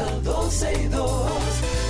[0.00, 1.30] comienza 12 y 2.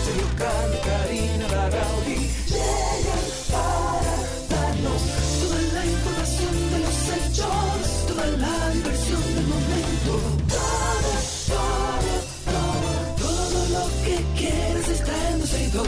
[0.05, 4.17] Sergio Carlos, Karina Larrauri llegan para
[4.49, 5.03] darnos
[5.41, 10.13] toda la información de los hechos, toda la diversión del momento.
[10.49, 11.13] Todo,
[11.49, 12.13] todo,
[12.47, 15.87] todo, todo lo que quieres está en 12 y 2.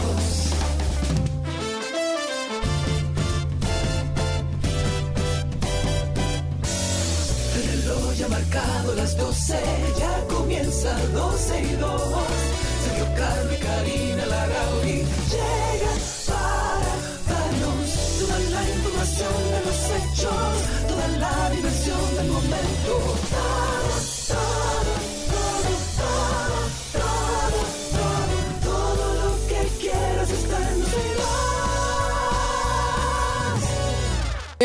[7.55, 9.92] El reloj ya ha marcado las 12,
[10.83, 12.01] comienza 12 y 2.
[12.83, 16.93] Sergio y Karina Larrauri llegan para
[17.29, 23.52] darnos toda la información de los hechos, toda la diversión del momento.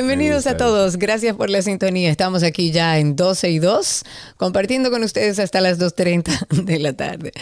[0.08, 2.10] Bienvenidos a todos, gracias por la sintonía.
[2.10, 4.04] Estamos aquí ya en 12 y 2,
[4.38, 7.32] compartiendo con ustedes hasta las 2.30 de la tarde.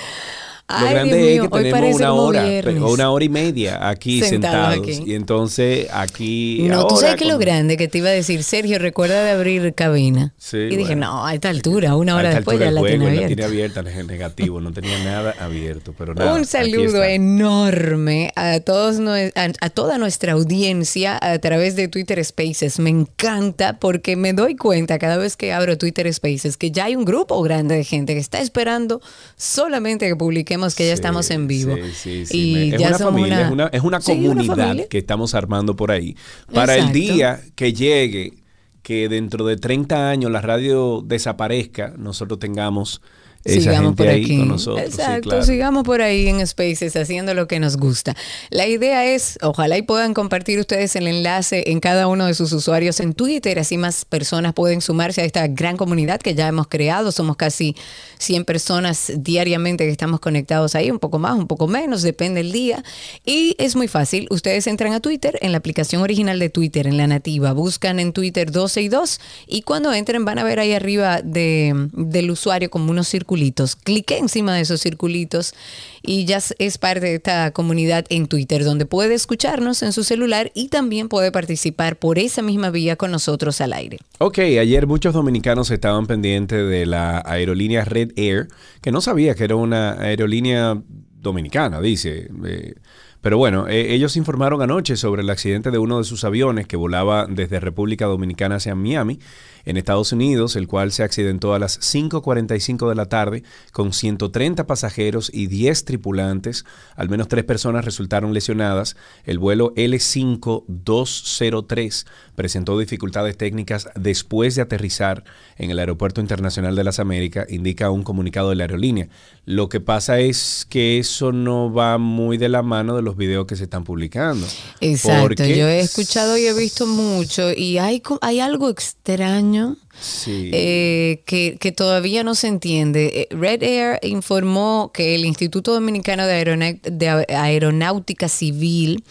[0.69, 2.45] Lo Ay, grande Dios es mío, que hoy tenemos parece una hora
[2.85, 4.99] o una hora y media aquí Sentados sentados.
[4.99, 5.11] aquí.
[5.13, 6.67] Y entonces aquí.
[6.69, 9.31] No, tú sabes que lo con- grande que te iba a decir, Sergio, recuerda de
[9.31, 10.35] abrir cabina.
[10.39, 13.11] Sí, y dije, no, a esta altura, una hora después ya la juego, tiene la
[13.13, 13.27] abierta.
[13.29, 16.35] tiene abierta, es negativo, no tenía nada abierto, pero nada.
[16.35, 18.99] Un saludo enorme a todos
[19.37, 22.81] a, a toda nuestra audiencia a través de Twitter Spaces.
[22.81, 26.97] Me encanta porque me doy cuenta cada vez que abro Twitter Spaces que ya hay
[26.97, 29.01] un grupo grande de gente que está esperando
[29.37, 31.77] solamente que publiquemos que ya Sí, estamos en vivo.
[31.77, 32.39] sí, sí, sí.
[32.39, 35.35] Y es ya una somos familia, es una, es una Sí, una comunidad que estamos
[35.35, 36.17] armando por ahí.
[36.53, 36.97] Para Exacto.
[36.99, 38.35] el día que llegue,
[38.83, 43.03] que dentro de 30 años la radio desaparezca, nosotros tengamos
[43.45, 44.39] esa sigamos gente por ahí aquí.
[44.39, 44.85] con nosotros.
[44.87, 45.45] sí, Exacto, claro.
[45.45, 48.17] sigamos por ahí en Spaces haciendo lo que nos gusta.
[48.51, 52.53] La idea es, ojalá y puedan compartir ustedes el enlace en cada uno de sus
[52.53, 56.67] usuarios en Twitter, así más personas pueden sumarse a esta gran comunidad que ya hemos
[56.69, 57.13] creado.
[57.13, 57.77] Somos casi
[58.19, 62.53] 100 personas diariamente que estamos conectados ahí, un poco más, un poco menos, depende el
[62.53, 62.83] día.
[63.25, 66.97] Y es muy fácil, ustedes entran a Twitter, en la aplicación original de Twitter, en
[66.97, 70.73] la nativa, buscan en Twitter 12 y 2 y cuando entren van a ver ahí
[70.73, 73.79] arriba de- del usuario como unos circulitos.
[74.09, 75.55] Encima de esos circulitos
[76.03, 80.05] y ya es- es parte de esta comunidad en Twitter donde puede escucharnos en su
[80.05, 83.99] celular y también puede participar por esa misma vía con nosotros al aire.
[84.19, 88.49] Ok, ayer muchos dominicanos estaban pendientes de la aerolínea Red Air,
[88.81, 90.81] que no sabía que era una aerolínea
[91.21, 92.29] dominicana, dice.
[92.47, 92.75] eh,
[93.23, 96.77] pero bueno, eh, ellos informaron anoche sobre el accidente de uno de sus aviones que
[96.77, 99.19] volaba desde República Dominicana hacia Miami,
[99.67, 104.65] en Estados Unidos, el cual se accidentó a las 5.45 de la tarde con 130
[104.67, 106.65] pasajeros y 10 tripulantes.
[106.95, 108.97] Al menos tres personas resultaron lesionadas.
[109.25, 112.07] El vuelo L5203
[112.37, 115.25] presentó dificultades técnicas después de aterrizar
[115.57, 119.09] en el Aeropuerto Internacional de las Américas, indica un comunicado de la aerolínea.
[119.47, 123.47] Lo que pasa es que eso no va muy de la mano de los videos
[123.47, 124.47] que se están publicando.
[124.81, 129.56] Exacto, yo he escuchado y he visto mucho y hay, hay algo extraño
[129.99, 130.51] Sí.
[130.53, 133.29] eh, que, que todavía no se entiende.
[133.31, 139.05] Eh, Red Air informó que el Instituto Dominicano de, Aeronáutica Civil,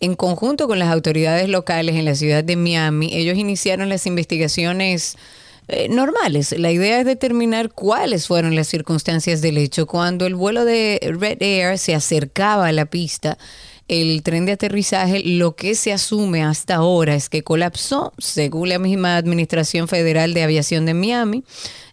[0.00, 5.16] en conjunto con las autoridades locales en la ciudad de Miami, ellos iniciaron las investigaciones.
[5.68, 6.54] eh, normales.
[6.56, 9.86] La idea es determinar cuáles fueron las circunstancias del hecho.
[9.86, 13.36] Cuando el vuelo de Red Air se acercaba a la pista,
[13.88, 18.78] el tren de aterrizaje, lo que se asume hasta ahora es que colapsó, según la
[18.78, 21.44] misma Administración Federal de Aviación de Miami.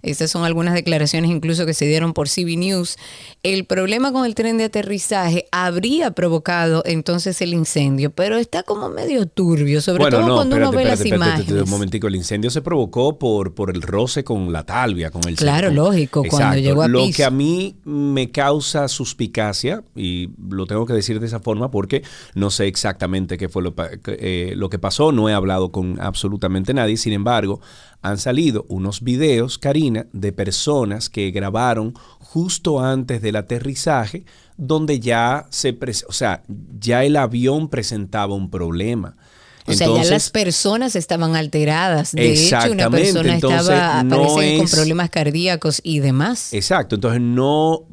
[0.02, 2.98] Estas son algunas declaraciones incluso que se dieron por CB News.
[3.42, 8.90] El problema con el tren de aterrizaje habría provocado entonces el incendio, pero está como
[8.90, 11.40] medio turbio, sobre todo cuando uno ve las espérate, espérate, imágenes.
[11.42, 15.25] espérate, un momentico, el incendio se provocó por, por el roce con la talvia, con
[15.25, 17.16] el Claro, con- lógico, cuando llegó a Lo piso.
[17.18, 22.02] que a mí me causa suspicacia, y lo tengo que decir de esa forma porque
[22.34, 25.72] no sé exactamente qué fue lo, pa- que, eh, lo que pasó, no he hablado
[25.74, 27.60] con absolutamente nadie, sin embargo,
[28.02, 34.24] han salido unos videos, Karina, de personas que grabaron justo antes del aterrizaje,
[34.56, 36.44] donde ya se, o sea,
[36.80, 39.18] ya el avión presentaba un problema.
[39.66, 42.12] O sea, ya las personas estaban alteradas.
[42.12, 46.54] De hecho, una persona entonces, estaba no que con es- problemas cardíacos y demás.
[46.54, 47.86] Exacto, entonces no,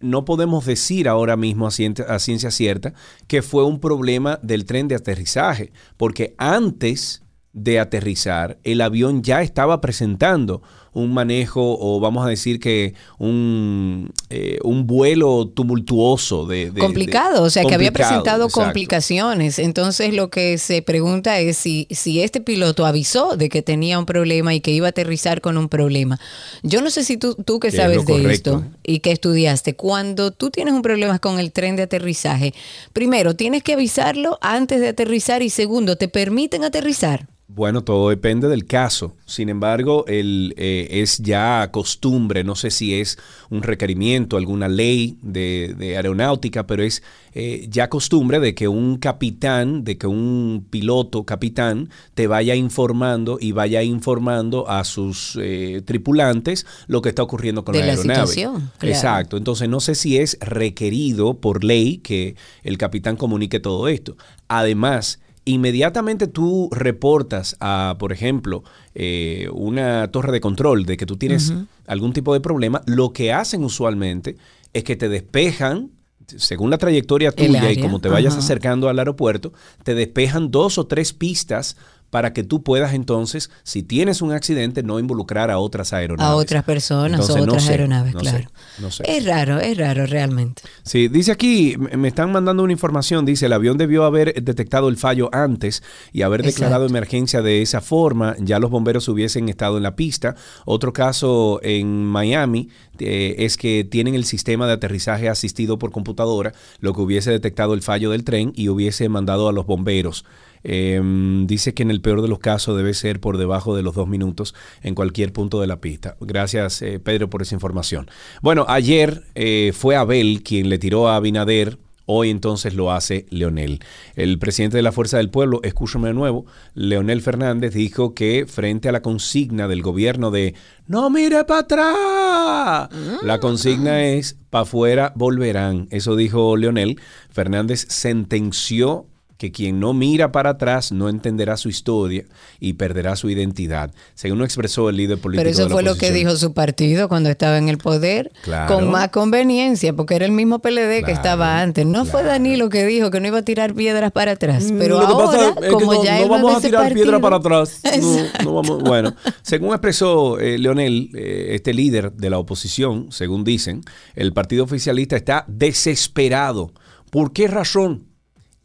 [0.00, 2.94] no podemos decir ahora mismo a ciencia, cierta
[3.26, 7.22] que fue un problema del tren de aterrizaje, porque antes
[7.52, 10.62] de aterrizar el avión ya estaba presentando
[10.94, 16.70] un manejo o vamos a decir que un, eh, un vuelo tumultuoso de...
[16.70, 18.64] de- complicado, de- o sea, que había presentado exacto.
[18.64, 19.58] complicaciones.
[19.58, 24.06] Entonces, lo que se pregunta es si, si este piloto avisó de que tenía un
[24.06, 26.18] problema y que iba a aterrizar con un problema.
[26.62, 28.30] Yo no sé si tú, tú que Que es sabes de correcto.
[28.58, 32.54] esto y que estudiaste, cuando tú tienes un problema con el tren de aterrizaje,
[32.92, 37.26] primero, tienes que avisarlo antes de aterrizar y segundo, ¿te permiten aterrizar?
[37.46, 39.14] Bueno, todo depende del caso.
[39.26, 43.18] Sin embargo, el, eh, es ya costumbre, no sé si es
[43.50, 47.02] un requerimiento, alguna ley de, de aeronáutica, pero es
[47.32, 53.38] eh, ya costumbre de que un capitán, de que un piloto capitán te vaya informando
[53.40, 57.92] y vaya informando a sus eh, tripulantes lo que está ocurriendo con De la la
[57.92, 58.26] aeronave.
[58.26, 58.94] situación, claro.
[58.94, 59.36] Exacto.
[59.36, 64.16] Entonces, no sé si es requerido por ley que el capitán comunique todo esto.
[64.48, 68.64] Además, inmediatamente tú reportas a, por ejemplo,
[68.94, 71.52] eh, una torre de control de que tú tienes
[71.86, 74.36] algún tipo de problema, lo que hacen usualmente
[74.72, 75.90] es que te despejan,
[76.26, 79.52] según la trayectoria tuya y como te vayas acercando al aeropuerto,
[79.82, 81.76] te despejan dos o tres pistas
[82.10, 86.30] para que tú puedas entonces, si tienes un accidente, no involucrar a otras aeronaves.
[86.30, 88.50] A otras personas Entonces, o no otras sé, aeronaves, no sé, claro.
[88.78, 89.02] no sé.
[89.06, 90.62] Es raro, es raro realmente.
[90.84, 94.90] Sí, dice aquí, me me están mandando una información, dice, el avión debió haber detectado
[94.90, 96.98] el fallo antes y haber declarado Exacto.
[96.98, 100.36] emergencia de esa forma, ya los bomberos hubiesen estado en la pista.
[100.66, 102.68] Otro caso en Miami
[102.98, 107.72] eh, es que tienen el sistema de aterrizaje asistido por computadora, lo que hubiese detectado
[107.72, 110.26] el fallo del tren y hubiese mandado a los bomberos.
[110.64, 111.00] Eh,
[111.46, 114.08] dice que en el peor de los casos debe ser por debajo de los dos
[114.08, 116.16] minutos en cualquier punto de la pista.
[116.20, 118.10] Gracias, eh, Pedro, por esa información.
[118.40, 121.78] Bueno, ayer eh, fue Abel quien le tiró a Abinader.
[122.06, 123.80] Hoy entonces lo hace Leonel.
[124.14, 126.44] El presidente de la Fuerza del Pueblo, escúchame de nuevo,
[126.74, 130.54] Leonel Fernández dijo que frente a la consigna del gobierno de
[130.86, 132.88] no mire para atrás,
[133.22, 135.88] la consigna es para afuera volverán.
[135.90, 137.00] Eso dijo Leonel.
[137.30, 142.24] Fernández sentenció que quien no mira para atrás no entenderá su historia
[142.60, 145.40] y perderá su identidad, según lo expresó el líder político.
[145.40, 148.30] Pero eso de la fue lo que dijo su partido cuando estaba en el poder,
[148.42, 148.72] Claro.
[148.74, 151.84] con más conveniencia, porque era el mismo PLD que estaba antes.
[151.84, 152.28] No fue claro.
[152.28, 155.14] Danilo que dijo que no iba a tirar piedras para atrás, pero Mm, Lo que
[155.14, 157.80] pasa ahora, es que como no, ya no vamos a tirar piedra partido- para atrás.
[158.00, 163.42] No, no vamos- Bueno, según expresó eh, Leonel, eh, este líder de la oposición, según
[163.44, 163.82] dicen,
[164.14, 166.72] el partido oficialista está desesperado.
[167.10, 168.06] ¿Por qué razón?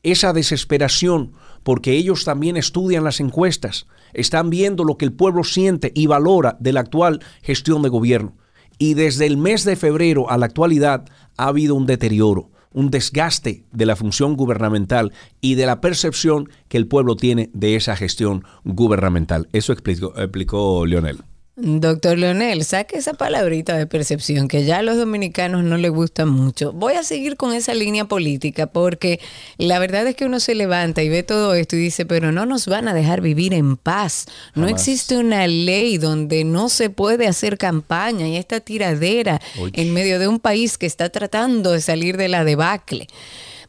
[0.03, 5.91] Esa desesperación, porque ellos también estudian las encuestas, están viendo lo que el pueblo siente
[5.93, 8.35] y valora de la actual gestión de gobierno.
[8.77, 11.05] Y desde el mes de febrero a la actualidad
[11.37, 15.11] ha habido un deterioro, un desgaste de la función gubernamental
[15.41, 19.49] y de la percepción que el pueblo tiene de esa gestión gubernamental.
[19.51, 21.19] Eso explicó, explicó Leonel.
[21.61, 26.25] Doctor Leonel, saque esa palabrita de percepción que ya a los dominicanos no les gusta
[26.25, 26.71] mucho.
[26.71, 29.19] Voy a seguir con esa línea política porque
[29.57, 32.45] la verdad es que uno se levanta y ve todo esto y dice, pero no
[32.45, 34.25] nos van a dejar vivir en paz.
[34.55, 34.81] No Jamás.
[34.81, 39.71] existe una ley donde no se puede hacer campaña y esta tiradera Uy.
[39.73, 43.07] en medio de un país que está tratando de salir de la debacle.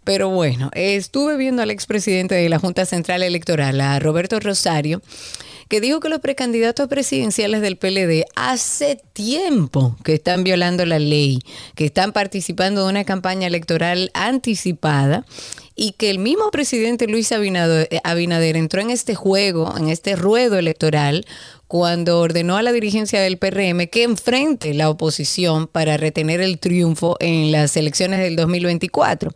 [0.05, 5.03] Pero bueno, estuve viendo al expresidente de la Junta Central Electoral, a Roberto Rosario,
[5.71, 11.39] que dijo que los precandidatos presidenciales del PLD hace tiempo que están violando la ley,
[11.77, 15.25] que están participando de una campaña electoral anticipada
[15.77, 20.17] y que el mismo presidente Luis Abinader, eh, Abinader entró en este juego, en este
[20.17, 21.25] ruedo electoral,
[21.69, 27.17] cuando ordenó a la dirigencia del PRM que enfrente la oposición para retener el triunfo
[27.21, 29.33] en las elecciones del 2024.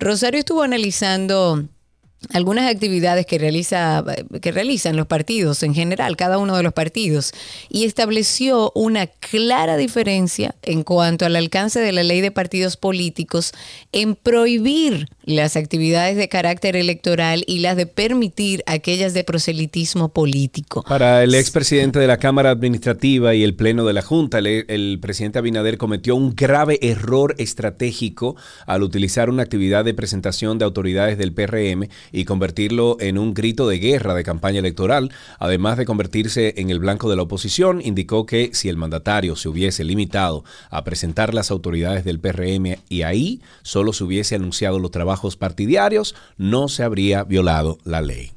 [0.00, 1.64] Rosario estuvo analizando
[2.32, 4.04] algunas actividades que realiza
[4.42, 7.32] que realizan los partidos en general, cada uno de los partidos,
[7.68, 13.52] y estableció una clara diferencia en cuanto al alcance de la ley de partidos políticos
[13.92, 20.84] en prohibir las actividades de carácter electoral y las de permitir aquellas de proselitismo político.
[20.88, 24.98] Para el expresidente de la Cámara Administrativa y el Pleno de la Junta, el, el
[25.00, 28.36] presidente Abinader cometió un grave error estratégico
[28.66, 33.68] al utilizar una actividad de presentación de autoridades del PRM y convertirlo en un grito
[33.68, 38.26] de guerra de campaña electoral, además de convertirse en el blanco de la oposición, indicó
[38.26, 43.40] que si el mandatario se hubiese limitado a presentar las autoridades del PRM y ahí
[43.62, 48.32] solo se hubiese anunciado los trabajos partidarios, no se habría violado la ley.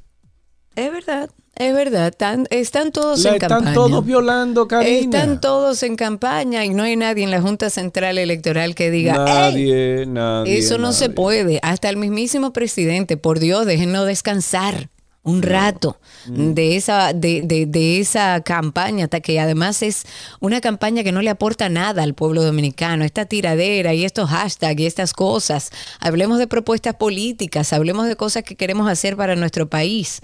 [0.76, 2.14] Es verdad, es verdad.
[2.16, 3.74] Tan- están todos La en están campaña.
[3.76, 5.18] todos violando, Karina.
[5.20, 9.14] Están todos en campaña y no hay nadie en la Junta Central Electoral que diga,
[9.14, 10.58] "Ey, Nadie, nadie.
[10.58, 11.60] eso no se puede.
[11.62, 14.90] Hasta el mismísimo presidente, por Dios, déjennos descansar.
[15.24, 20.04] Un rato de esa de, de, de, esa campaña que además es
[20.42, 23.06] una campaña que no le aporta nada al pueblo dominicano.
[23.06, 25.70] Esta tiradera y estos hashtags y estas cosas.
[26.00, 30.22] Hablemos de propuestas políticas hablemos de cosas que queremos hacer para nuestro país.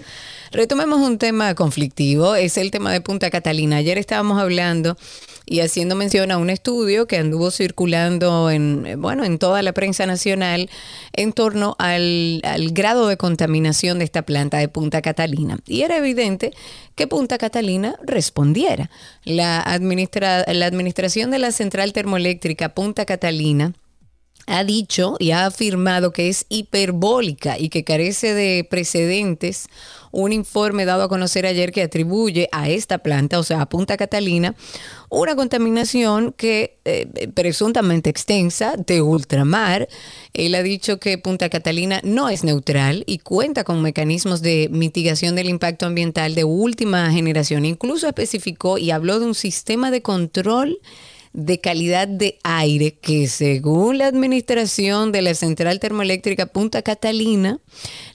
[0.52, 3.76] Retomemos un tema conflictivo es el tema de Punta Catalina.
[3.76, 4.96] Ayer estábamos hablando
[5.46, 10.06] y haciendo mención a un estudio que anduvo circulando en, bueno, en toda la prensa
[10.06, 10.70] nacional
[11.12, 12.40] en torno al,
[12.72, 15.58] grado de contaminación de esta planta de Punta Catalina.
[15.66, 16.52] Y era evidente
[16.96, 18.90] que Punta Catalina respondiera.
[19.24, 23.72] La, la administración de la central termoeléctrica Punta Catalina
[24.46, 29.68] ha dicho y ha afirmado que es hiperbólica y que carece de precedentes
[30.10, 33.96] un informe dado a conocer ayer que atribuye a esta planta, o sea, a Punta
[33.96, 34.54] Catalina,
[35.08, 39.88] una contaminación que eh, presuntamente extensa de ultramar.
[40.32, 45.36] Él ha dicho que Punta Catalina no es neutral y cuenta con mecanismos de mitigación
[45.36, 47.64] del impacto ambiental de última generación.
[47.64, 50.78] Incluso especificó y habló de un sistema de control
[51.32, 57.60] de calidad de aire que según la administración de la central termoeléctrica Punta Catalina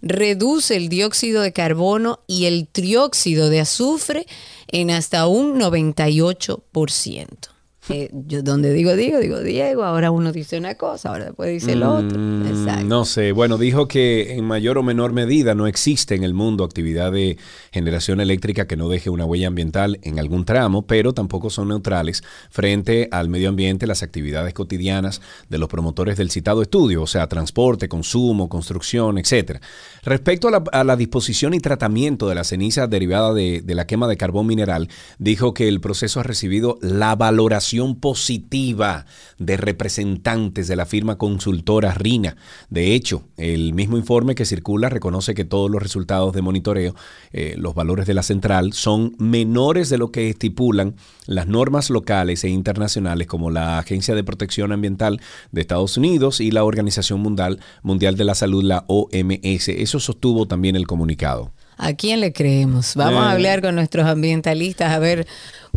[0.01, 4.27] reduce el dióxido de carbono y el trióxido de azufre
[4.67, 7.55] en hasta un 98%.
[7.89, 11.74] Eh, yo donde digo digo, digo Diego, ahora uno dice una cosa, ahora después dice
[11.74, 12.18] el otro.
[12.18, 16.34] Mm, no sé, bueno, dijo que en mayor o menor medida no existe en el
[16.34, 17.38] mundo actividad de
[17.72, 22.24] generación eléctrica que no deje una huella ambiental en algún tramo, pero tampoco son neutrales
[22.50, 27.27] frente al medio ambiente las actividades cotidianas de los promotores del citado estudio, o sea,
[27.27, 29.62] transporte, consumo, construcción, etcétera.
[30.04, 34.48] Respecto a la, disposición y tratamiento de la ceniza derivada de la quema de carbón
[34.48, 34.89] mineral,
[35.20, 39.05] dijo que el proceso ha recibido la valoración positiva
[39.38, 42.38] de representantes de la firma consultora RINA.
[42.70, 46.96] De hecho, el mismo informe que circula reconoce que todos los resultados de monitoreo,
[47.32, 50.96] eh, los valores de la central, son menores de lo que estipulan
[51.27, 56.51] las normas locales e internacionales como la Agencia de Protección Ambiental de Estados Unidos y
[56.51, 59.70] la Organización Mundial, Mundial de la Salud, la OMS.
[59.70, 61.51] Eso sostuvo también el comunicado.
[61.77, 62.96] ¿A quién le creemos?
[62.96, 65.27] Vamos a hablar con nuestros ambientalistas a ver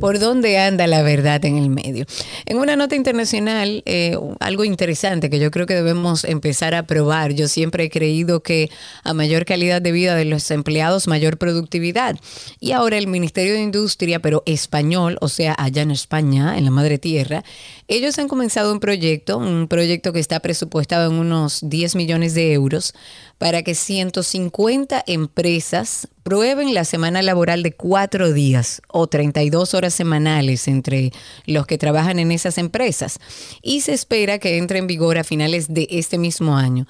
[0.00, 2.06] por dónde anda la verdad en el medio.
[2.46, 7.32] En una nota internacional, eh, algo interesante que yo creo que debemos empezar a probar.
[7.32, 8.70] Yo siempre he creído que
[9.04, 12.18] a mayor calidad de vida de los empleados, mayor productividad.
[12.60, 16.70] Y ahora el Ministerio de Industria, pero español, o sea, allá en España, en la
[16.70, 17.44] madre tierra,
[17.88, 22.52] ellos han comenzado un proyecto, un proyecto que está presupuestado en unos 10 millones de
[22.52, 22.94] euros
[23.38, 30.68] para que 150 empresas prueben la semana laboral de cuatro días o 32 horas semanales
[30.68, 31.10] entre
[31.46, 33.18] los que trabajan en esas empresas
[33.62, 36.86] y se espera que entre en vigor a finales de este mismo año.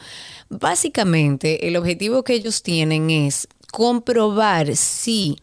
[0.49, 5.37] Básicamente, el objetivo que ellos tienen es comprobar si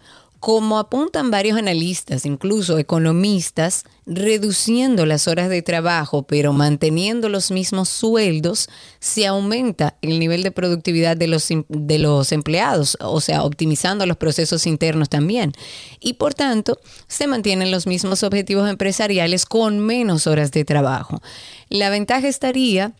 [0.45, 7.89] como apuntan varios analistas, incluso economistas, reduciendo las horas de trabajo, pero manteniendo los mismos
[7.89, 14.05] sueldos, se aumenta el nivel de productividad de los, de los empleados, o sea, optimizando
[14.05, 15.51] los procesos internos también.
[15.99, 21.23] Y por tanto, se mantienen los mismos objetivos empresariales con menos horas de trabajo.
[21.69, 22.93] La ventaja estaría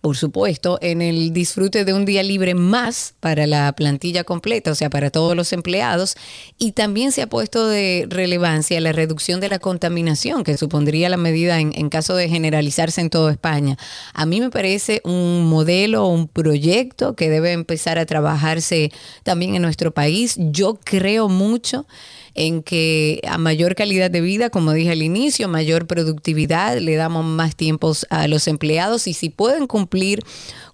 [0.00, 4.74] por supuesto, en el disfrute de un día libre más para la plantilla completa, o
[4.74, 6.16] sea, para todos los empleados,
[6.58, 11.16] y también se ha puesto de relevancia la reducción de la contaminación que supondría la
[11.16, 13.76] medida en, en caso de generalizarse en toda España.
[14.14, 18.90] A mí me parece un modelo, un proyecto que debe empezar a trabajarse
[19.22, 20.36] también en nuestro país.
[20.38, 21.86] Yo creo mucho
[22.34, 27.24] en que a mayor calidad de vida, como dije al inicio, mayor productividad, le damos
[27.24, 30.24] más tiempos a los empleados y si pueden cumplir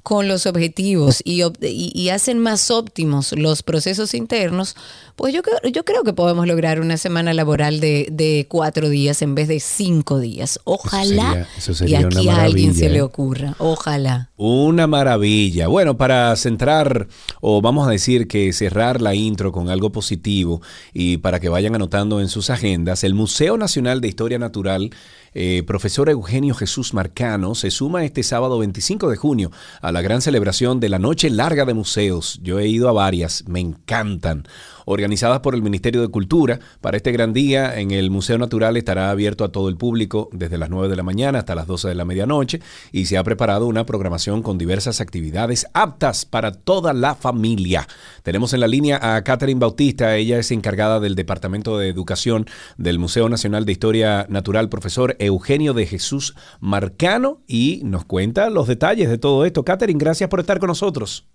[0.08, 4.74] con los objetivos y, y, hacen más óptimos los procesos internos,
[5.16, 9.48] pues yo, yo creo que podemos lograr una semana laboral de, cuatro días en vez
[9.48, 10.60] de cinco días.
[10.64, 11.46] Ojalá
[11.86, 13.02] y aquí a alguien se le ¿eh?
[13.02, 13.54] ocurra.
[13.58, 14.30] Ojalá.
[14.38, 15.68] Una maravilla.
[15.68, 17.08] Bueno, para centrar,
[17.42, 20.62] o vamos a decir que cerrar la intro con algo positivo
[20.94, 24.90] y para que vayan anotando en sus agendas, el Museo Nacional de Historia Natural
[25.40, 30.20] eh, profesor Eugenio Jesús Marcano se suma este sábado 25 de junio a la gran
[30.20, 32.40] celebración de la Noche Larga de Museos.
[32.42, 34.48] Yo he ido a varias, me encantan
[34.88, 36.58] organizadas por el Ministerio de Cultura.
[36.80, 40.58] Para este gran día en el Museo Natural estará abierto a todo el público desde
[40.58, 43.66] las 9 de la mañana hasta las 12 de la medianoche y se ha preparado
[43.66, 47.86] una programación con diversas actividades aptas para toda la familia.
[48.22, 52.46] Tenemos en la línea a Catherine Bautista, ella es encargada del Departamento de Educación
[52.78, 58.66] del Museo Nacional de Historia Natural, profesor Eugenio de Jesús Marcano, y nos cuenta los
[58.66, 59.64] detalles de todo esto.
[59.64, 61.26] Catherine, gracias por estar con nosotros.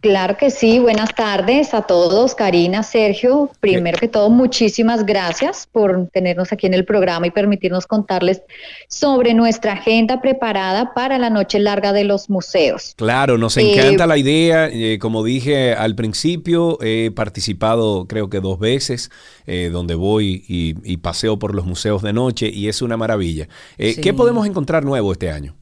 [0.00, 3.50] Claro que sí, buenas tardes a todos, Karina, Sergio.
[3.60, 8.40] Primero que todo, muchísimas gracias por tenernos aquí en el programa y permitirnos contarles
[8.88, 12.94] sobre nuestra agenda preparada para la noche larga de los museos.
[12.96, 14.68] Claro, nos Eh, encanta la idea.
[14.72, 19.10] eh, como dije al principio, he participado creo que dos veces,
[19.46, 23.48] eh, donde voy y, y paseo por los museos de noche y es una maravilla.
[23.78, 24.00] Sí.
[24.00, 25.56] ¿Qué podemos encontrar nuevo este año?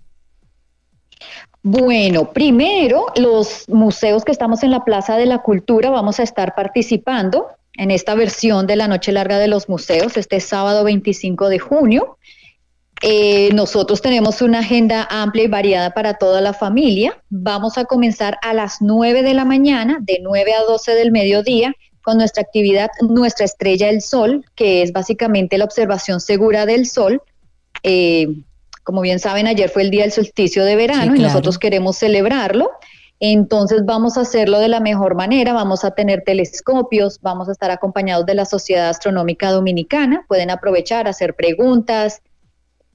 [1.70, 6.54] Bueno, primero, los museos que estamos en la Plaza de la Cultura vamos a estar
[6.54, 11.58] participando en esta versión de la Noche Larga de los Museos, este sábado 25 de
[11.58, 12.16] junio.
[13.02, 17.22] Eh, nosotros tenemos una agenda amplia y variada para toda la familia.
[17.28, 21.75] Vamos a comenzar a las 9 de la mañana, de 9 a 12 del mediodía,
[22.00, 27.20] con nuestra actividad Nuestra Estrella del Sol, que es básicamente la observación segura del Sol.
[27.82, 28.28] Eh,
[28.88, 31.99] como bien saben, ayer fue el día del solsticio de verano Sí, y nosotros queremos
[31.99, 32.71] celebrarlo.
[33.21, 37.71] Entonces vamos a hacerlo de la mejor manera, vamos a tener telescopios, vamos a estar
[37.71, 42.23] acompañados de la Sociedad Astronómica Dominicana, pueden aprovechar, hacer preguntas,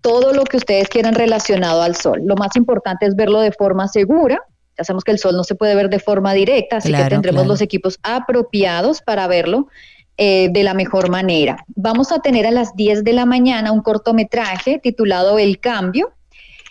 [0.02, 2.24] todo lo que ustedes quieran relacionado al sol.
[2.26, 4.42] Lo más importante es verlo de forma segura.
[4.76, 7.10] Ya sabemos que el sol no se puede ver de forma directa, así Claro, que
[7.12, 7.54] tendremos claro.
[7.54, 9.68] los equipos apropiados para verlo
[10.18, 11.66] eh, de la mejor manera.
[11.76, 16.14] Vamos a tener a las 10 de la mañana un cortometraje titulado El Cambio.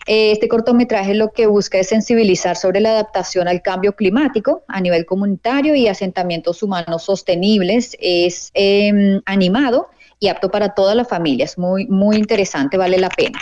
[0.07, 4.81] Eh, Este cortometraje lo que busca es sensibilizar sobre la adaptación al cambio climático a
[4.81, 7.97] nivel comunitario y asentamientos humanos sostenibles.
[8.01, 9.89] Es eh, animado
[10.21, 11.45] y apto para toda la familia.
[11.45, 13.41] Es muy, muy interesante, vale la pena.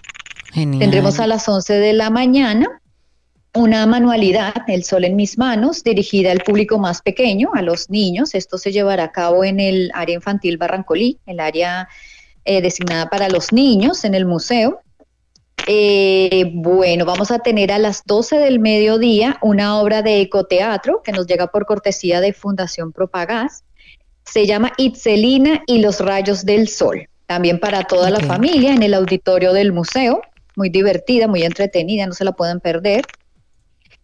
[0.53, 0.81] Genial.
[0.81, 2.81] Tendremos a las 11 de la mañana
[3.55, 8.35] una manualidad, El Sol en mis manos, dirigida al público más pequeño, a los niños.
[8.35, 11.89] Esto se llevará a cabo en el área infantil Barrancolí, el área
[12.45, 14.81] eh, designada para los niños en el museo.
[15.67, 21.13] Eh, bueno, vamos a tener a las 12 del mediodía una obra de ecoteatro que
[21.13, 23.65] nos llega por cortesía de Fundación Propagás.
[24.25, 27.09] Se llama Itzelina y los rayos del sol.
[27.27, 30.23] También para toda la familia en el auditorio del museo.
[30.57, 33.05] Muy divertida, muy entretenida, no se la pueden perder.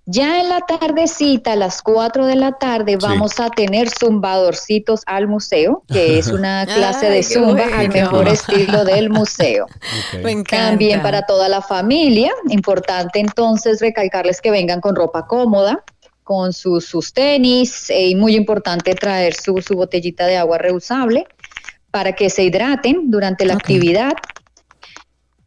[0.09, 2.99] Ya en la tardecita, a las 4 de la tarde, Sí.
[3.03, 8.29] vamos a tener zumbadorcitos al museo, que es una clase Ay, de zumba al mejor
[8.29, 9.67] estilo del museo.
[10.23, 10.69] Me encanta.
[10.71, 12.31] También para toda la familia.
[12.51, 15.83] Importante entonces recalcarles que vengan con ropa cómoda,
[16.23, 21.27] con sus, sus tenis eh, y muy importante traer su, su botellita de agua reusable
[21.91, 24.13] para que se hidraten durante la actividad.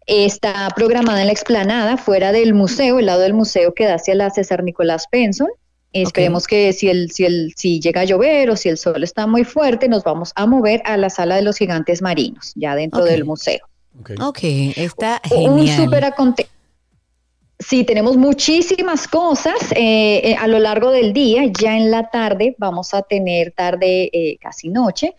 [0.09, 4.15] Está programada en la explanada, fuera del museo, el lado del museo que da hacia
[4.15, 5.49] la César Nicolás Penson.
[5.93, 9.27] Esperemos que si, el, si, el, si llega a llover o si el sol está
[9.27, 13.03] muy fuerte, nos vamos a mover a la sala de los gigantes marinos, ya dentro
[13.05, 13.59] del museo.
[13.99, 14.11] Ok.
[14.21, 14.39] Ok,
[14.77, 15.77] está Un genial.
[15.85, 16.47] súper aconte-
[17.59, 21.43] Sí, tenemos muchísimas cosas eh, eh, a lo largo del día.
[21.59, 25.13] Ya en la tarde vamos a tener tarde, eh, casi noche.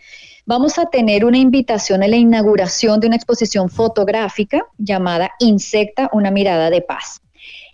[0.51, 6.33] Vamos a tener una invitación a la inauguración de una exposición fotográfica llamada Insecta, una
[6.33, 7.21] mirada de paz.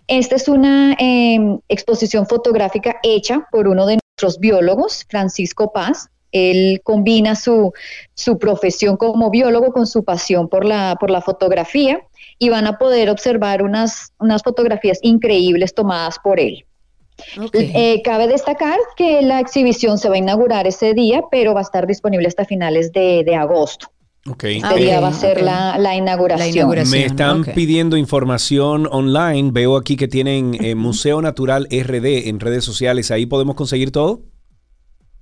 [0.05, 6.11] Esta es una eh, exposición fotográfica hecha por uno de nuestros biólogos, Francisco Paz.
[6.31, 7.73] Él combina su,
[8.13, 12.01] su profesión como biólogo con su pasión por la, por la fotografía
[12.37, 16.63] y van a poder observar unas, unas fotografías increíbles tomadas por él.
[17.53, 21.63] Eh, cabe destacar que la exhibición se va a inaugurar ese día, pero va a
[21.63, 23.87] estar disponible hasta finales de, de agosto.
[24.29, 24.43] Ok.
[24.63, 26.49] Ah, día va a ser la, la inauguración.
[26.49, 26.99] La inauguración.
[26.99, 29.51] Me están pidiendo información online.
[29.53, 33.09] Veo aquí que tienen eh, Museo Natural RD en redes sociales.
[33.09, 34.21] Ahí podemos conseguir todo.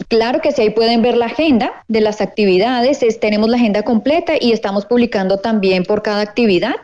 [0.09, 3.83] Claro que sí, ahí pueden ver la agenda de las actividades, es- tenemos la agenda
[3.83, 6.75] completa y estamos publicando también por cada actividad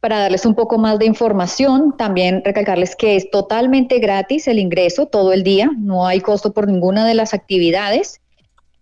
[0.00, 1.96] para darles un poco más de información.
[1.96, 6.68] También recalcarles que es totalmente gratis el ingreso todo el día, no hay costo por
[6.68, 8.20] ninguna de las actividades.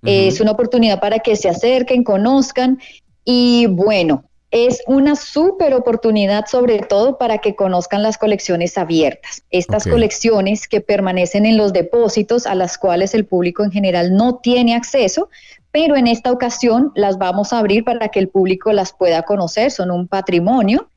[0.03, 2.79] Es una oportunidad para que se acerquen, conozcan
[3.25, 9.43] y bueno, es una súper oportunidad sobre todo para que conozcan las colecciones abiertas.
[9.51, 14.37] Estas colecciones que permanecen en los depósitos a las cuales el público en general no
[14.37, 15.31] tiene acceso,
[15.73, 19.73] pero en esta ocasión las vamos a abrir para que el público las pueda conocer.
[19.73, 20.89] Son un patrimonio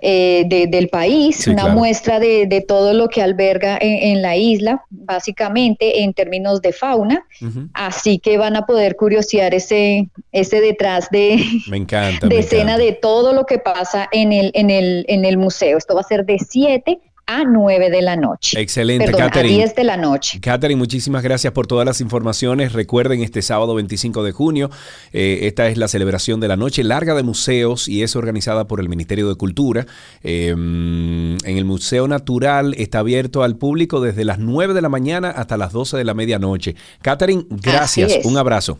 [0.00, 1.78] eh, de- del país, Sí, una claro.
[1.78, 6.72] muestra de, de todo lo que alberga en, en la isla, básicamente en términos de
[6.72, 7.24] fauna.
[7.72, 12.26] Así que van a poder curiosear ese, ese detrás de, Me encanta.
[12.26, 12.84] de me escena encanta.
[12.84, 15.78] de todo lo que pasa en el, en, el, en el museo.
[15.78, 18.60] Esto va a ser de 7 a 9 de la noche.
[18.60, 19.54] Excelente, Perdón, Catherine.
[19.54, 20.40] a 10 de la noche.
[20.40, 22.72] Catherine, muchísimas gracias por todas las informaciones.
[22.72, 24.70] Recuerden, este sábado 25 de junio,
[25.12, 28.80] eh, esta es la celebración de la Noche Larga de Museos y es organizada por
[28.80, 29.86] el Ministerio de Cultura.
[30.22, 35.30] Eh, en el Museo Natural está abierto al público desde las 9 de la mañana
[35.30, 36.76] hasta las 12 de la medianoche.
[37.02, 38.24] Catherine, gracias.
[38.24, 38.78] Un abrazo.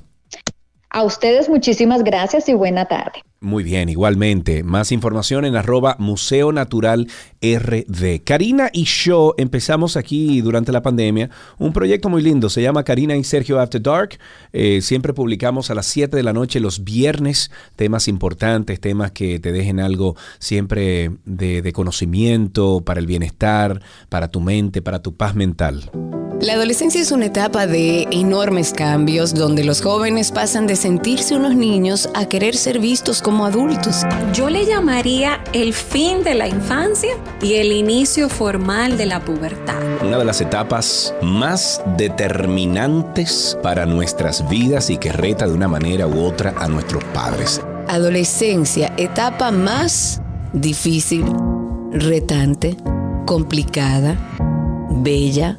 [0.95, 3.25] A ustedes muchísimas gracias y buena tarde.
[3.41, 4.63] Muy bien, igualmente.
[4.63, 7.09] Más información en arroba Museo Natural
[7.43, 8.23] RD.
[8.23, 12.49] Karina y yo empezamos aquí durante la pandemia un proyecto muy lindo.
[12.49, 14.21] Se llama Karina y Sergio After Dark.
[14.53, 19.41] Eh, siempre publicamos a las 7 de la noche los viernes temas importantes, temas que
[19.41, 25.17] te dejen algo siempre de, de conocimiento para el bienestar, para tu mente, para tu
[25.17, 25.91] paz mental.
[26.45, 31.57] La adolescencia es una etapa de enormes cambios donde los jóvenes pasan de sentirse unos
[31.57, 34.03] niños a querer ser vistos como adultos.
[34.35, 39.81] Yo le llamaría el fin de la infancia y el inicio formal de la pubertad.
[40.03, 46.07] Una de las etapas más determinantes para nuestras vidas y que reta de una manera
[46.07, 47.63] u otra a nuestros padres.
[47.89, 50.21] Adolescencia, etapa más
[50.53, 51.25] difícil,
[51.91, 52.77] retante,
[53.25, 54.19] complicada,
[54.91, 55.59] bella,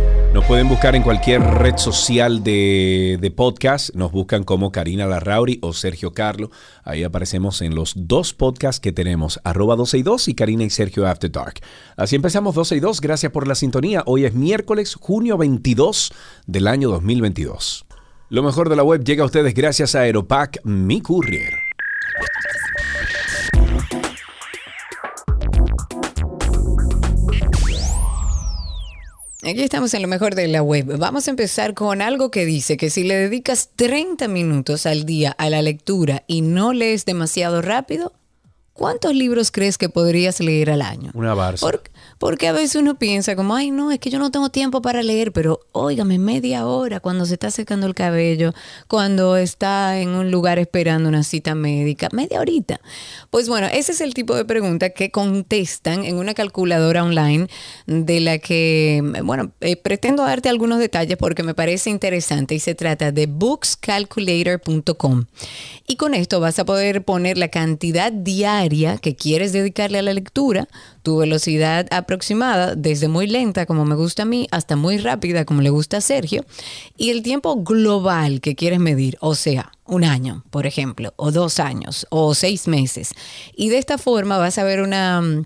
[0.33, 3.93] Nos pueden buscar en cualquier red social de, de podcast.
[3.95, 6.49] Nos buscan como Karina Larrauri o Sergio Carlo.
[6.85, 10.69] Ahí aparecemos en los dos podcasts que tenemos, arroba 12 y 2 y Karina y
[10.69, 11.55] Sergio After Dark.
[11.97, 13.01] Así empezamos 12 y 2.
[13.01, 14.03] Gracias por la sintonía.
[14.05, 16.13] Hoy es miércoles, junio 22
[16.47, 17.85] del año 2022.
[18.29, 21.53] Lo mejor de la web llega a ustedes gracias a Aeropack, mi courier.
[29.43, 30.97] Aquí estamos en lo mejor de la web.
[30.99, 35.31] Vamos a empezar con algo que dice que si le dedicas 30 minutos al día
[35.31, 38.13] a la lectura y no lees demasiado rápido,
[38.73, 41.09] ¿cuántos libros crees que podrías leer al año?
[41.15, 41.65] Una barza.
[41.65, 41.81] Por-
[42.21, 45.01] porque a veces uno piensa como, ay, no, es que yo no tengo tiempo para
[45.01, 48.53] leer, pero óigame, media hora cuando se está secando el cabello,
[48.87, 52.79] cuando está en un lugar esperando una cita médica, media horita.
[53.31, 57.47] Pues bueno, ese es el tipo de pregunta que contestan en una calculadora online
[57.87, 62.75] de la que, bueno, eh, pretendo darte algunos detalles porque me parece interesante y se
[62.75, 65.25] trata de bookscalculator.com.
[65.87, 70.13] Y con esto vas a poder poner la cantidad diaria que quieres dedicarle a la
[70.13, 70.67] lectura,
[71.01, 75.61] tu velocidad aproximada, desde muy lenta, como me gusta a mí, hasta muy rápida, como
[75.61, 76.43] le gusta a Sergio,
[76.97, 81.61] y el tiempo global que quieres medir, o sea, un año, por ejemplo, o dos
[81.61, 83.13] años, o seis meses.
[83.55, 85.45] Y de esta forma vas a ver una mm,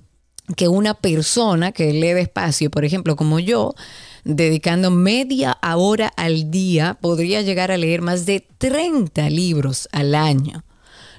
[0.55, 3.75] que una persona que lee despacio, por ejemplo, como yo,
[4.23, 10.63] dedicando media hora al día, podría llegar a leer más de 30 libros al año.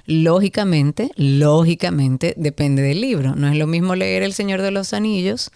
[0.09, 3.35] Lógicamente, lógicamente depende del libro.
[3.35, 5.51] No es lo mismo leer El Señor de los Anillos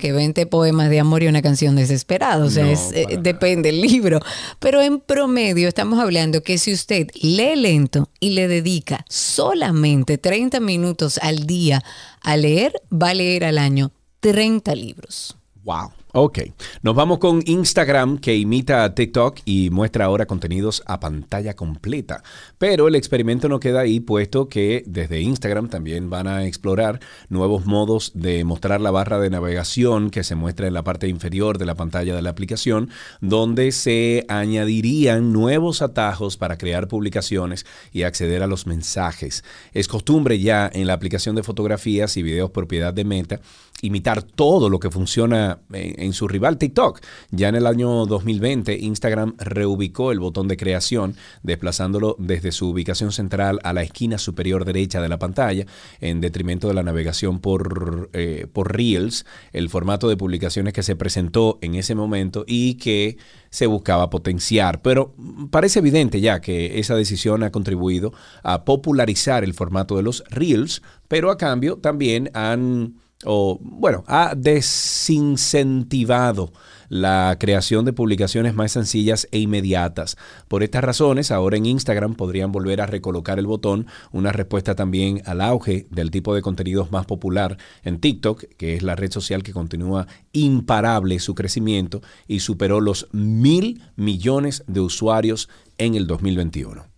[0.00, 2.44] que 20 poemas de amor y una canción desesperada.
[2.44, 4.18] O sea, No, es, eh, depende del libro.
[4.58, 10.58] Pero en promedio estamos hablando que si usted lee lento y le dedica solamente 30
[10.58, 11.80] minutos al día
[12.22, 15.36] a leer, va a leer al año 30 libros.
[15.62, 15.92] Wow.
[16.14, 16.40] Ok.
[16.82, 22.22] Nos vamos con Instagram que imita a TikTok y muestra ahora contenidos a pantalla completa.
[22.58, 27.64] Pero el experimento no queda ahí, puesto que desde Instagram también van a explorar nuevos
[27.64, 31.64] modos de mostrar la barra de navegación que se muestra en la parte inferior de
[31.64, 32.90] la pantalla de la aplicación,
[33.22, 39.44] donde se añadirían nuevos atajos para crear publicaciones y acceder a los mensajes.
[39.72, 43.40] Es costumbre ya en la aplicación de fotografías y videos propiedad de Meta
[43.80, 47.00] imitar todo lo que funciona en, en su rival TikTok.
[47.30, 53.12] Ya en el año 2020, Instagram reubicó el botón de creación, desplazándolo desde su ubicación
[53.12, 55.66] central a la esquina superior derecha de la pantalla,
[56.00, 60.96] en detrimento de la navegación por, eh, por Reels, el formato de publicaciones que se
[60.96, 63.16] presentó en ese momento y que
[63.50, 64.80] se buscaba potenciar.
[64.82, 65.14] Pero
[65.50, 70.82] parece evidente ya que esa decisión ha contribuido a popularizar el formato de los Reels,
[71.08, 76.52] pero a cambio también han o bueno, ha desincentivado
[76.92, 80.18] la creación de publicaciones más sencillas e inmediatas.
[80.46, 85.22] Por estas razones, ahora en Instagram podrían volver a recolocar el botón, una respuesta también
[85.24, 89.42] al auge del tipo de contenidos más popular en TikTok, que es la red social
[89.42, 96.91] que continúa imparable su crecimiento y superó los mil millones de usuarios en el 2021.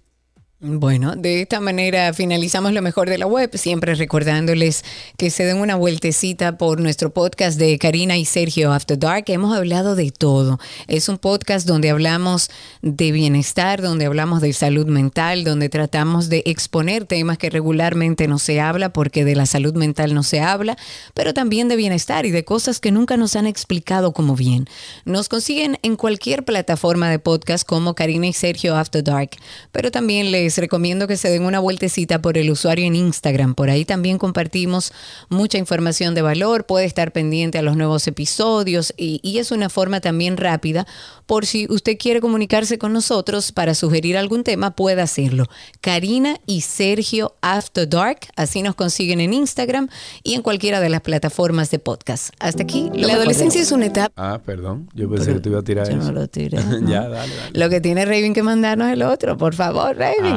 [0.67, 4.83] Bueno, de esta manera finalizamos lo mejor de la web, siempre recordándoles
[5.19, 9.25] que se den una vueltecita por nuestro podcast de Karina y Sergio After Dark.
[9.27, 10.59] Hemos hablado de todo.
[10.89, 12.49] Es un podcast donde hablamos
[12.81, 18.39] de bienestar, donde hablamos de salud mental, donde tratamos de exponer temas que regularmente no
[18.39, 20.79] se habla porque de la salud mental no se habla,
[21.13, 24.67] pero también de bienestar y de cosas que nunca nos han explicado como bien.
[25.05, 29.33] Nos consiguen en cualquier plataforma de podcast como Karina y Sergio After Dark,
[29.71, 33.55] pero también les recomiendo que se den una vueltecita por el usuario en Instagram.
[33.55, 34.93] Por ahí también compartimos
[35.29, 36.67] mucha información de valor.
[36.67, 40.87] Puede estar pendiente a los nuevos episodios y, y es una forma también rápida
[41.27, 45.47] por si usted quiere comunicarse con nosotros para sugerir algún tema, puede hacerlo.
[45.81, 49.89] Karina y Sergio After Dark, así nos consiguen en Instagram
[50.23, 52.35] y en cualquiera de las plataformas de podcast.
[52.41, 52.91] Hasta aquí.
[52.95, 54.13] La adolescencia es una etapa.
[54.17, 54.89] Ah, perdón.
[54.95, 56.05] Yo pensé que te iba a tirar Yo eso.
[56.05, 56.59] no lo tiré.
[56.87, 57.51] ya, dale, dale.
[57.53, 60.27] Lo que tiene Raven que mandarnos es el otro, por favor, Raven.
[60.27, 60.34] Ah,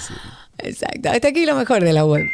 [0.00, 0.14] sí.
[0.58, 1.10] Exacto.
[1.10, 2.26] Hasta aquí lo mejor de la web.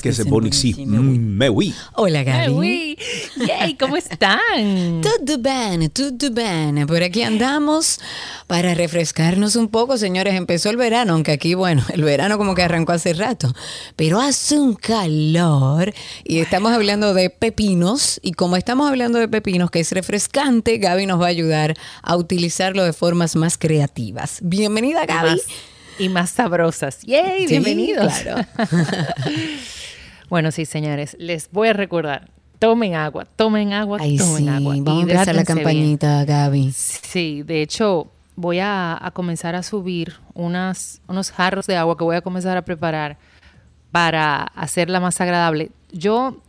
[0.00, 0.30] Que bon c'est ici.
[0.30, 1.18] bon ici, me oui.
[1.18, 1.74] Mm, Mais oui.
[1.96, 2.50] Hola, Gaby.
[2.54, 2.98] Uy,
[3.46, 4.38] yay, ¿cómo están?
[5.02, 6.86] Todo bien, todo bien.
[6.86, 7.98] Por aquí andamos
[8.46, 10.32] para refrescarnos un poco, señores.
[10.34, 13.52] Empezó el verano, aunque aquí, bueno, el verano como que arrancó hace rato,
[13.96, 15.92] pero hace un calor
[16.24, 21.04] y estamos hablando de pepinos y como estamos hablando de pepinos, que es refrescante, Gaby
[21.04, 24.38] nos va a ayudar a utilizarlo de formas más creativas.
[24.40, 25.30] Bienvenida, Gaby.
[25.32, 25.40] más,
[26.00, 27.00] y más sabrosas.
[27.02, 27.42] ¡Yay!
[27.46, 28.12] Sí, Bienvenidos.
[28.22, 28.44] claro.
[30.28, 32.28] bueno, sí, señores, les voy a recordar.
[32.58, 34.74] Tomen agua, tomen agua, Ay, tomen sí, agua.
[34.78, 35.44] vamos a empezar la bien.
[35.44, 36.72] campañita, Gaby.
[36.72, 42.04] Sí, de hecho, voy a, a comenzar a subir unas, unos jarros de agua que
[42.04, 43.16] voy a comenzar a preparar
[43.90, 45.70] para hacerla más agradable.
[45.90, 46.42] Yo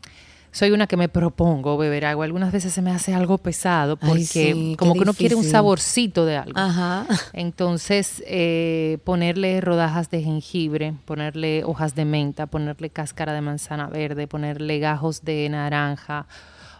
[0.51, 2.25] soy una que me propongo beber agua.
[2.25, 5.43] Algunas veces se me hace algo pesado Ay, porque sí, como que uno quiere un
[5.43, 6.59] saborcito de algo.
[6.59, 7.05] Ajá.
[7.33, 14.27] Entonces, eh, ponerle rodajas de jengibre, ponerle hojas de menta, ponerle cáscara de manzana verde,
[14.27, 16.27] ponerle gajos de naranja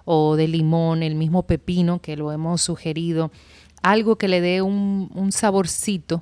[0.04, 3.32] o de limón, el mismo pepino que lo hemos sugerido,
[3.82, 6.22] algo que le dé un, un saborcito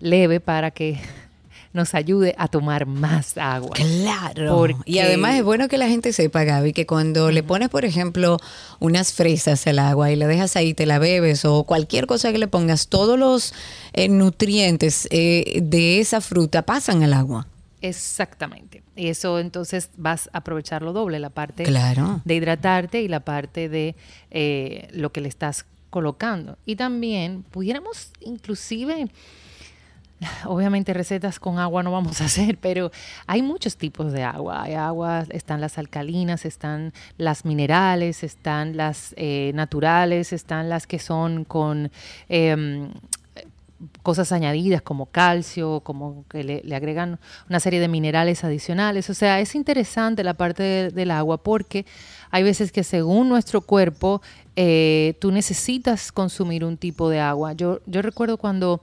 [0.00, 1.00] leve para que
[1.74, 3.72] nos ayude a tomar más agua.
[3.74, 4.56] Claro.
[4.56, 7.84] Porque- Y además es bueno que la gente sepa, Gaby, que cuando le pones, por
[7.84, 8.38] ejemplo,
[8.80, 12.38] unas fresas al agua y la dejas ahí, te la bebes o cualquier cosa que
[12.38, 13.52] le pongas, todos los
[13.92, 17.46] eh, nutrientes eh, de esa fruta pasan al agua.
[17.82, 18.82] Exactamente.
[18.96, 22.22] Y eso entonces vas a aprovechar lo doble, la parte Claro.
[22.24, 23.94] de hidratarte y la parte de
[24.30, 26.56] eh, lo que le estás colocando.
[26.64, 29.08] Y también pudiéramos inclusive,
[30.46, 32.90] obviamente recetas con agua no vamos a hacer, pero
[33.26, 34.62] hay muchos tipos de agua.
[34.62, 40.98] Hay agua, están las alcalinas, están las minerales, están las eh, naturales, están las que
[40.98, 41.90] son con...
[42.28, 42.90] em,
[44.02, 47.18] cosas añadidas como calcio, como que le, le agregan
[47.50, 49.10] una serie de minerales adicionales.
[49.10, 51.84] O sea, es interesante la parte de- del agua porque
[52.30, 54.22] hay veces que según nuestro cuerpo
[54.56, 57.52] eh, tú necesitas consumir un tipo de agua.
[57.52, 58.80] Yo, yo recuerdo cuando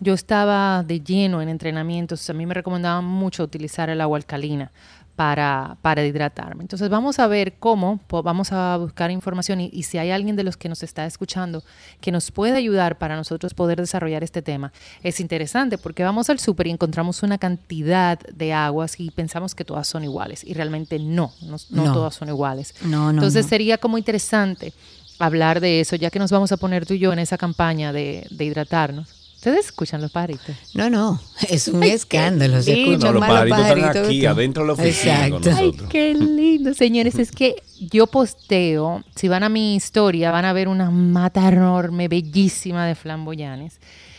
[0.00, 4.70] yo estaba de lleno en entrenamientos, a mí me recomendaban mucho utilizar el agua alcalina
[5.16, 6.62] para, para hidratarme.
[6.62, 10.44] Entonces vamos a ver cómo, vamos a buscar información y, y si hay alguien de
[10.44, 11.64] los que nos está escuchando
[12.00, 16.38] que nos puede ayudar para nosotros poder desarrollar este tema, es interesante porque vamos al
[16.38, 21.00] súper y encontramos una cantidad de aguas y pensamos que todas son iguales y realmente
[21.00, 21.92] no, no, no No.
[21.92, 22.72] todas son iguales.
[22.82, 24.72] No, no, Entonces sería como interesante
[25.18, 27.92] hablar de eso, ya que nos vamos a poner tú y yo en esa campaña
[27.92, 29.17] de, de hidratarnos.
[29.38, 30.56] ¿Ustedes escuchan los pajaritos?
[30.74, 32.60] No, no, es un Ay, escándalo.
[32.60, 35.56] Se escuchan No, los pajaritos están aquí, adentro de la oficina con Exacto.
[35.56, 37.14] Ay, qué lindo, señores.
[37.20, 42.08] Es que yo posteo, si van a mi historia, van a ver una mata enorme,
[42.08, 43.78] bellísima de flamboyanes.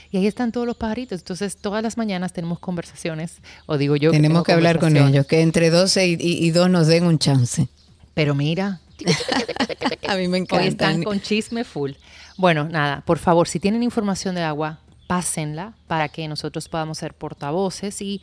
[0.09, 1.19] Y ahí están todos los pajaritos.
[1.19, 4.11] Entonces, todas las mañanas tenemos conversaciones, o digo yo.
[4.11, 7.19] Tenemos que hablar con ellos, que entre 12 y, y- y 2 nos den un
[7.19, 7.67] chance.
[8.13, 8.79] Pero mira,
[10.07, 10.65] A mí me hoy encanta.
[10.65, 11.91] están con chisme full.
[12.37, 17.15] Bueno, nada, por favor, si tienen información de agua, pásenla para que nosotros podamos ser
[17.15, 18.21] portavoces y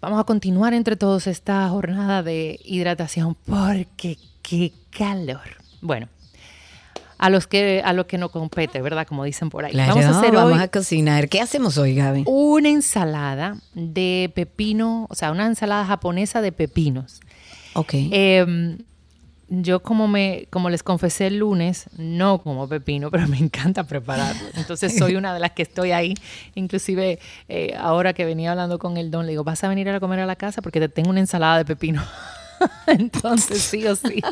[0.00, 5.38] vamos a continuar entre todos esta jornada de hidratación porque qué calor.
[5.80, 6.08] Bueno,
[7.16, 9.06] a los que a lo que no compete, ¿verdad?
[9.06, 9.70] Como dicen por ahí.
[9.70, 11.28] Claro, vamos a hacer vamos hoy a cocinar.
[11.28, 12.24] ¿Qué hacemos hoy, Gaby?
[12.26, 17.20] una ensalada de pepino, o sea, una ensalada japonesa de pepinos.
[17.74, 17.94] Ok.
[17.94, 18.76] Eh,
[19.62, 24.42] yo como me, como les confesé el lunes, no como pepino, pero me encanta prepararlo.
[24.56, 26.14] Entonces soy una de las que estoy ahí.
[26.54, 30.00] Inclusive eh, ahora que venía hablando con el don, le digo, ¿vas a venir a
[30.00, 30.62] comer a la casa?
[30.62, 32.02] Porque te tengo una ensalada de pepino.
[32.86, 34.22] Entonces sí o sí.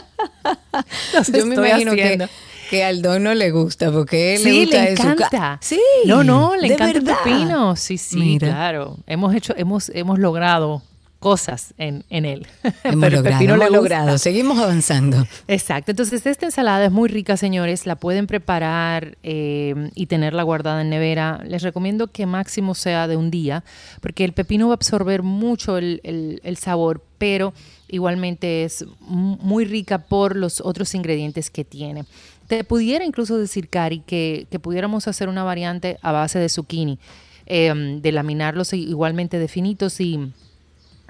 [1.33, 2.29] yo me imagino que,
[2.71, 5.59] que, al don no le gusta porque él sí, le, gusta le encanta.
[5.61, 5.81] sí.
[6.07, 7.77] No, no, le encanta el pepino.
[7.77, 8.99] Sí, sí, claro.
[9.07, 10.83] Hemos hecho, hemos, hemos logrado
[11.23, 12.49] cosas en, en él.
[12.85, 14.19] Hemos logrado, hemos logrado.
[14.19, 15.25] Seguimos avanzando.
[15.47, 15.93] Exacto.
[15.93, 17.87] Entonces, esta ensalada es muy rica, señores.
[17.87, 21.41] La pueden preparar eh, y tenerla guardada en nevera.
[21.47, 23.63] Les recomiendo que máximo sea de un día,
[24.01, 26.01] porque el pepino va a absorber mucho el,
[26.43, 27.55] el, sabor, pero
[27.89, 32.05] igualmente es muy rica por los otros ingredientes que tiene.
[32.49, 36.99] Te pudiera incluso decir, Cari, que, que pudiéramos hacer una variante a base de zucchini,
[37.47, 40.33] eh, de laminarlos igualmente de finitos y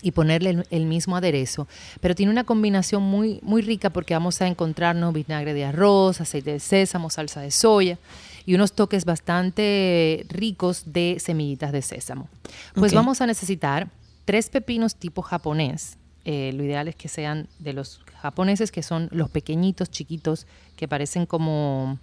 [0.03, 1.69] y ponerle el, mismo aderezo.
[2.01, 6.53] Pero tiene una combinación muy, muy rica porque vamos a encontrarnos vinagre de arroz, aceite
[6.53, 7.99] de sésamo, salsa de soya
[8.45, 12.29] y unos toques bastante ricos de semillitas de sésamo.
[12.75, 13.89] Pues vamos a necesitar
[14.25, 15.97] tres pepinos tipo japonés.
[16.25, 20.87] Eh, lo ideal es que sean de los japoneses, que son los pequeñitos, chiquitos, que
[20.87, 21.99] parecen como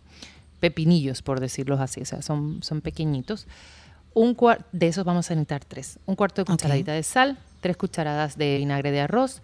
[0.59, 2.01] pepinillos, por decirlo así.
[2.01, 3.47] O sea, son, son pequeñitos.
[4.13, 4.35] Un
[4.71, 5.99] de esos vamos a necesitar tres.
[6.05, 9.41] Un cuarto de cucharadita de sal, tres cucharadas de vinagre de arroz,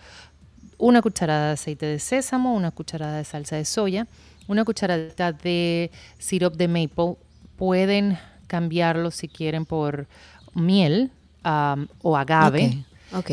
[0.78, 4.08] una cucharada de aceite de sésamo, una cucharada de salsa de soya,
[4.48, 7.16] una cucharadita de sirope de maple.
[7.58, 10.08] Pueden cambiarlo si quieren por
[10.54, 11.12] miel
[12.02, 12.84] o agave,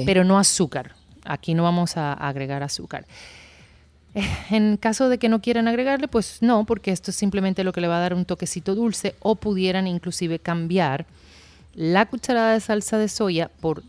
[0.04, 0.94] pero no azúcar.
[1.24, 3.06] Aquí no vamos a agregar azúcar.
[4.14, 7.72] Eh, en caso de que no quieran agregarle, pues no, porque esto es simplemente lo
[7.72, 11.06] que le va a dar un toquecito dulce o pudieran inclusive cambiar
[11.74, 13.82] la cucharada de salsa de soya por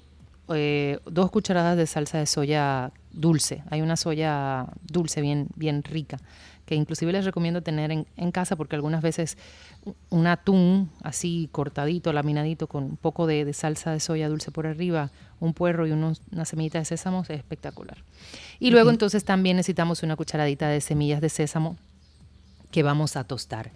[0.55, 3.63] eh, dos cucharadas de salsa de soya dulce.
[3.69, 6.17] Hay una soya dulce bien, bien rica,
[6.65, 9.37] que inclusive les recomiendo tener en, casa porque algunas veces
[10.09, 15.11] un atún así cortadito, laminadito, con un poco de, salsa de soya dulce por arriba,
[15.39, 17.97] un puerro y unos, una semillita de sésamo es espectacular.
[18.59, 21.77] Y luego entonces también necesitamos una cucharadita de semillas de sésamo
[22.71, 23.71] que vamos a tostar.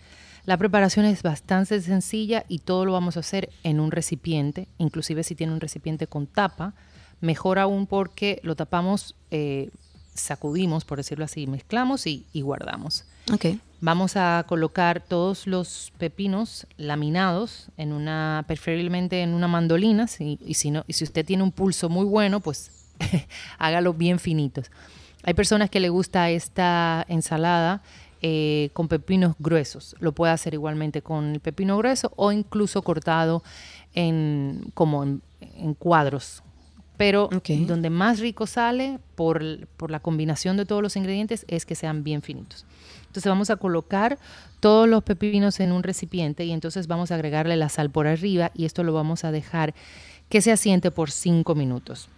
[0.48, 5.24] La preparación es bastante sencilla y todo lo vamos a hacer en un recipiente, inclusive
[5.24, 6.74] si tiene un recipiente con tapa,
[7.20, 9.70] mejor aún porque lo tapamos, eh,
[10.14, 13.04] sacudimos, por decirlo así, mezclamos y, guardamos.
[13.34, 13.60] Okay.
[13.82, 20.72] Vamos a colocar todos los pepinos laminados en una, preferiblemente en una mandolina, y, si
[20.72, 22.72] no, y si usted tiene un pulso muy bueno, pues
[23.58, 24.72] hágalo bien finitos.
[25.24, 27.82] Hay personas que le gusta esta ensalada
[28.22, 29.96] eh, con pepinos gruesos.
[30.00, 33.44] Lo puede hacer igualmente con el pepino grueso o incluso cortado
[33.94, 35.22] en, como en,
[35.78, 36.44] cuadros.
[36.98, 37.30] Pero
[37.68, 42.04] donde más rico sale por, por la combinación de todos los ingredientes es que sean
[42.04, 42.66] bien finitos.
[43.02, 44.18] Entonces vamos a colocar
[44.60, 48.52] todos los pepinos en un recipiente y entonces vamos a agregarle la sal por arriba
[48.56, 49.76] y esto lo vamos a dejar
[50.30, 52.10] que se asiente por 5 minutos.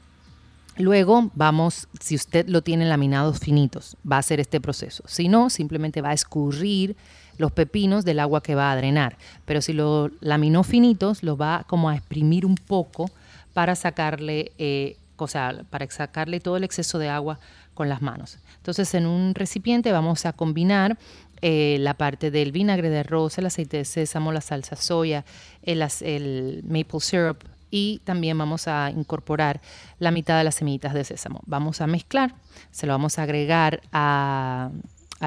[0.80, 5.04] Luego vamos, si usted lo tiene laminados finitos, va a hacer este proceso.
[5.08, 6.96] Si no, simplemente va a escurrir
[7.38, 9.18] los pepinos del agua que va a drenar.
[9.44, 13.12] Pero si lo laminó finitos, lo va como a exprimir un poco
[13.54, 17.40] para sacarle, eh, o sea, para sacarle todo el exceso de agua
[17.74, 18.40] con las manos.
[18.56, 20.98] Entonces, en un recipiente vamos a combinar
[21.42, 25.26] eh, la parte del vinagre de arroz, el aceite de sésamo, la salsa soya,
[25.62, 29.62] el, el maple syrup, y también vamos a incorporar
[30.00, 31.42] la mitad de las semillitas de sésamo.
[31.46, 32.34] Vamos a mezclar,
[32.72, 34.72] se lo vamos a agregar a,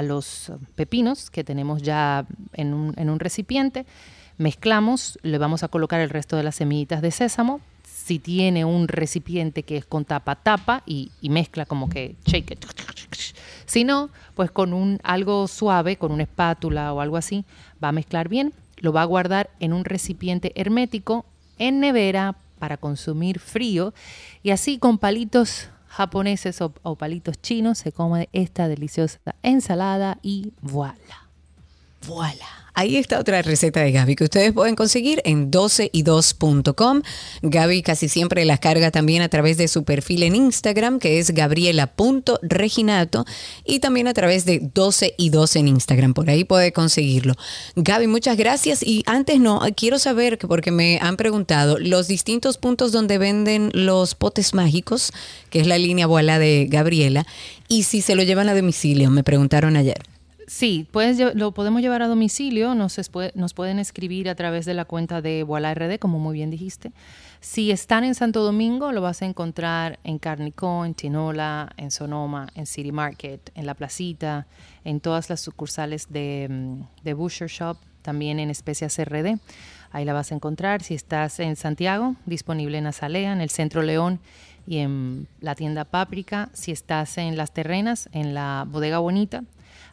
[0.03, 3.85] los pepinos que tenemos ya en un, recipiente.
[4.39, 7.61] Mezclamos, le vamos a colocar el resto de las semillitas de sésamo.
[7.85, 12.65] Si tiene un recipiente que es con tapa, tapa y, mezcla como que shake it.
[13.67, 17.45] Si no, pues con un algo suave, con una espátula o algo así,
[17.83, 18.53] va a mezclar bien.
[18.79, 21.25] Lo va a guardar en un recipiente hermético
[21.59, 23.93] en nevera para consumir frío
[24.43, 31.29] y así con palitos japoneses o, palitos chinos se come esta deliciosa ensalada y voilà.
[32.07, 32.62] Voilà.
[32.75, 37.03] Ahí está otra receta de Gaby que ustedes pueden conseguir en 12y2.com.
[37.43, 41.33] Gaby casi siempre las carga también a través de su perfil en Instagram, que es
[41.33, 43.27] gabriela.reginato,
[43.67, 46.15] y también a través de 12y2 en Instagram.
[46.15, 47.35] Por ahí puede conseguirlo.
[47.77, 48.83] Gaby, muchas gracias.
[48.83, 54.15] Y antes no, quiero saber, porque me han preguntado, los distintos puntos donde venden los
[54.15, 55.13] potes mágicos,
[55.51, 57.27] que es la línea abuela de Gabriela,
[57.69, 60.12] y si se lo llevan a domicilio, me preguntaron ayer.
[60.53, 60.87] Sí,
[61.35, 63.01] lo podemos llevar a domicilio, nos,
[63.35, 66.93] nos pueden escribir a través de la cuenta de Voila RD, como muy bien dijiste.
[67.41, 72.49] Si están en Santo Domingo, lo vas a encontrar en Carnicó, en Tinola, en Sonoma,
[72.55, 74.47] en City Market, en La Placita,
[74.85, 79.39] en todas las sucursales de, mm, de Butcher Shop, también en Especias RD.
[79.91, 80.83] Ahí la vas a encontrar.
[80.83, 84.21] Si estás en Santiago, disponible en Azalea, en el Centro León
[84.67, 86.51] y en la tienda Páprica.
[86.53, 89.45] Si estás en Las Terrenas, en la Bodega Bonita.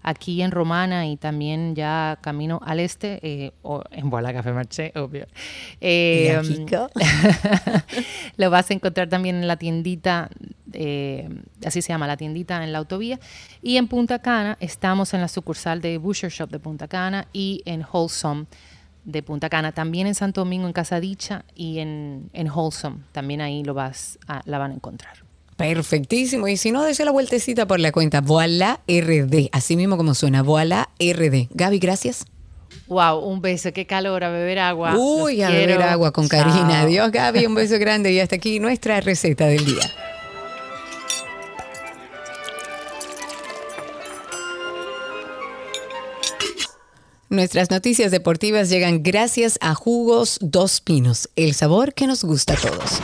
[0.01, 4.91] Aquí en Romana y también ya camino al este, eh, o en Bola Café Marché,
[4.95, 5.27] obvio.
[5.81, 6.39] Eh,
[8.37, 10.29] lo vas a encontrar también en la tiendita,
[10.73, 11.29] eh,
[11.65, 13.19] así se llama, la tiendita en la autovía.
[13.61, 17.61] Y en Punta Cana estamos en la sucursal de Butcher Shop de Punta Cana y
[17.65, 18.45] en Wholesome
[19.03, 22.97] de Punta Cana, también en Santo Domingo, en Casa Dicha y en, en Wholesome.
[23.11, 25.28] También ahí lo vas a, la van a encontrar.
[25.59, 26.47] Perfectísimo.
[26.47, 29.49] Y si no, desea la vueltecita por la cuenta Voila RD.
[29.51, 31.49] Así mismo como suena, Voila RD.
[31.51, 32.25] Gaby, gracias.
[32.87, 34.95] Wow, un beso, qué calor, a beber agua.
[34.95, 36.83] Uy, a beber agua con Karina.
[36.83, 38.13] Adiós, Gaby, un beso grande.
[38.13, 39.81] Y hasta aquí nuestra receta del día.
[47.27, 52.57] Nuestras noticias deportivas llegan gracias a Jugos Dos Pinos, el sabor que nos gusta a
[52.57, 53.01] todos.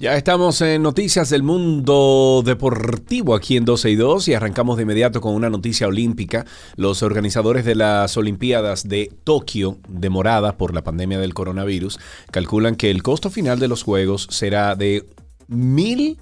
[0.00, 4.84] Ya estamos en noticias del mundo deportivo aquí en 12 y 2 y arrancamos de
[4.84, 6.46] inmediato con una noticia olímpica.
[6.76, 11.98] Los organizadores de las Olimpiadas de Tokio, demoradas por la pandemia del coronavirus,
[12.30, 15.04] calculan que el costo final de los Juegos será de
[15.48, 16.16] mil,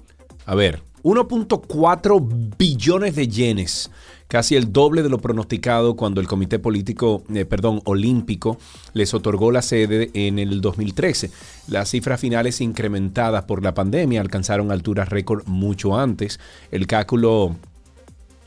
[0.47, 3.91] a ver, 1.4 billones de yenes
[4.27, 8.57] casi el doble de lo pronosticado cuando el Comité Político, eh, perdón, Olímpico
[8.93, 11.31] les otorgó la sede en el 2013.
[11.67, 16.39] Las cifras finales incrementadas por la pandemia alcanzaron alturas récord mucho antes.
[16.71, 17.55] El cálculo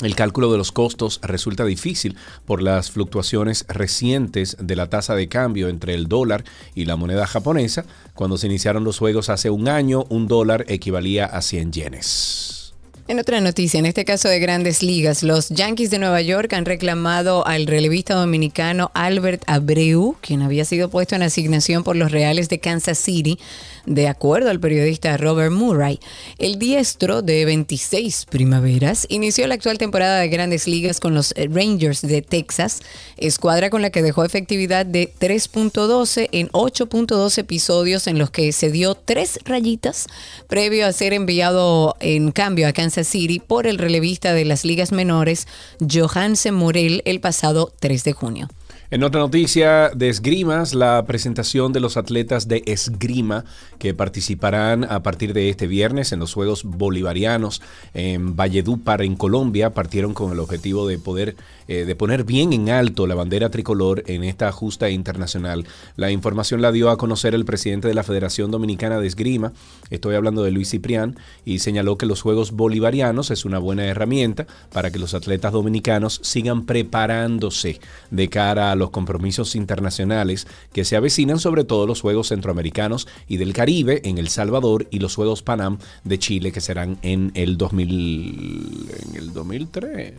[0.03, 2.17] el cálculo de los costos resulta difícil
[2.47, 6.43] por las fluctuaciones recientes de la tasa de cambio entre el dólar
[6.75, 7.85] y la moneda japonesa.
[8.15, 12.60] Cuando se iniciaron los juegos hace un año, un dólar equivalía a 100 yenes.
[13.09, 16.65] En otra noticia, en este caso de grandes ligas, los Yankees de Nueva York han
[16.65, 22.49] reclamado al relevista dominicano Albert Abreu, quien había sido puesto en asignación por los Reales
[22.49, 23.39] de Kansas City,
[23.87, 25.99] de acuerdo al periodista Robert Murray.
[26.39, 32.03] El diestro de 26 primaveras inició la actual temporada de grandes ligas con los Rangers
[32.03, 32.81] de Texas,
[33.17, 38.71] escuadra con la que dejó efectividad de 3.12 en 8.2 episodios en los que se
[38.71, 40.07] dio tres rayitas
[40.47, 44.93] previo a ser enviado en cambio a Kansas City por el relevista de las ligas
[44.93, 45.47] menores,
[45.81, 48.49] Johansen Morel, el pasado 3 de junio.
[48.93, 53.45] En otra noticia de esgrimas, la presentación de los atletas de esgrima
[53.79, 57.63] que participarán a partir de este viernes en los Juegos Bolivarianos
[57.95, 61.37] en Valledupar, en Colombia, partieron con el objetivo de poder
[61.71, 65.69] eh, de poner bien en alto la bandera tricolor en esta justa internacional.
[65.95, 69.53] La información la dio a conocer el presidente de la Federación Dominicana de Esgrima,
[69.89, 74.49] estoy hablando de Luis Ciprián, y señaló que los Juegos Bolivarianos es una buena herramienta
[74.73, 77.79] para que los atletas dominicanos sigan preparándose
[78.11, 83.37] de cara a los compromisos internacionales que se avecinan, sobre todo los Juegos Centroamericanos y
[83.37, 87.57] del Caribe en El Salvador y los Juegos Panam de Chile que serán en el
[87.57, 90.15] 2000 en el 2003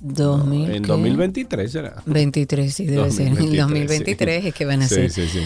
[0.00, 2.02] en 2023 será.
[2.06, 3.28] 23, sí, debe ser.
[3.28, 5.10] En 2023 es que van a ser.
[5.10, 5.40] Sí, sí,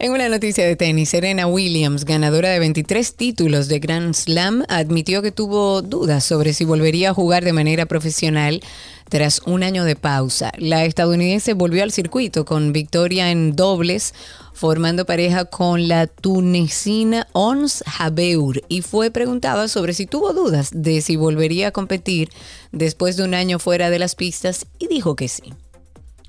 [0.00, 5.22] En una noticia de tenis, Serena Williams, ganadora de 23 títulos de Grand Slam, admitió
[5.22, 8.60] que tuvo dudas sobre si volvería a jugar de manera profesional
[9.08, 10.50] tras un año de pausa.
[10.58, 14.14] La estadounidense volvió al circuito con victoria en dobles
[14.52, 21.02] formando pareja con la tunecina Ons Habeur y fue preguntada sobre si tuvo dudas de
[21.02, 22.30] si volvería a competir
[22.72, 25.52] después de un año fuera de las pistas y dijo que sí.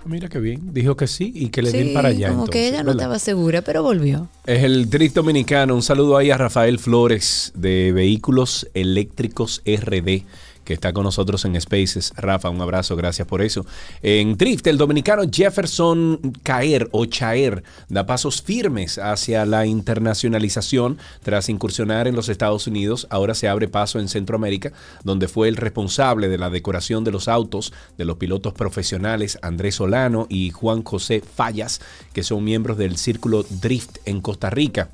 [0.06, 2.30] Mira qué bien, dijo que sí y que le den para allá.
[2.30, 4.28] Como que ella no estaba segura, pero volvió.
[4.45, 5.74] Es el Drift Dominicano.
[5.74, 10.24] Un saludo ahí a Rafael Flores de Vehículos Eléctricos RD
[10.66, 12.11] que está con nosotros en Spaces.
[12.18, 13.66] Rafa, un abrazo, gracias por eso.
[14.01, 21.47] En Drift, el dominicano Jefferson Caer o Chaer da pasos firmes hacia la internacionalización tras
[21.47, 23.07] incursionar en los Estados Unidos.
[23.09, 27.28] Ahora se abre paso en Centroamérica, donde fue el responsable de la decoración de los
[27.28, 31.80] autos de los pilotos profesionales Andrés Solano y Juan José Fallas,
[32.13, 34.89] que son miembros del Círculo Drift en Costa Rica.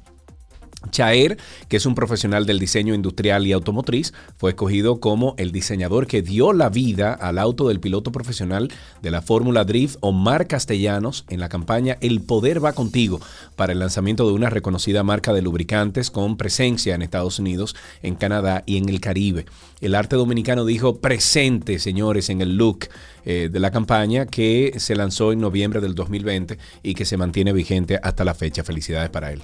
[0.89, 1.38] Chaer,
[1.69, 6.21] que es un profesional del diseño industrial y automotriz, fue escogido como el diseñador que
[6.21, 8.69] dio la vida al auto del piloto profesional
[9.01, 13.21] de la Fórmula Drift, Omar Castellanos, en la campaña El Poder va contigo,
[13.55, 18.15] para el lanzamiento de una reconocida marca de lubricantes con presencia en Estados Unidos, en
[18.15, 19.45] Canadá y en el Caribe.
[19.82, 22.88] El arte dominicano dijo presente, señores, en el look
[23.25, 27.53] eh, de la campaña que se lanzó en noviembre del 2020 y que se mantiene
[27.53, 28.63] vigente hasta la fecha.
[28.63, 29.41] Felicidades para él.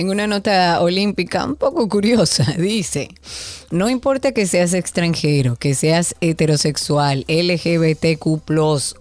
[0.00, 3.10] En una nota olímpica un poco curiosa, dice,
[3.70, 8.26] no importa que seas extranjero, que seas heterosexual, LGBTQ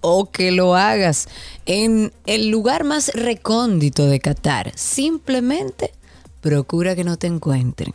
[0.01, 1.29] o que lo hagas
[1.65, 5.93] en el lugar más recóndito de Qatar, simplemente
[6.41, 7.93] procura que no te encuentren.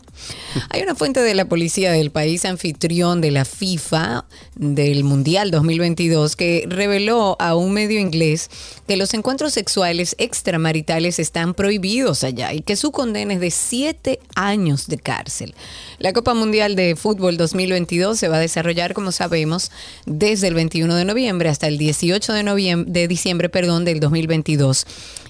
[0.71, 4.25] Hay una fuente de la policía del país anfitrión de la FIFA
[4.57, 8.51] del Mundial 2022 que reveló a un medio inglés
[8.87, 14.21] que los encuentros sexuales extramaritales están prohibidos allá y que su condena es de siete
[14.35, 15.55] años de cárcel.
[15.99, 19.71] La Copa Mundial de Fútbol 2022 se va a desarrollar, como sabemos,
[20.07, 24.87] desde el 21 de noviembre hasta el 18 de, noviembre, de diciembre perdón, del 2022.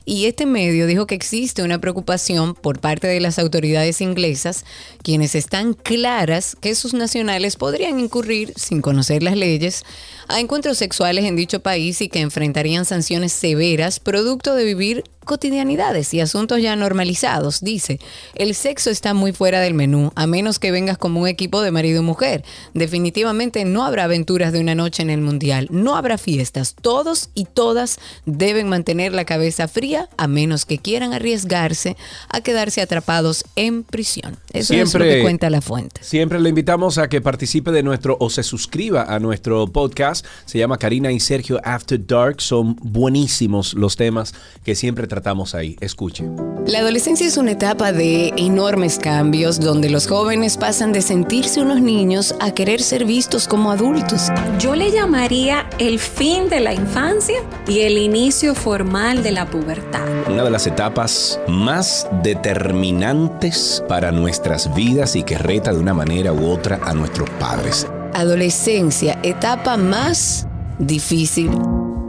[0.07, 4.65] Y este medio dijo que existe una preocupación por parte de las autoridades inglesas,
[5.03, 9.85] quienes están claras que sus nacionales podrían incurrir, sin conocer las leyes,
[10.29, 16.13] a encuentros sexuales en dicho país y que enfrentarían sanciones severas producto de vivir cotidianidades
[16.15, 17.61] y asuntos ya normalizados.
[17.61, 17.99] Dice,
[18.35, 21.71] el sexo está muy fuera del menú, a menos que vengas como un equipo de
[21.71, 22.45] marido y mujer.
[22.75, 26.75] Definitivamente no habrá aventuras de una noche en el Mundial, no habrá fiestas.
[26.81, 31.97] Todos y todas deben mantener la cabeza fría, a menos que quieran arriesgarse
[32.29, 34.37] a quedarse atrapados en prisión.
[34.53, 36.03] Eso es lo que cuenta la fuente.
[36.03, 40.59] Siempre le invitamos a que participe de nuestro o se suscriba a nuestro podcast se
[40.59, 42.41] llama Karina y Sergio After Dark.
[42.41, 45.77] Son buenísimos los temas que siempre tratamos ahí.
[45.81, 46.25] Escuche.
[46.67, 51.81] La adolescencia es una etapa de enormes cambios donde los jóvenes pasan de sentirse unos
[51.81, 54.29] niños a querer ser vistos como adultos.
[54.59, 57.37] Yo le llamaría el fin de la infancia
[57.69, 60.03] y el inicio formal de la pubertad.
[60.29, 66.33] Una de las etapas más determinantes para nuestras vidas y que reta de una manera
[66.33, 70.47] u otra a nuestros padres adolescencia, etapa más
[70.79, 71.51] difícil,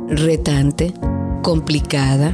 [0.08, 0.94] retante,
[1.42, 2.34] complicada,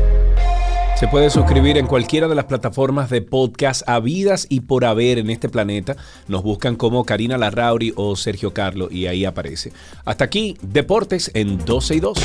[1.01, 5.31] Se puede suscribir en cualquiera de las plataformas de podcast habidas y por haber en
[5.31, 5.95] este planeta.
[6.27, 9.73] Nos buscan como Karina Larrauri o Sergio Carlo y ahí aparece.
[10.05, 12.19] Hasta aquí, Deportes en 12 y 2.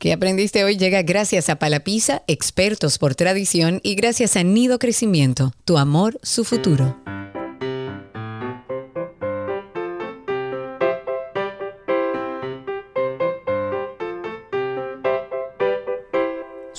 [0.00, 5.52] ¿Qué aprendiste hoy llega gracias a Palapisa, expertos por tradición, y gracias a Nido Crecimiento,
[5.66, 6.96] tu amor, su futuro.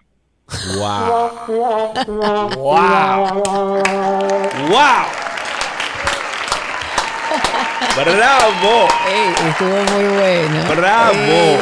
[0.76, 1.30] ¡Wow!
[2.06, 2.82] ¡Wow!
[4.68, 5.18] ¡Wow!
[7.96, 8.88] ¡Bravo!
[9.08, 10.56] Ey, estuvo muy bueno.
[10.76, 11.16] ¡Bravo!
[11.16, 11.58] Ey,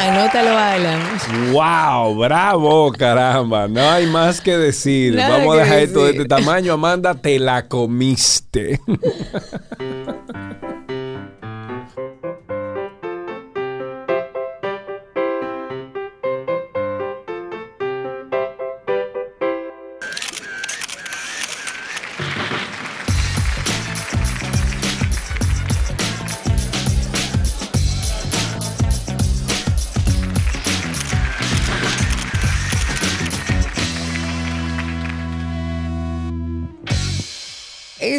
[0.00, 1.00] anótalo, Alan.
[1.52, 2.14] ¡Wow!
[2.18, 2.92] ¡Bravo!
[2.92, 3.68] ¡Caramba!
[3.68, 5.14] No hay más que decir.
[5.14, 6.72] Nada Vamos a dejar esto de este tamaño.
[6.72, 8.80] Amanda, te la comiste.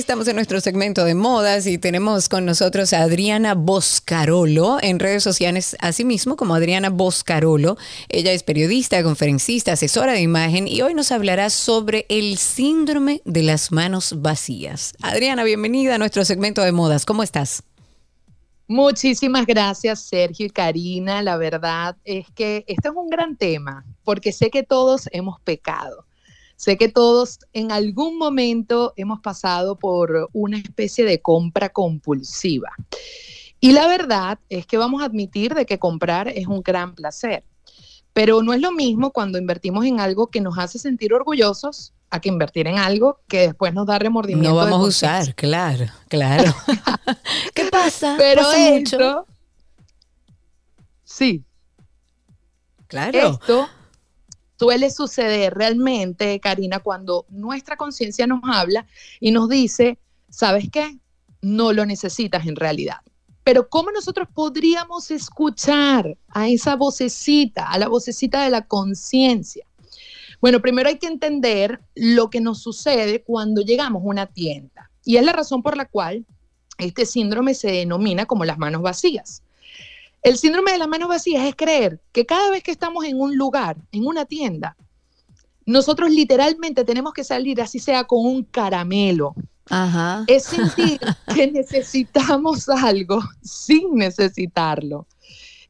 [0.10, 5.22] Estamos en nuestro segmento de modas y tenemos con nosotros a Adriana Boscarolo en redes
[5.22, 7.78] sociales, asimismo como Adriana Boscarolo.
[8.08, 13.44] Ella es periodista, conferencista, asesora de imagen y hoy nos hablará sobre el síndrome de
[13.44, 14.94] las manos vacías.
[15.04, 17.06] Adriana, bienvenida a nuestro segmento de modas.
[17.06, 17.62] ¿Cómo estás?
[18.68, 21.22] Muchísimas gracias, Sergio y Karina.
[21.22, 26.09] La verdad es que este es un gran tema, porque sé que todos hemos pecado.
[26.60, 32.72] Sé que todos en algún momento hemos pasado por una especie de compra compulsiva.
[33.62, 37.46] Y la verdad es que vamos a admitir de que comprar es un gran placer.
[38.12, 42.20] Pero no es lo mismo cuando invertimos en algo que nos hace sentir orgullosos a
[42.20, 44.50] que invertir en algo que después nos da remordimiento.
[44.50, 46.54] No vamos a usar, claro, claro.
[47.54, 48.16] ¿Qué pasa?
[48.18, 48.96] Pero Pasa mucho.
[48.98, 49.26] esto,
[51.06, 51.46] sí,
[52.88, 53.40] Claro.
[53.40, 53.70] Esto
[54.60, 58.86] suele suceder realmente, Karina, cuando nuestra conciencia nos habla
[59.22, 59.98] y nos dice,
[60.30, 60.98] ¿sabes qué?
[61.42, 62.98] No lo necesitas en realidad.
[63.46, 69.66] Pero ¿cómo nosotros podríamos escuchar a esa vocecita, a la vocecita de la conciencia?
[70.42, 74.92] Bueno, primero hay que entender lo que nos sucede cuando llegamos a una tienda.
[75.06, 76.26] Y es la razón por la cual
[76.78, 79.42] este síndrome se denomina como las manos vacías.
[80.22, 83.38] El síndrome de las manos vacías es creer que cada vez que estamos en un
[83.38, 84.76] lugar, en una tienda,
[85.66, 89.36] nosotros literalmente tenemos que salir así sea con un caramelo.
[89.70, 90.24] Ajá.
[90.28, 91.00] Es sentir
[91.34, 95.08] que necesitamos algo sin necesitarlo.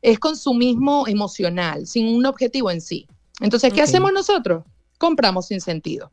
[0.01, 3.05] Es consumismo emocional, sin un objetivo en sí.
[3.41, 4.63] Entonces, ¿qué hacemos nosotros?
[4.97, 6.09] Compramos sin sentido.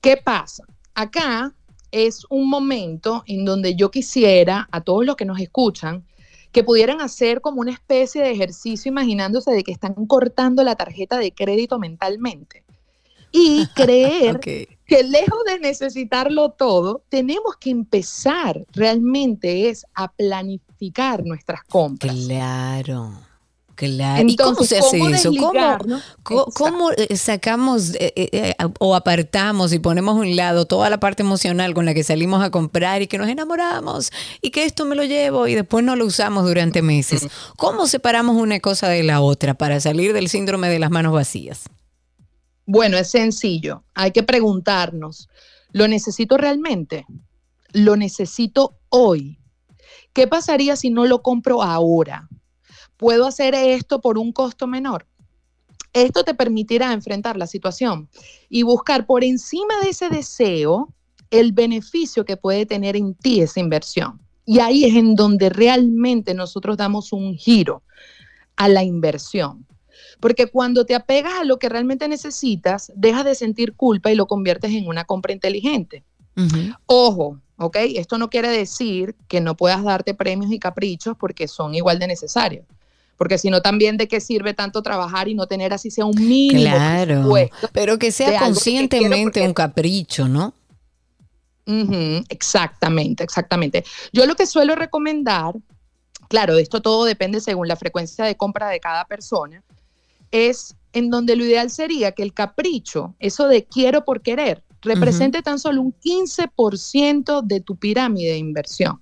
[0.00, 0.64] ¿Qué pasa?
[0.94, 1.54] Acá
[1.90, 6.04] es un momento en donde yo quisiera a todos los que nos escuchan
[6.52, 11.18] que pudieran hacer como una especie de ejercicio imaginándose de que están cortando la tarjeta
[11.18, 12.64] de crédito mentalmente
[13.32, 21.64] y creer que lejos de necesitarlo todo, tenemos que empezar realmente es a planificar nuestras
[21.64, 22.14] compras.
[22.26, 23.12] Claro.
[23.74, 24.28] Claro.
[24.28, 25.32] ¿Y cómo se hace ¿cómo eso?
[26.22, 31.22] ¿Cómo, sacamos eh, eh, eh, o apartamos y ponemos a un lado toda la parte
[31.22, 34.94] emocional con la que salimos a comprar y que nos enamoramos y que esto me
[34.94, 37.28] lo llevo y después no lo usamos durante meses?
[37.56, 41.64] ¿Cómo separamos una cosa de la otra para salir del síndrome de las manos vacías?
[42.66, 43.82] Bueno, es sencillo.
[43.94, 45.28] Hay que preguntarnos,
[45.72, 47.06] ¿lo necesito realmente?
[47.72, 49.38] ¿Lo necesito hoy?
[50.12, 52.28] ¿Qué pasaría si no lo compro ahora?
[53.02, 55.08] ¿Puedo hacer esto por un costo menor?
[55.92, 58.08] Esto te permitirá enfrentar la situación
[58.48, 60.88] y buscar por encima de ese deseo
[61.32, 64.20] el beneficio que puede tener en ti esa inversión.
[64.46, 67.82] Y ahí es en donde realmente nosotros damos un giro
[68.54, 69.66] a la inversión.
[70.20, 74.28] Porque cuando te apegas a lo que realmente necesitas, dejas de sentir culpa y lo
[74.28, 76.04] conviertes en una compra inteligente.
[76.86, 77.78] Ojo, ¿ok?
[77.96, 82.06] Esto no quiere decir que no puedas darte premios y caprichos porque son igual de
[82.06, 82.64] necesarios.
[83.16, 86.16] Porque si no, también de qué sirve tanto trabajar y no tener así sea un
[86.16, 87.28] mínimo Claro.
[87.72, 90.54] Pero que sea que conscientemente un capricho, ¿no?
[92.28, 93.84] Exactamente, exactamente.
[94.12, 95.54] Yo lo que suelo recomendar,
[96.28, 99.62] claro, esto todo depende según la frecuencia de compra de cada persona,
[100.32, 105.42] es en donde lo ideal sería que el capricho, eso de quiero por querer, represente
[105.42, 109.00] tan solo un 15% de tu pirámide de inversión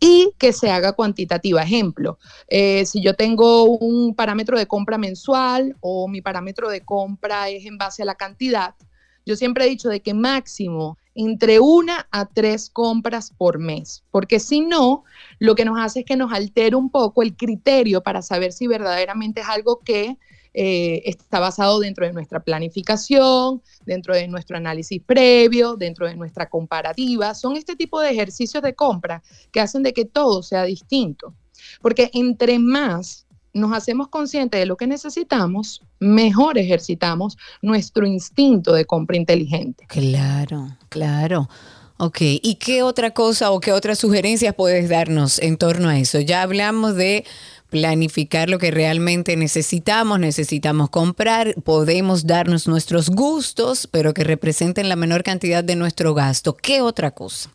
[0.00, 1.62] y que se haga cuantitativa.
[1.62, 2.18] Ejemplo,
[2.48, 7.64] eh, si yo tengo un parámetro de compra mensual o mi parámetro de compra es
[7.66, 8.74] en base a la cantidad,
[9.24, 14.38] yo siempre he dicho de que máximo entre una a tres compras por mes, porque
[14.38, 15.02] si no,
[15.38, 18.66] lo que nos hace es que nos altere un poco el criterio para saber si
[18.66, 20.18] verdaderamente es algo que
[20.58, 26.48] eh, está basado dentro de nuestra planificación, dentro de nuestro análisis previo, dentro de nuestra
[26.48, 27.34] comparativa.
[27.34, 31.34] Son este tipo de ejercicios de compra que hacen de que todo sea distinto.
[31.82, 38.86] Porque entre más nos hacemos conscientes de lo que necesitamos, mejor ejercitamos nuestro instinto de
[38.86, 39.84] compra inteligente.
[39.88, 41.50] Claro, claro.
[41.98, 46.20] Ok, ¿y qué otra cosa o qué otras sugerencias puedes darnos en torno a eso?
[46.20, 47.24] Ya hablamos de
[47.70, 54.96] planificar lo que realmente necesitamos, necesitamos comprar, podemos darnos nuestros gustos, pero que representen la
[54.96, 56.56] menor cantidad de nuestro gasto.
[56.56, 57.50] ¿Qué otra cosa?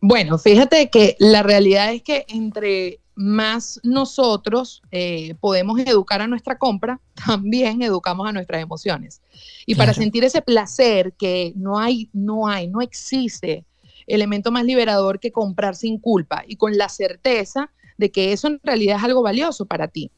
[0.00, 6.56] Bueno, fíjate que la realidad es que entre más nosotros eh, podemos educar a nuestra
[6.56, 9.20] compra, también educamos a nuestras emociones.
[9.66, 13.64] Y para sentir ese placer que no hay, no hay, no existe
[14.06, 18.60] elemento más liberador que comprar sin culpa y con la certeza de que eso en
[18.62, 20.10] realidad es algo valioso para ti.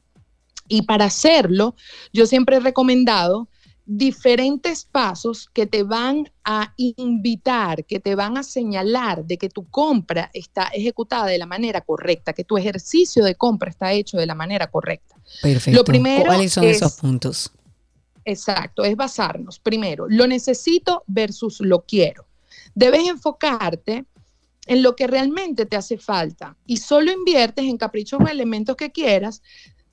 [0.69, 1.75] Y para hacerlo,
[2.13, 3.49] yo siempre he recomendado
[3.87, 9.69] diferentes pasos que te van a invitar, que te van a señalar de que tu
[9.69, 14.27] compra está ejecutada de la manera correcta, que tu ejercicio de compra está hecho de
[14.27, 15.17] la manera correcta.
[15.43, 15.77] Perfecto.
[15.81, 17.51] Lo primero ¿Cuáles son es- esos puntos?
[18.25, 22.27] Exacto, es basarnos primero, lo necesito versus lo quiero.
[22.75, 24.05] Debes enfocarte
[24.71, 28.93] en lo que realmente te hace falta y solo inviertes en caprichos o elementos que
[28.93, 29.43] quieras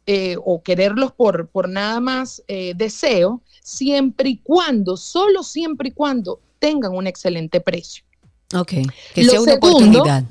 [0.05, 5.91] eh, o quererlos por, por nada más eh, deseo, siempre y cuando, solo siempre y
[5.93, 8.03] cuando tengan un excelente precio.
[8.55, 8.73] Ok,
[9.15, 10.23] que Lo sea una segundo- oportunidad.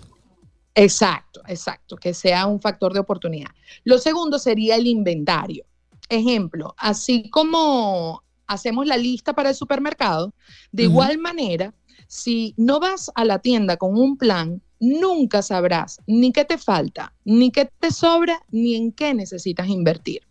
[0.77, 3.51] Exacto, exacto, que sea un factor de oportunidad.
[3.83, 5.65] Lo segundo sería el inventario.
[6.09, 10.33] Ejemplo, así como hacemos la lista para el supermercado,
[10.71, 11.75] de igual manera,
[12.07, 17.13] si no vas a la tienda con un plan, nunca sabrás ni qué te falta,
[17.25, 20.23] ni qué te sobra, ni en qué necesitas invertir.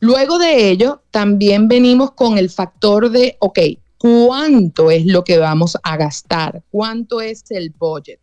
[0.00, 3.58] Luego de ello, también venimos con el factor de, ok,
[3.98, 6.62] ¿cuánto es lo que vamos a gastar?
[6.70, 8.20] ¿Cuánto es el budget?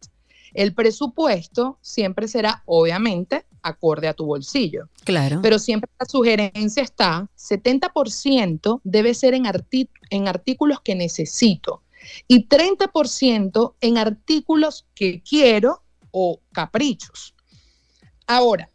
[0.54, 5.40] El presupuesto siempre será, obviamente, acorde a tu bolsillo, Claro.
[5.42, 9.44] pero siempre la sugerencia está, 70% debe ser en,
[10.10, 11.84] en artículos que necesito
[12.28, 17.34] y 30% en artículos que quiero o caprichos.
[18.28, 18.70] Ahora,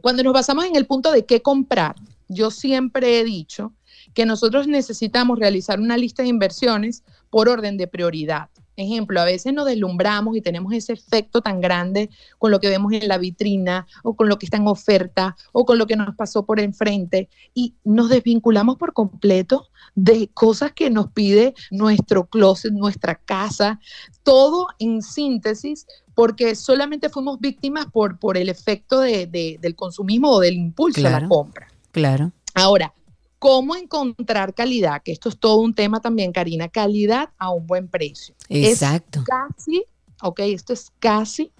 [0.00, 1.96] cuando nos basamos en el punto de qué comprar,
[2.28, 3.72] yo siempre he dicho
[4.12, 8.48] que nosotros necesitamos realizar una lista de inversiones por orden de prioridad.
[8.76, 12.92] Ejemplo, a veces nos deslumbramos y tenemos ese efecto tan grande con lo que vemos
[12.92, 16.14] en la vitrina o con lo que está en oferta o con lo que nos
[16.16, 22.72] pasó por enfrente y nos desvinculamos por completo de cosas que nos pide nuestro closet,
[22.72, 23.78] nuestra casa,
[24.22, 30.30] todo en síntesis porque solamente fuimos víctimas por, por el efecto de- de- del consumismo
[30.30, 31.68] o del impulso a la compra.
[31.92, 32.32] Claro.
[32.54, 32.92] Ahora,
[33.44, 35.02] ¿cómo encontrar calidad?
[35.02, 38.34] Que esto es todo un tema también, Karina, calidad a un buen precio.
[38.48, 39.22] Es Exacto.
[39.22, 39.84] casi,
[40.22, 41.52] ok, esto es casi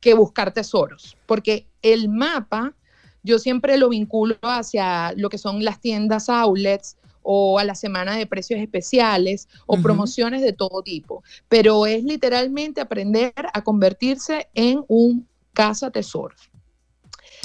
[0.00, 2.74] que buscar tesoros, porque el mapa
[3.22, 8.16] yo siempre lo vinculo hacia lo que son las tiendas outlets o a la semana
[8.16, 14.82] de precios especiales o promociones de todo tipo, pero es literalmente aprender a convertirse en
[14.88, 16.49] un casa tesoros.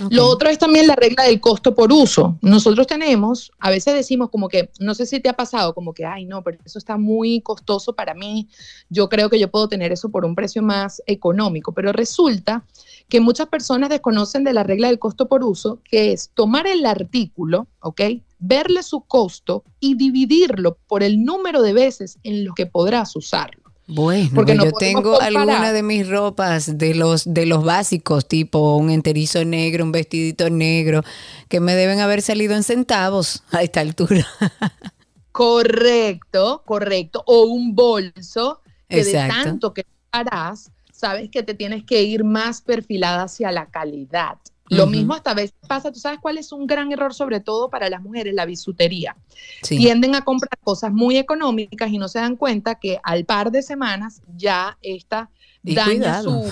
[0.10, 2.38] Lo otro es también la regla del costo por uso.
[2.42, 6.06] Nosotros tenemos, a veces decimos como que, no sé si te ha pasado, como que,
[6.06, 8.50] ay, no, pero eso está muy costoso para mí.
[8.90, 12.66] Yo creo que yo puedo tener eso por un precio más económico, pero resulta
[13.08, 16.86] que muchas personas desconocen de la regla del costo por uso, que es tomar el
[16.86, 18.02] artículo, ¿ok?
[18.40, 23.65] Verle su costo y dividirlo por el número de veces en los que podrás usarlo.
[23.88, 28.76] Bueno, Porque no yo tengo alguna de mis ropas de los de los básicos, tipo
[28.78, 31.04] un enterizo negro, un vestidito negro,
[31.50, 34.26] que me deben haber salido en centavos a esta altura.
[35.32, 37.22] Correcto, correcto.
[37.28, 39.38] O un bolso que Exacto.
[39.38, 44.38] de tanto que harás, sabes que te tienes que ir más perfilada hacia la calidad.
[44.70, 47.70] Lo mismo hasta a veces pasa, tú sabes cuál es un gran error, sobre todo
[47.70, 49.16] para las mujeres, la bisutería.
[49.62, 49.78] Sí.
[49.78, 53.62] Tienden a comprar cosas muy económicas y no se dan cuenta que al par de
[53.62, 55.30] semanas ya esta
[55.64, 56.52] Y daña su,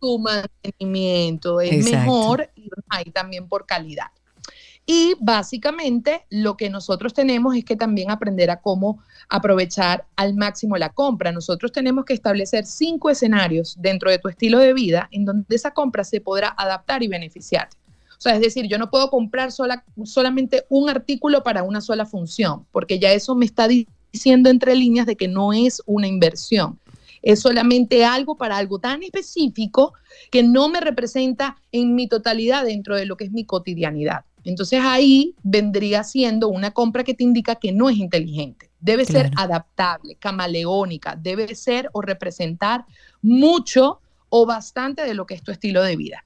[0.00, 1.60] su mantenimiento.
[1.60, 1.98] Es Exacto.
[1.98, 4.08] mejor ir ahí también por calidad.
[4.88, 10.76] Y básicamente lo que nosotros tenemos es que también aprender a cómo aprovechar al máximo
[10.76, 11.32] la compra.
[11.32, 15.72] Nosotros tenemos que establecer cinco escenarios dentro de tu estilo de vida en donde esa
[15.72, 17.68] compra se podrá adaptar y beneficiar.
[18.16, 22.06] O sea, es decir, yo no puedo comprar sola- solamente un artículo para una sola
[22.06, 26.06] función, porque ya eso me está di- diciendo entre líneas de que no es una
[26.06, 26.78] inversión.
[27.22, 29.94] Es solamente algo para algo tan específico
[30.30, 34.24] que no me representa en mi totalidad dentro de lo que es mi cotidianidad.
[34.50, 38.70] Entonces ahí vendría siendo una compra que te indica que no es inteligente.
[38.78, 42.84] Debe ser adaptable, camaleónica, debe ser o representar
[43.22, 46.24] mucho o bastante de lo que es tu estilo de vida.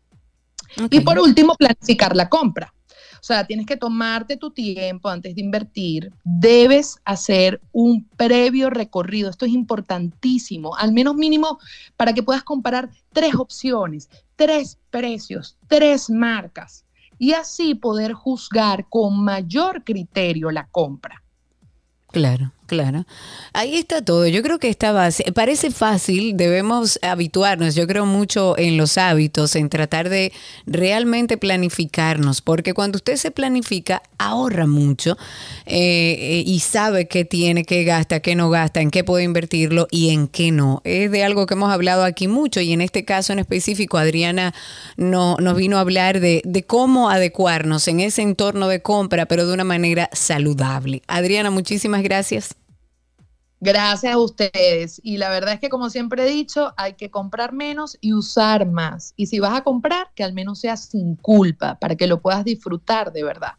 [0.90, 2.74] Y por último, planificar la compra.
[3.20, 6.12] O sea, tienes que tomarte tu tiempo antes de invertir.
[6.24, 9.30] Debes hacer un previo recorrido.
[9.30, 11.58] Esto es importantísimo, al menos mínimo
[11.96, 16.84] para que puedas comparar tres opciones, tres precios, tres marcas
[17.20, 21.22] y así poder juzgar con mayor criterio la compra.
[22.08, 23.04] Claro, claro.
[23.52, 24.28] Ahí está todo.
[24.28, 25.24] Yo creo que está base.
[25.32, 30.32] Parece fácil, debemos habituarnos, yo creo mucho en los hábitos, en tratar de
[30.66, 35.18] realmente planificarnos, porque cuando usted se planifica, ahorra mucho
[35.66, 40.10] eh, y sabe qué tiene, qué gasta, qué no gasta, en qué puede invertirlo y
[40.10, 40.80] en qué no.
[40.84, 44.54] Es de algo que hemos hablado aquí mucho y en este caso en específico, Adriana
[44.96, 49.54] no, nos vino a hablar de cómo adecuarnos en ese entorno de compra, pero de
[49.54, 51.02] una manera saludable.
[51.08, 52.59] Adriana, muchísimas gracias.
[53.60, 55.00] Gracias a ustedes.
[55.04, 58.66] Y la verdad es que, como siempre he dicho, hay que comprar menos y usar
[58.66, 59.12] más.
[59.16, 62.44] Y si vas a comprar, que al menos sea sin culpa, para que lo puedas
[62.44, 63.52] disfrutar de verdad.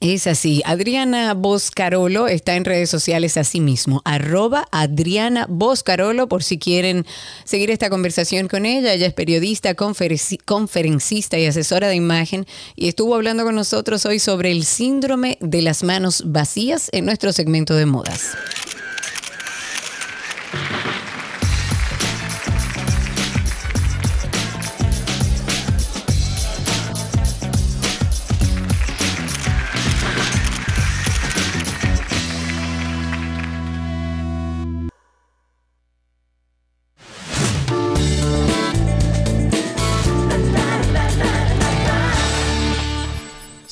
[0.00, 0.62] Es así.
[0.66, 4.02] Adriana Boscarolo está en redes sociales así mismo.
[4.04, 7.06] Arroba Adriana Boscarolo por si quieren
[7.44, 8.92] seguir esta conversación con ella.
[8.92, 14.18] Ella es periodista, conferenci- conferencista y asesora de imagen y estuvo hablando con nosotros hoy
[14.18, 18.36] sobre el síndrome de las manos vacías en nuestro segmento de modas.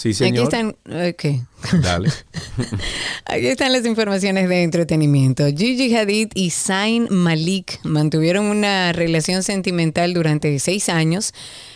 [0.04, 0.44] Sí, Aquí señor.
[0.44, 1.24] están, ok.
[1.72, 2.10] Dale.
[3.24, 5.44] Aquí están las informaciones de entretenimiento.
[5.46, 11.32] Gigi Hadid y Zayn Malik mantuvieron una relación sentimental durante seis años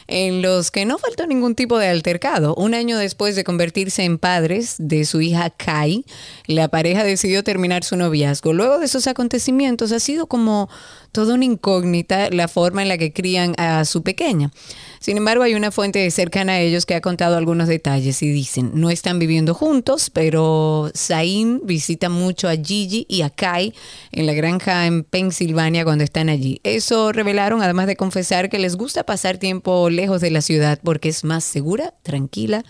[0.09, 2.55] en los que no faltó ningún tipo de altercado.
[2.55, 6.05] Un año después de convertirse en padres de su hija Kai,
[6.47, 8.55] la pareja decidió terminar su noviazgo.
[8.55, 10.71] Luego de esos acontecimientos ha sido como
[11.13, 14.51] toda una incógnita la forma en la que crían a su pequeña.
[14.99, 18.73] Sin embargo, hay una fuente cercana a ellos que ha contado algunos detalles y dicen,
[18.75, 19.78] no están viviendo juntos,
[20.13, 23.75] pero Zayn visita mucho a Gigi y a Kai
[24.13, 26.61] en la granja en Pensilvania cuando están allí.
[26.65, 31.09] Eso revelaron, además de confesar que les gusta pasar tiempo lejos de la ciudad porque
[31.09, 32.65] es más segura, tranquila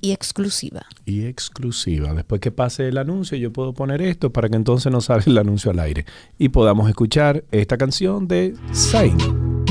[0.00, 0.86] y exclusiva.
[1.06, 2.12] Y exclusiva.
[2.12, 5.38] Después que pase el anuncio, yo puedo poner esto para que entonces no salga el
[5.38, 6.04] anuncio al aire
[6.38, 9.63] y podamos escuchar esta canción de Zayn.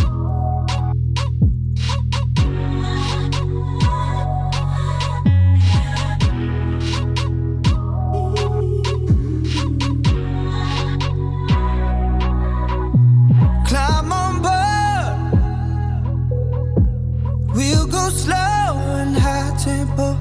[18.14, 20.18] Slow and high tempo.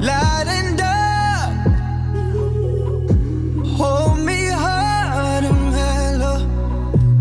[0.00, 1.52] Light and dark.
[3.76, 6.38] Hold me hard and mellow.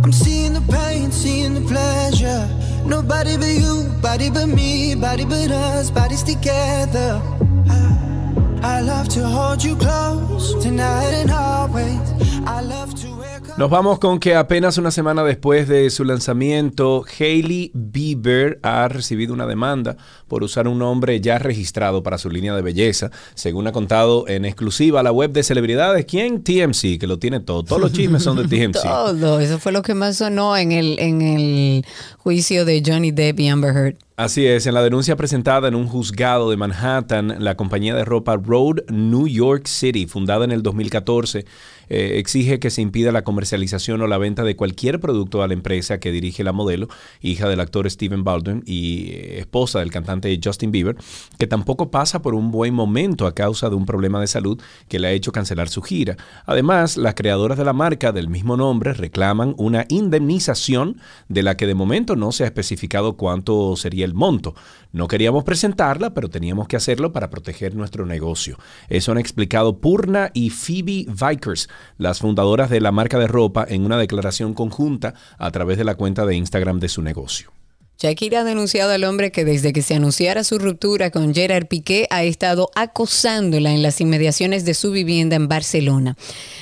[0.04, 2.48] I'm seeing the pain, seeing the pleasure.
[2.86, 7.22] Nobody but you, body but me, body but us, bodies together.
[7.70, 12.08] I, I love to hold you close tonight and always.
[12.46, 13.17] I love to.
[13.58, 19.34] Nos vamos con que apenas una semana después de su lanzamiento, Hailey Bieber ha recibido
[19.34, 19.98] una demanda
[20.28, 24.46] por usar un nombre ya registrado para su línea de belleza, según ha contado en
[24.46, 26.06] exclusiva la web de celebridades.
[26.06, 26.44] ¿Quién?
[26.44, 27.64] TMC, que lo tiene todo.
[27.64, 28.82] Todos los chismes son de TMC.
[28.82, 31.86] Todo, eso fue lo que más sonó en el, en el
[32.18, 33.98] juicio de Johnny Depp y Amber Heard.
[34.18, 38.36] Así es, en la denuncia presentada en un juzgado de Manhattan, la compañía de ropa
[38.36, 41.46] Road New York City, fundada en el 2014,
[41.90, 45.54] eh, exige que se impida la comercialización o la venta de cualquier producto a la
[45.54, 46.88] empresa que dirige la modelo,
[47.22, 50.96] hija del actor Steven Baldwin y eh, esposa del cantante Justin Bieber,
[51.38, 55.00] que tampoco pasa por un buen momento a causa de un problema de salud que
[55.00, 56.18] le ha hecho cancelar su gira.
[56.46, 61.68] Además, las creadoras de la marca del mismo nombre reclaman una indemnización de la que
[61.68, 64.56] de momento no se ha especificado cuánto sería el monto.
[64.92, 68.58] No queríamos presentarla, pero teníamos que hacerlo para proteger nuestro negocio.
[68.90, 73.86] Eso han explicado Purna y Phoebe Vikers, las fundadoras de la marca de ropa, en
[73.86, 77.57] una declaración conjunta a través de la cuenta de Instagram de su negocio.
[78.00, 82.08] Shakira ha denunciado al hombre que desde que se anunciara su ruptura con Gerard Piqué
[82.12, 86.16] ha estado acosándola en las inmediaciones de su vivienda en Barcelona.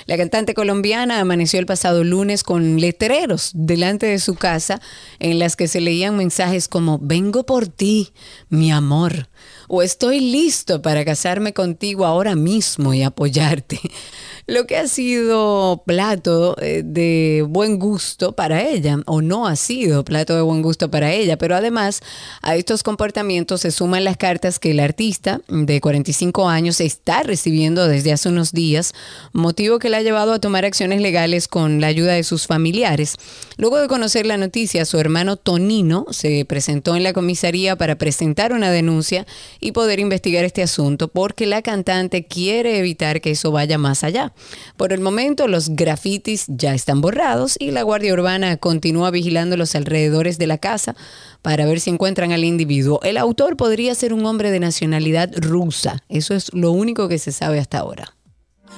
[0.05, 4.79] La cantante colombiana amaneció el pasado lunes con letreros delante de su casa
[5.19, 8.13] en las que se leían mensajes como Vengo por ti,
[8.47, 9.27] mi amor.
[9.67, 13.79] O estoy listo para casarme contigo ahora mismo y apoyarte.
[14.47, 20.05] Lo que ha sido plato eh, de buen gusto para ella, o no ha sido
[20.05, 22.01] plato de buen gusto para ella, pero además
[22.43, 27.87] a estos comportamientos se suman las cartas que el artista de 45 años está recibiendo
[27.87, 28.93] desde hace unos días,
[29.33, 33.15] motivo que le ha llevado a tomar acciones legales con la ayuda de sus familiares.
[33.57, 38.53] Luego de conocer la noticia, su hermano Tonino se presentó en la comisaría para presentar
[38.53, 39.25] una denuncia
[39.59, 44.33] y poder investigar este asunto, porque la cantante quiere evitar que eso vaya más allá.
[44.77, 49.75] Por el momento, los grafitis ya están borrados y la Guardia Urbana continúa vigilando los
[49.75, 50.95] alrededores de la casa
[51.41, 52.99] para ver si encuentran al individuo.
[53.03, 56.03] El autor podría ser un hombre de nacionalidad rusa.
[56.09, 58.15] Eso es lo único que se sabe hasta ahora.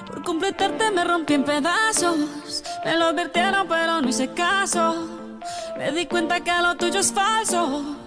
[0.05, 2.63] Por completarte me rompí en pedazos.
[2.85, 5.07] Me lo advirtieron, pero no hice caso.
[5.77, 8.06] Me di cuenta que lo tuyo es falso.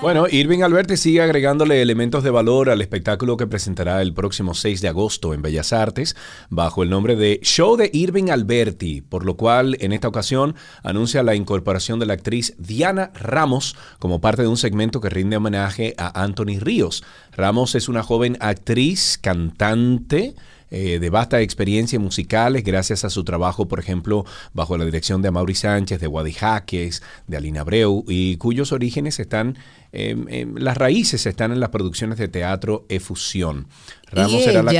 [0.00, 4.80] Bueno, Irving Alberti sigue agregándole elementos de valor al espectáculo que presentará el próximo 6
[4.80, 6.16] de agosto en Bellas Artes
[6.48, 11.22] bajo el nombre de Show de Irving Alberti, por lo cual en esta ocasión anuncia
[11.22, 15.94] la incorporación de la actriz Diana Ramos como parte de un segmento que rinde homenaje
[15.98, 17.04] a Anthony Ríos.
[17.32, 20.36] Ramos es una joven actriz, cantante,
[20.76, 25.22] eh, de vasta experiencia en musicales gracias a su trabajo, por ejemplo, bajo la dirección
[25.22, 29.56] de Amaury Sánchez, de Wadi Jaques, de Alina Abreu, y cuyos orígenes están,
[29.92, 33.66] eh, eh, las raíces están en las producciones de teatro Efusión.
[34.38, 34.72] y será la-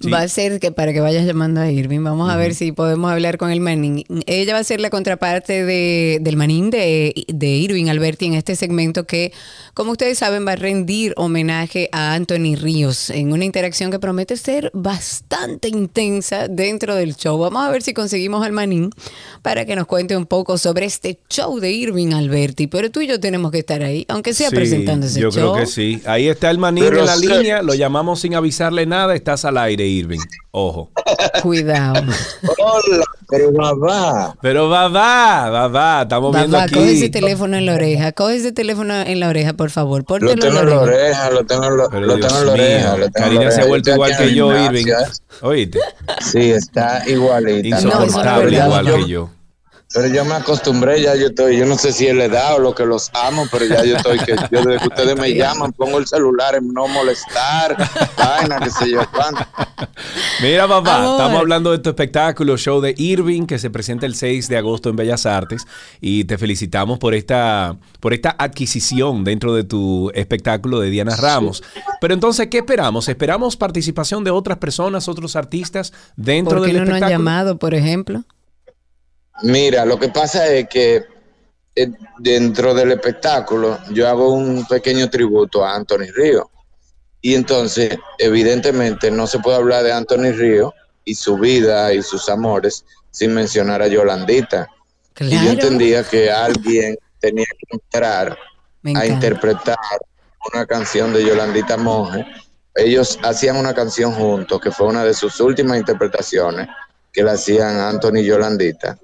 [0.00, 0.10] Sí.
[0.10, 3.10] va a ser que para que vayas llamando a Irving, vamos a ver si podemos
[3.12, 4.04] hablar con el Manín.
[4.26, 8.56] Ella va a ser la contraparte de, del Manín de, de Irving Alberti en este
[8.56, 9.32] segmento que,
[9.74, 14.36] como ustedes saben, va a rendir homenaje a Anthony Ríos en una interacción que promete
[14.38, 17.38] ser bastante intensa dentro del show.
[17.38, 18.90] Vamos a ver si conseguimos al Manín
[19.42, 22.66] para que nos cuente un poco sobre este show de Irving Alberti.
[22.68, 25.52] Pero tú y yo tenemos que estar ahí, aunque sea Sí, presentando ese yo show.
[25.52, 26.00] creo que sí.
[26.06, 27.26] Ahí está el manín Pero en la sí.
[27.26, 30.18] línea, lo llamamos sin avisarle nada, estás al aire, Irving.
[30.52, 30.90] Ojo.
[31.42, 32.02] Cuidado.
[32.58, 34.34] Hola, pero babá.
[34.42, 36.74] Pero va, va, va, va, estamos viendo Papá, aquí.
[36.74, 38.12] coge ese teléfono en la oreja.
[38.12, 40.00] Coge ese teléfono en la oreja, por favor.
[40.00, 42.52] Lo Pórtelo tengo en la oreja, lo tengo en la, Pero lo tengo en la
[42.52, 42.96] oreja.
[42.96, 43.62] Lo tengo en la Karina se oreja.
[43.62, 44.86] ha vuelto igual que yo, Irving.
[45.42, 45.78] Oíste,
[46.32, 47.80] Sí, está igualita.
[47.80, 48.66] No, no insoportable verdad.
[48.66, 49.30] igual yo, que yo.
[49.92, 52.58] Pero yo me acostumbré, ya yo estoy, yo no sé si es la edad o
[52.60, 55.72] lo que los amo, pero ya yo estoy, que yo desde que ustedes me llaman,
[55.72, 57.76] pongo el celular en no molestar,
[58.16, 59.44] vaina, qué sé yo cuánto.
[60.42, 61.16] Mira, papá, Amor.
[61.16, 64.90] estamos hablando de tu espectáculo, show de Irving, que se presenta el 6 de agosto
[64.90, 65.66] en Bellas Artes.
[66.00, 71.64] Y te felicitamos por esta, por esta adquisición dentro de tu espectáculo de Diana Ramos.
[72.00, 73.08] Pero entonces, ¿qué esperamos?
[73.08, 77.18] ¿Esperamos participación de otras personas, otros artistas dentro ¿Por qué del no nos han espectáculo?
[77.18, 78.24] llamado, por ejemplo?
[79.42, 81.04] Mira, lo que pasa es que
[81.74, 86.50] eh, dentro del espectáculo yo hago un pequeño tributo a Anthony Río.
[87.22, 90.74] Y entonces, evidentemente, no se puede hablar de Anthony Río
[91.04, 94.68] y su vida y sus amores sin mencionar a Yolandita.
[95.18, 98.38] Y yo entendía que alguien tenía que entrar
[98.94, 99.76] a interpretar
[100.52, 102.24] una canción de Yolandita Monge.
[102.74, 106.68] Ellos hacían una canción juntos, que fue una de sus últimas interpretaciones,
[107.12, 108.98] que la hacían Anthony y Yolandita.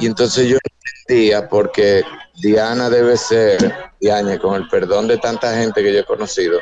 [0.00, 2.02] Y entonces yo entendía, porque
[2.42, 6.60] Diana debe ser, Diana, con el perdón de tanta gente que yo he conocido,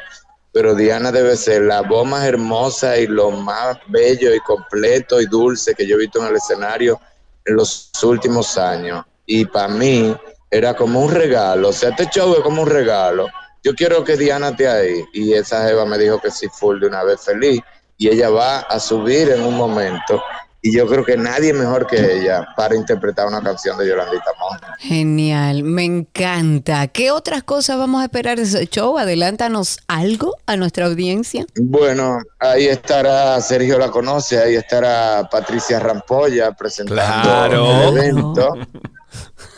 [0.53, 5.27] pero Diana debe ser la voz más hermosa y lo más bello y completo y
[5.27, 7.01] dulce que yo he visto en el escenario
[7.45, 9.05] en los últimos años.
[9.27, 10.17] Y para mí
[10.51, 13.29] era como un regalo, o sea, este show como un regalo.
[13.63, 15.05] Yo quiero que Diana esté ahí.
[15.13, 17.61] Y esa Eva me dijo que sí, full de una vez feliz.
[17.99, 20.23] Y ella va a subir en un momento.
[20.63, 24.65] Y yo creo que nadie mejor que ella para interpretar una canción de Yolandita Monge.
[24.79, 26.87] Genial, me encanta.
[26.89, 28.99] ¿Qué otras cosas vamos a esperar de ese show?
[28.99, 31.47] Adelántanos algo a nuestra audiencia.
[31.59, 37.89] Bueno, ahí estará Sergio la conoce, ahí estará Patricia Rampolla presentando Claro.
[37.89, 38.53] el evento,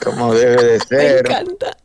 [0.04, 1.26] como debe de Me ser.
[1.26, 1.76] encanta.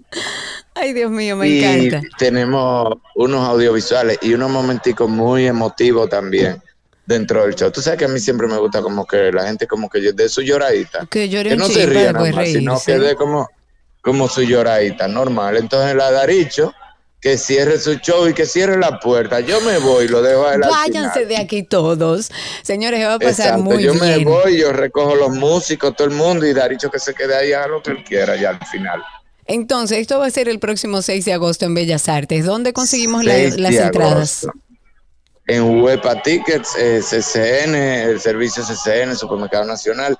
[0.75, 2.07] Ay, Dios mío, me y encanta.
[2.19, 6.61] tenemos unos audiovisuales y unos momenticos muy emotivos también
[7.07, 7.71] dentro del show.
[7.71, 10.29] Tú sabes que a mí siempre me gusta como que la gente como que de
[10.29, 11.07] su lloradita.
[11.09, 13.49] Que llore Que no se ría después nada más, sino que dé como,
[14.01, 15.57] como su lloradita normal.
[15.57, 16.73] Entonces la Daricho
[17.19, 19.39] que cierre su show y que cierre la puerta.
[19.39, 22.29] Yo me voy lo dejo a al Váyanse de aquí todos.
[22.61, 24.23] Señores, va a pasar Exacto, muy yo me bien.
[24.29, 27.67] voy, yo recojo los músicos, todo el mundo y Daricho que se quede ahí haga
[27.69, 29.01] lo que él quiera ya al final.
[29.45, 32.45] Entonces, esto va a ser el próximo 6 de agosto en Bellas Artes.
[32.45, 34.43] ¿Dónde conseguimos la- 6 las de entradas?
[34.43, 34.51] agosto.
[35.47, 40.17] En Huepa Tickets, eh, CCN, el servicio CCN, Supermercado Nacional,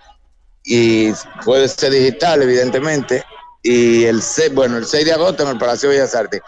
[0.63, 1.11] y
[1.43, 3.23] puede ser digital, evidentemente.
[3.61, 6.41] Y el 6, bueno, el 6 de agosto en el Palacio de Bellas Artes.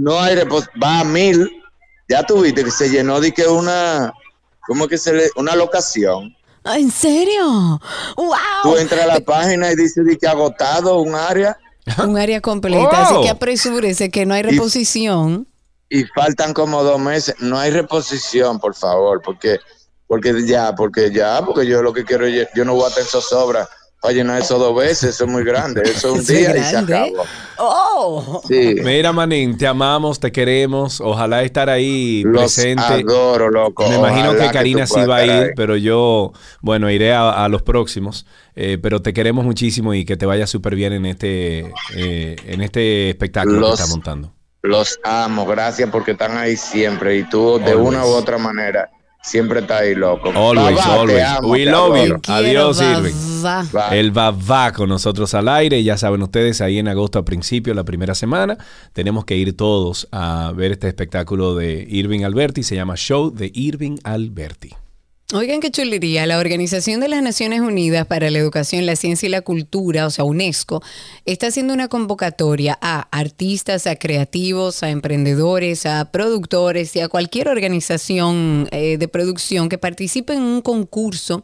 [0.00, 1.62] No hay repos, va a mil.
[2.08, 4.12] Ya tuviste que se llenó de que una,
[4.66, 5.30] ¿cómo que se le?
[5.36, 6.34] Una locación.
[6.64, 7.80] ¿En serio?
[8.16, 8.36] ¡Wow!
[8.62, 11.56] Tú entras a la página y dice de que agotado un área
[12.02, 13.02] Un área completa.
[13.02, 15.46] Así que apresúrese que no hay reposición.
[15.46, 15.53] y
[16.14, 17.36] faltan como dos meses.
[17.40, 19.58] No hay reposición, por favor, porque
[20.06, 23.08] porque ya, porque ya, porque yo lo que quiero, es- yo no voy a tener
[23.08, 23.66] zozobra
[24.02, 26.72] para llenar eso dos veces, eso es muy grande, eso es un día y se
[26.72, 26.94] grande.
[26.94, 27.24] acabó.
[27.58, 28.42] ¡Oh!
[28.46, 31.00] Sí, Mira, Manín, te amamos, te queremos.
[31.00, 32.82] Ojalá estar ahí los presente.
[32.84, 33.88] adoro, loco.
[33.88, 35.48] Me imagino Ojalá que Karina sí va a ir, ahí.
[35.56, 38.26] pero yo, bueno, iré a, a los próximos.
[38.56, 42.60] Eh, pero te queremos muchísimo y que te vaya súper bien en este, eh, en
[42.60, 44.32] este espectáculo Los- que estás montando.
[44.64, 47.86] Los amo, gracias porque están ahí siempre y tú de Always.
[47.88, 48.90] una u otra manera
[49.22, 50.30] siempre estás ahí, loco.
[50.30, 51.22] Always, always.
[51.22, 52.18] amo, We love you.
[52.28, 53.12] Adiós, Irving.
[54.16, 55.84] va, va con nosotros al aire.
[55.84, 58.56] Ya saben ustedes, ahí en agosto a principio, la primera semana,
[58.94, 62.62] tenemos que ir todos a ver este espectáculo de Irving Alberti.
[62.62, 64.74] Se llama Show de Irving Alberti.
[65.36, 66.26] Oigan qué chulería.
[66.26, 70.10] La Organización de las Naciones Unidas para la Educación, la Ciencia y la Cultura, o
[70.10, 70.80] sea, UNESCO,
[71.24, 77.48] está haciendo una convocatoria a artistas, a creativos, a emprendedores, a productores y a cualquier
[77.48, 81.42] organización eh, de producción que participe en un concurso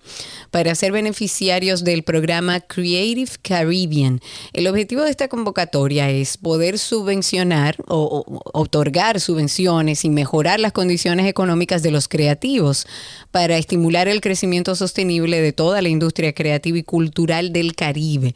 [0.53, 4.21] para ser beneficiarios del programa Creative Caribbean.
[4.53, 10.71] El objetivo de esta convocatoria es poder subvencionar o, o- otorgar subvenciones y mejorar las
[10.71, 12.87] condiciones económicas de los creativos
[13.33, 18.35] para estimular el crecimiento sostenible de toda la industria creativa y cultural del Caribe.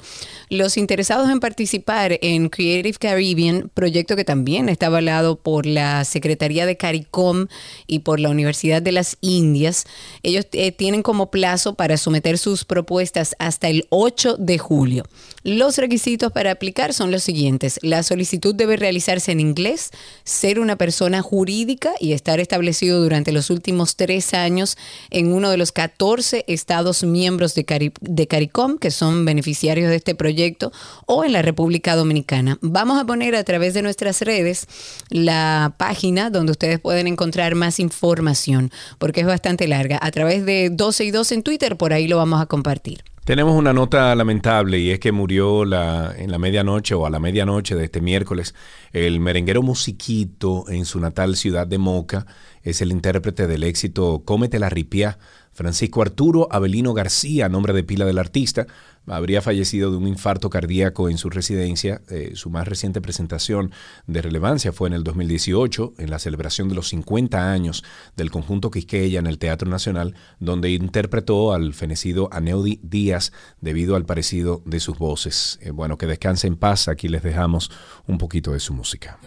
[0.48, 6.66] Los interesados en participar en Creative Caribbean, proyecto que también está avalado por la Secretaría
[6.66, 7.46] de CARICOM
[7.86, 9.86] y por la Universidad de las Indias,
[10.22, 15.04] ellos eh, tienen como plazo para someter sus propuestas hasta el 8 de julio.
[15.42, 17.78] Los requisitos para aplicar son los siguientes.
[17.82, 19.90] La solicitud debe realizarse en inglés,
[20.24, 24.78] ser una persona jurídica y estar establecido durante los últimos tres años
[25.10, 29.96] en uno de los 14 estados miembros de, Cari- de CARICOM, que son beneficiarios de
[29.96, 30.72] este proyecto,
[31.06, 32.58] o en la República Dominicana.
[32.60, 34.66] Vamos a poner a través de nuestras redes
[35.10, 39.98] la página donde ustedes pueden encontrar más información, porque es bastante larga.
[40.02, 43.02] A través de 12 y 2 en Twitter, por ahí lo vamos a compartir.
[43.24, 47.74] Tenemos una nota lamentable y es que murió en la medianoche o a la medianoche
[47.74, 48.54] de este miércoles
[48.92, 52.26] el merenguero Musiquito en su natal ciudad de Moca.
[52.64, 55.18] Es el intérprete del éxito Cómete la ripia.
[55.52, 58.66] Francisco Arturo Avelino García, nombre de pila del artista,
[59.06, 62.00] habría fallecido de un infarto cardíaco en su residencia.
[62.08, 63.70] Eh, su más reciente presentación
[64.06, 67.84] de relevancia fue en el 2018, en la celebración de los 50 años
[68.16, 74.06] del conjunto Quisqueya en el Teatro Nacional, donde interpretó al fenecido Aneudi Díaz debido al
[74.06, 75.58] parecido de sus voces.
[75.62, 76.88] Eh, bueno, que descanse en paz.
[76.88, 77.70] Aquí les dejamos
[78.06, 79.18] un poquito de su música.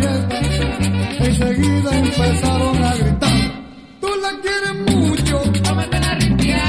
[0.00, 3.30] Fiesta, enseguida empezaron a gritar.
[4.00, 6.62] Tú la quieres mucho, cómete la ripia.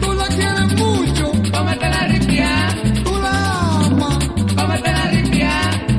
[0.00, 2.50] Tú la quieres mucho, cómete la ripia.
[3.04, 5.50] Tú la amas, cómete la ripia.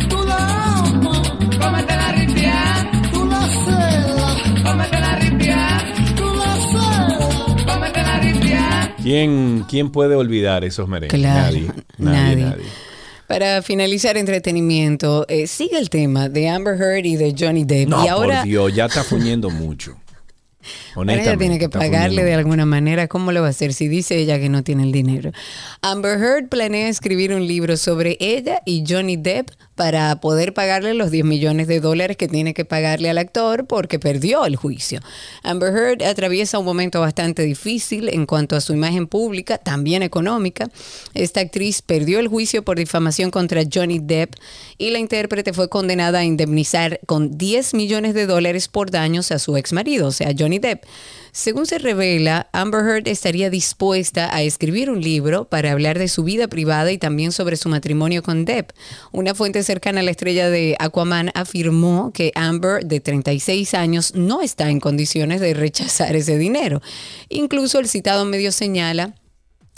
[0.09, 1.21] Tú la amas,
[1.59, 2.89] cómete la ripia.
[3.11, 5.59] Tú la celas, cómete la ripia.
[6.15, 8.95] Tú la celas, cómete la ripia.
[9.03, 11.19] ¿Quién, quién puede olvidar esos merengues?
[11.19, 12.45] Claro, nadie, nadie, nadie.
[12.45, 12.65] nadie.
[13.27, 17.89] Para finalizar entretenimiento, eh, sigue el tema de Amber Heard y de Johnny Depp.
[17.89, 19.97] No, y ahora, por Dios, ya está fuñendo mucho.
[20.95, 23.07] Ahora ella Honestamente, tiene que pagarle de alguna manera.
[23.07, 25.31] ¿Cómo lo va a hacer si dice ella que no tiene el dinero?
[25.81, 31.11] Amber Heard planea escribir un libro sobre ella y Johnny Depp para poder pagarle los
[31.11, 34.99] 10 millones de dólares que tiene que pagarle al actor porque perdió el juicio.
[35.43, 40.67] Amber Heard atraviesa un momento bastante difícil en cuanto a su imagen pública, también económica.
[41.13, 44.33] Esta actriz perdió el juicio por difamación contra Johnny Depp
[44.79, 49.37] y la intérprete fue condenada a indemnizar con 10 millones de dólares por daños a
[49.37, 50.83] su ex marido, o sea, Johnny Depp.
[51.37, 56.23] Según se revela, Amber Heard estaría dispuesta a escribir un libro para hablar de su
[56.23, 58.71] vida privada y también sobre su matrimonio con Depp.
[59.11, 64.41] Una fuente cercana a la estrella de Aquaman afirmó que Amber, de 36 años, no
[64.41, 66.81] está en condiciones de rechazar ese dinero.
[67.29, 69.13] Incluso el citado medio señala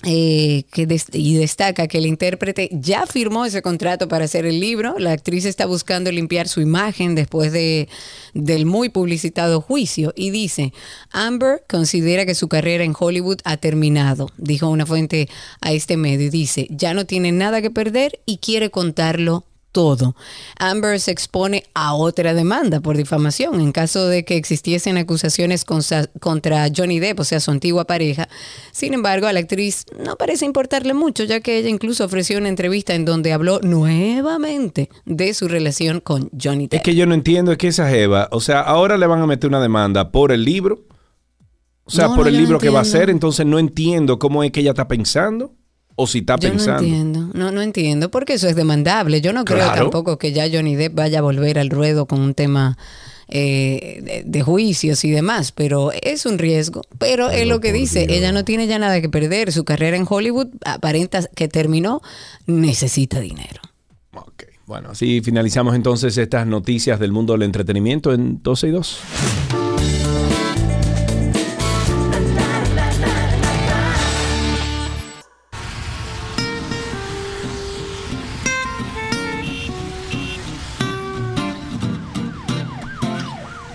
[0.03, 4.97] eh, que y destaca que el intérprete ya firmó ese contrato para hacer el libro.
[4.97, 7.89] La actriz está buscando limpiar su imagen después de,
[8.34, 10.71] del muy publicitado juicio y dice,
[11.11, 15.27] Amber considera que su carrera en Hollywood ha terminado, dijo una fuente
[15.59, 20.15] a este medio y dice, ya no tiene nada que perder y quiere contarlo todo.
[20.57, 26.67] Amber se expone a otra demanda por difamación en caso de que existiesen acusaciones contra
[26.75, 28.27] Johnny Depp, o sea, su antigua pareja.
[28.71, 32.49] Sin embargo, a la actriz no parece importarle mucho, ya que ella incluso ofreció una
[32.49, 36.81] entrevista en donde habló nuevamente de su relación con Johnny Es Depp.
[36.83, 39.49] que yo no entiendo, es que esa Jeva, o sea, ahora le van a meter
[39.49, 40.85] una demanda por el libro.
[41.83, 44.19] O sea, No, por no, el no libro que va a hacer, entonces no entiendo
[44.19, 45.53] cómo es que ella está pensando
[46.01, 46.84] o si está Yo no pensando.
[46.84, 49.21] entiendo, no, no entiendo, porque eso es demandable.
[49.21, 49.81] Yo no creo Claro.
[49.84, 52.77] tampoco que ya Johnny Depp vaya a volver al ruedo con un tema
[53.27, 56.81] eh, de, de juicios y demás, pero es un riesgo.
[56.97, 59.51] Pero es lo que dice, ella no tiene ya nada que perder.
[59.51, 62.01] Su carrera en Hollywood aparenta que terminó,
[62.47, 63.61] necesita dinero.
[64.65, 68.99] Bueno, así finalizamos entonces estas noticias del mundo del entretenimiento en 12 y 2.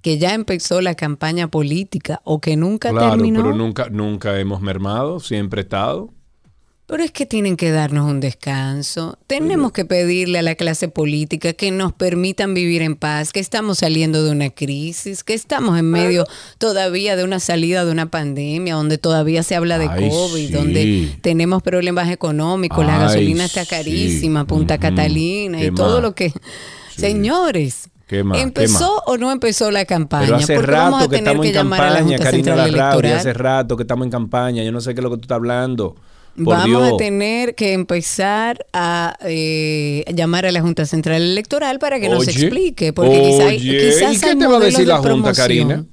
[0.00, 3.42] que ya empezó la campaña política o que nunca Claro, terminó?
[3.42, 6.10] pero nunca, nunca hemos mermado, siempre he estado.
[6.86, 9.18] Pero es que tienen que darnos un descanso.
[9.26, 13.78] Tenemos que pedirle a la clase política que nos permitan vivir en paz, que estamos
[13.78, 16.26] saliendo de una crisis, que estamos en medio
[16.58, 20.52] todavía de una salida de una pandemia, donde todavía se habla de Ay, COVID, sí.
[20.52, 23.70] donde tenemos problemas económicos, la gasolina está sí.
[23.70, 24.76] carísima, Punta.
[24.76, 26.34] Catalina y ¿Qué todo lo que...
[26.96, 28.36] Señores, ¿Qué más?
[28.36, 30.26] ¿Qué ¿empezó o no empezó la campaña?
[30.26, 32.16] Pero hace Porque vamos rato a que tener estamos que en llamar a la campaña,
[32.18, 33.12] Junta Karina Central Electoral.
[33.14, 34.62] hace rato que estamos en campaña.
[34.62, 35.96] Yo no sé qué es lo que tú estás hablando.
[36.36, 36.92] Por Vamos Dios.
[36.94, 42.26] a tener que empezar a eh, llamar a la Junta Central Electoral para que nos
[42.26, 44.96] explique, porque quizá hay- oye, quizás ¿y qué hay te va a decir de la
[44.98, 45.84] Junta, Karina?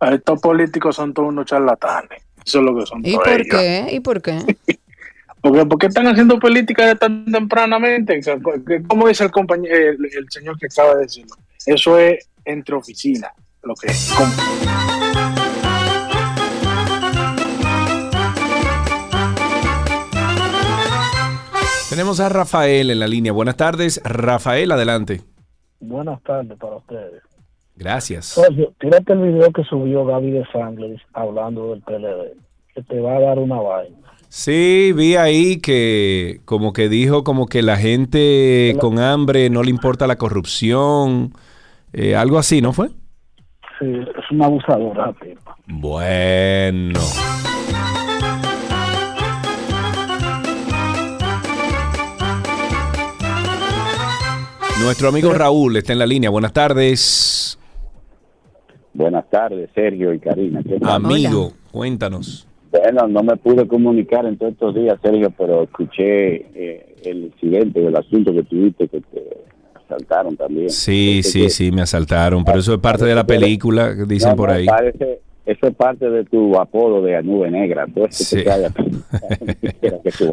[0.00, 2.22] Estos políticos son todos unos charlatanes.
[2.44, 3.46] Eso es lo que son ¿Y todos por ellos.
[3.50, 3.86] qué?
[3.92, 4.38] ¿Y por qué?
[5.40, 8.18] Porque, ¿Por qué están haciendo política tan tempranamente?
[8.18, 8.36] O sea,
[8.66, 11.36] que- ¿Cómo dice el, compañero, el, el señor que acaba de decirlo?
[11.64, 13.30] Eso es entre oficinas,
[13.62, 14.10] lo que es.
[21.98, 23.32] Tenemos a Rafael en la línea.
[23.32, 25.22] Buenas tardes, Rafael, adelante.
[25.80, 27.24] Buenas tardes para ustedes.
[27.74, 28.26] Gracias.
[28.26, 32.36] Sergio, tírate el video que subió Gaby de Sangles hablando del PLD,
[32.72, 33.96] que te va a dar una vaina.
[34.28, 39.70] Sí, vi ahí que como que dijo como que la gente con hambre no le
[39.70, 41.32] importa la corrupción,
[41.92, 42.90] eh, algo así, ¿no fue?
[43.80, 45.12] Sí, es una abusadora.
[45.66, 47.00] Bueno.
[54.82, 56.30] Nuestro amigo Raúl está en la línea.
[56.30, 57.58] Buenas tardes,
[58.94, 60.60] Buenas tardes, Sergio y Karina.
[60.82, 61.52] Amigo.
[61.70, 62.48] Cuéntanos.
[62.72, 67.80] Bueno, no me pude comunicar en todos estos días, Sergio, pero escuché eh, el incidente
[67.80, 69.22] del asunto que tuviste, que te
[69.86, 70.68] asaltaron también.
[70.70, 74.04] Sí, Entonces, sí, que- sí, me asaltaron, pero eso es parte de la película, que
[74.04, 74.66] dicen No, por ahí.
[74.66, 75.20] parece-
[75.50, 77.86] eso es parte de tu apodo de nube negra.
[77.92, 78.42] Todo esto Sí.
[78.44, 78.72] que haga-
[80.02, 80.32] que tú.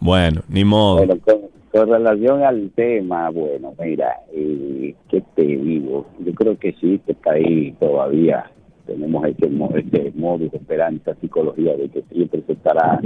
[0.00, 0.98] Bueno, ni modo.
[0.98, 1.36] Bueno, con,
[1.72, 6.06] con relación al tema, bueno, mira, eh, ¿qué te digo?
[6.24, 8.50] Yo creo que sí, este país todavía
[8.86, 13.00] tenemos este, mo- este modo de esperanza, psicología de que siempre se estará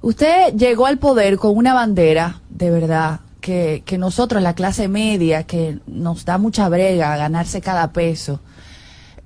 [0.00, 5.42] Usted llegó al poder con una bandera, de verdad, que, que nosotros, la clase media,
[5.44, 8.40] que nos da mucha brega ganarse cada peso,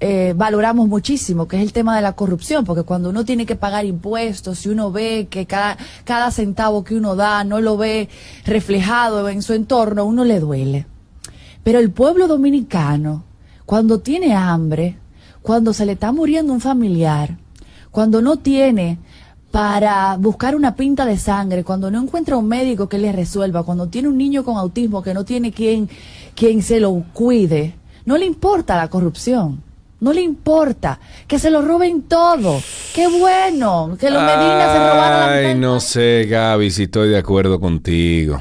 [0.00, 3.56] eh, valoramos muchísimo, que es el tema de la corrupción, porque cuando uno tiene que
[3.56, 8.08] pagar impuestos, si uno ve que cada, cada centavo que uno da no lo ve
[8.44, 10.86] reflejado en su entorno, uno le duele.
[11.64, 13.24] Pero el pueblo dominicano,
[13.66, 14.98] cuando tiene hambre,
[15.42, 17.36] cuando se le está muriendo un familiar,
[17.90, 18.98] cuando no tiene
[19.50, 23.88] para buscar una pinta de sangre, cuando no encuentra un médico que le resuelva, cuando
[23.88, 25.88] tiene un niño con autismo que no tiene quien,
[26.36, 29.67] quien se lo cuide, no le importa la corrupción.
[30.00, 32.62] No le importa que se lo roben todo.
[32.94, 37.18] Qué bueno que los Medina se robaron la Ay, no sé, Gaby, si estoy de
[37.18, 38.38] acuerdo contigo.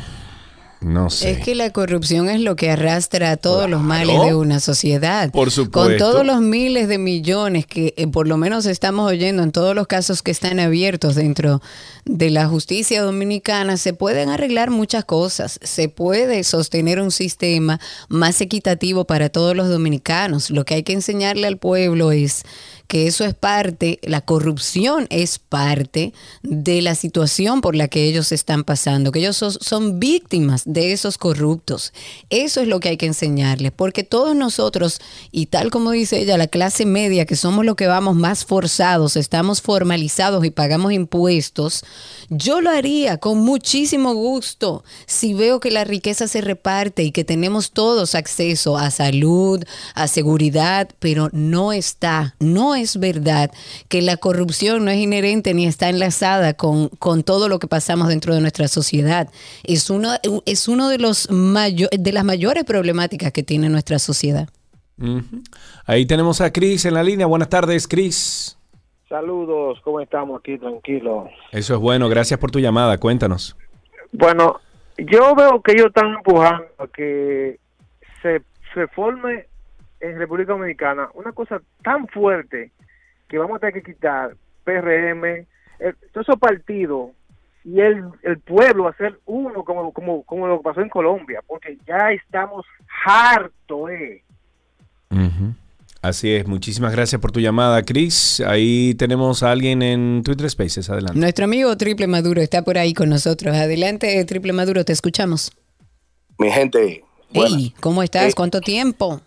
[0.79, 1.31] No sé.
[1.31, 5.31] Es que la corrupción es lo que arrastra a todos los males de una sociedad.
[5.31, 5.89] Por supuesto.
[5.89, 9.75] Con todos los miles de millones que eh, por lo menos estamos oyendo en todos
[9.75, 11.61] los casos que están abiertos dentro
[12.05, 15.59] de la justicia dominicana, se pueden arreglar muchas cosas.
[15.63, 20.51] Se puede sostener un sistema más equitativo para todos los dominicanos.
[20.51, 22.43] Lo que hay que enseñarle al pueblo es
[22.87, 28.31] que eso es parte, la corrupción es parte de la situación por la que ellos
[28.31, 31.93] están pasando, que ellos son, son víctimas de esos corruptos.
[32.29, 34.99] Eso es lo que hay que enseñarles, porque todos nosotros,
[35.31, 39.17] y tal como dice ella, la clase media, que somos los que vamos más forzados,
[39.17, 41.83] estamos formalizados y pagamos impuestos,
[42.29, 47.23] yo lo haría con muchísimo gusto si veo que la riqueza se reparte y que
[47.23, 53.51] tenemos todos acceso a salud, a seguridad, pero no está, no es verdad
[53.89, 58.07] que la corrupción no es inherente ni está enlazada con, con todo lo que pasamos
[58.07, 59.29] dentro de nuestra sociedad.
[59.63, 60.09] Es uno,
[60.45, 64.49] es uno de, los de las mayores problemáticas que tiene nuestra sociedad.
[65.85, 67.27] Ahí tenemos a Cris en la línea.
[67.27, 68.57] Buenas tardes, Cris.
[69.07, 70.57] Saludos, ¿cómo estamos aquí?
[70.57, 71.29] Tranquilo.
[71.51, 72.09] Eso es bueno.
[72.09, 72.97] Gracias por tu llamada.
[72.97, 73.55] Cuéntanos.
[74.11, 74.59] Bueno,
[74.97, 77.59] yo veo que ellos están empujando a que
[78.21, 78.41] se,
[78.73, 79.45] se forme
[79.99, 82.71] en República Dominicana una cosa tan fuerte
[83.27, 85.23] que vamos a tener que quitar PRM,
[85.79, 87.11] el- todos esos partidos
[87.63, 91.77] y el, el pueblo hacer uno como, como, como lo que pasó en Colombia, porque
[91.87, 92.65] ya estamos
[93.05, 94.23] hartos, eh.
[96.01, 98.39] Así es, muchísimas gracias por tu llamada, Chris.
[98.41, 101.19] Ahí tenemos a alguien en Twitter Spaces, adelante.
[101.19, 103.55] Nuestro amigo Triple Maduro está por ahí con nosotros.
[103.55, 105.51] Adelante, Triple Maduro, te escuchamos.
[106.37, 107.03] Mi gente,
[107.33, 108.31] Hey, ¿cómo estás?
[108.31, 109.19] Eh, ¿Cuánto tiempo?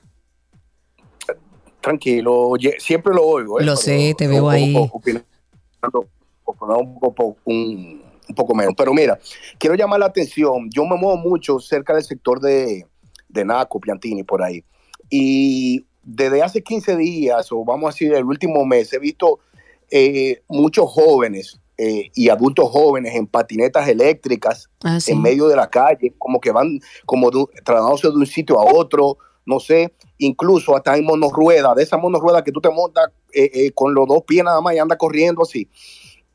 [1.81, 3.61] Tranquilo, siempre lo oigo.
[3.61, 3.65] ¿eh?
[3.65, 4.75] Lo sé, te veo ahí.
[4.77, 4.89] un,
[7.01, 8.75] poco, un, un poco menos.
[8.77, 9.19] Pero mira,
[9.59, 10.69] quiero llamar la atención.
[10.71, 12.87] Yo me muevo mucho cerca del sector de,
[13.29, 14.65] de Naco, Piantini, por ahí.
[15.09, 19.41] Y desde hace 15 días, o vamos a decir el último mes, he visto
[19.91, 25.13] eh, muchos jóvenes eh, y adultos jóvenes en patinetas eléctricas Ah, sí.
[25.13, 28.65] en medio de la calle, como que van como de trasladándose de un sitio a
[28.73, 33.51] otro, no sé, incluso hasta en monorrueda, de esa monorrueda que tú te montas eh,
[33.53, 35.69] eh, con los dos pies nada más y anda corriendo así.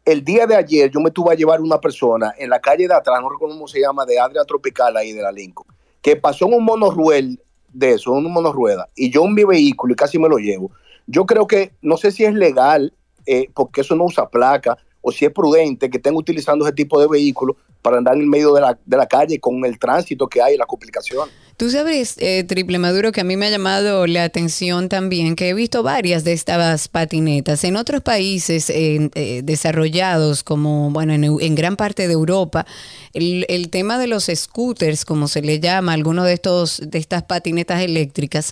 [0.04, 2.94] El día de ayer yo me tuve a llevar una persona en la calle de
[2.94, 5.68] atrás, no recuerdo cómo se llama, de Adria Tropical ahí de la Lincoln,
[6.02, 7.40] que pasó en un monorruel
[7.74, 10.72] de eso, en un monorrueda, y yo en mi vehículo y casi me lo llevo.
[11.08, 12.94] Yo creo que, no sé si es legal,
[13.26, 14.78] eh, porque eso no usa placa,
[15.08, 18.52] o si es prudente que estén utilizando ese tipo de vehículos para andar en medio
[18.56, 21.30] de la, de la calle con el tránsito que hay y la complicación.
[21.58, 25.50] Tú sabes, eh, Triple Maduro, que a mí me ha llamado la atención también, que
[25.50, 31.78] he visto varias de estas patinetas en otros países eh, desarrollados, como, bueno, en, gran
[31.78, 32.66] parte de Europa,
[33.14, 37.24] el, el tema de los scooters, como se le llama, algunos de estos, de estas
[37.24, 38.52] patinetas eléctricas,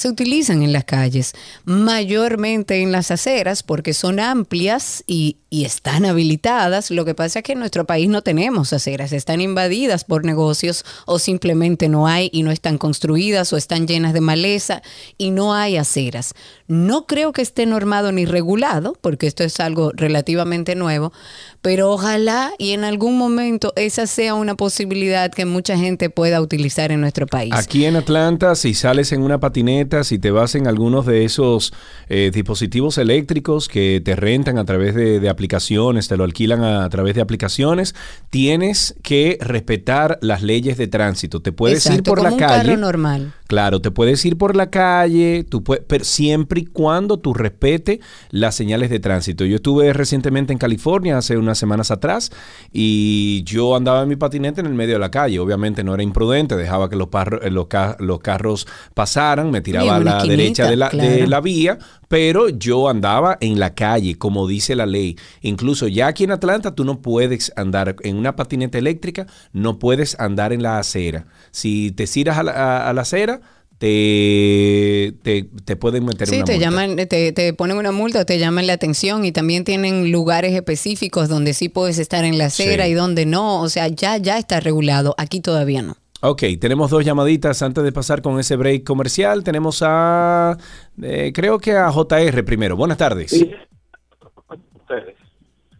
[0.00, 1.34] se utilizan en las calles,
[1.66, 6.90] mayormente en las aceras, porque son amplias y, y están habilitadas.
[6.90, 10.86] Lo que pasa es que en nuestro país no tenemos aceras, están invadidas por negocios
[11.04, 14.80] o simplemente no hay y no están construidas o están llenas de maleza
[15.18, 16.32] y no hay aceras.
[16.66, 21.12] No creo que esté normado ni regulado, porque esto es algo relativamente nuevo,
[21.62, 26.92] pero ojalá y en algún momento esa sea una posibilidad que mucha gente pueda utilizar
[26.92, 27.52] en nuestro país.
[27.54, 31.72] Aquí en Atlanta, si sales en una patineta, si te vas en algunos de esos
[32.08, 36.84] eh, dispositivos eléctricos que te rentan a través de, de aplicaciones, te lo alquilan a,
[36.84, 37.94] a través de aplicaciones,
[38.30, 41.40] tienes que respetar las leyes de tránsito.
[41.40, 42.68] Te puedes ir por como la un calle.
[42.68, 43.34] carro normal.
[43.50, 47.98] Claro, te puedes ir por la calle, tú pue- pero siempre y cuando tú respete
[48.30, 49.44] las señales de tránsito.
[49.44, 52.30] Yo estuve recientemente en California hace unas semanas atrás
[52.72, 55.40] y yo andaba en mi patinete en el medio de la calle.
[55.40, 59.96] Obviamente no era imprudente, dejaba que los, parro- los, ca- los carros pasaran, me tiraba
[59.96, 61.26] a la derecha de la, de claro.
[61.26, 65.16] la vía, pero yo andaba en la calle, como dice la ley.
[65.42, 70.18] Incluso ya aquí en Atlanta tú no puedes andar en una patineta eléctrica, no puedes
[70.20, 71.26] andar en la acera.
[71.50, 73.39] Si te tiras a la, a- a la acera,
[73.80, 76.64] te, te, te pueden meter Sí, una te multa.
[76.70, 80.52] llaman, te, te ponen una multa o te llaman la atención y también tienen lugares
[80.54, 82.90] específicos donde sí puedes estar en la acera Sí.
[82.90, 83.62] y donde no.
[83.62, 85.14] O sea, ya, ya está regulado.
[85.16, 85.96] Aquí todavía no.
[86.20, 89.42] Ok, tenemos dos llamaditas antes de pasar con ese break comercial.
[89.42, 90.58] Tenemos a,
[91.02, 92.76] eh, creo que a JR primero.
[92.76, 93.32] Buenas tardes.
[93.32, 95.16] ustedes.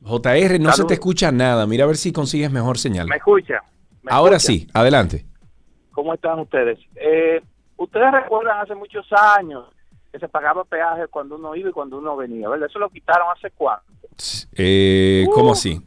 [0.02, 1.66] JR, no se te escucha nada.
[1.66, 3.06] Mira a ver si consigues mejor señal.
[3.08, 3.60] ¿Me escucha?
[4.02, 4.52] ¿Me Ahora escucha?
[4.60, 5.26] sí, adelante.
[5.90, 6.78] ¿Cómo están ustedes?
[6.96, 7.42] Eh,
[7.84, 9.06] ustedes recuerdan hace muchos
[9.38, 9.64] años
[10.12, 12.68] que se pagaba peaje cuando uno iba y cuando uno venía, ¿verdad?
[12.68, 13.84] Eso lo quitaron hace cuánto.
[14.56, 15.52] Eh, ¿Cómo Uh.
[15.52, 15.80] así?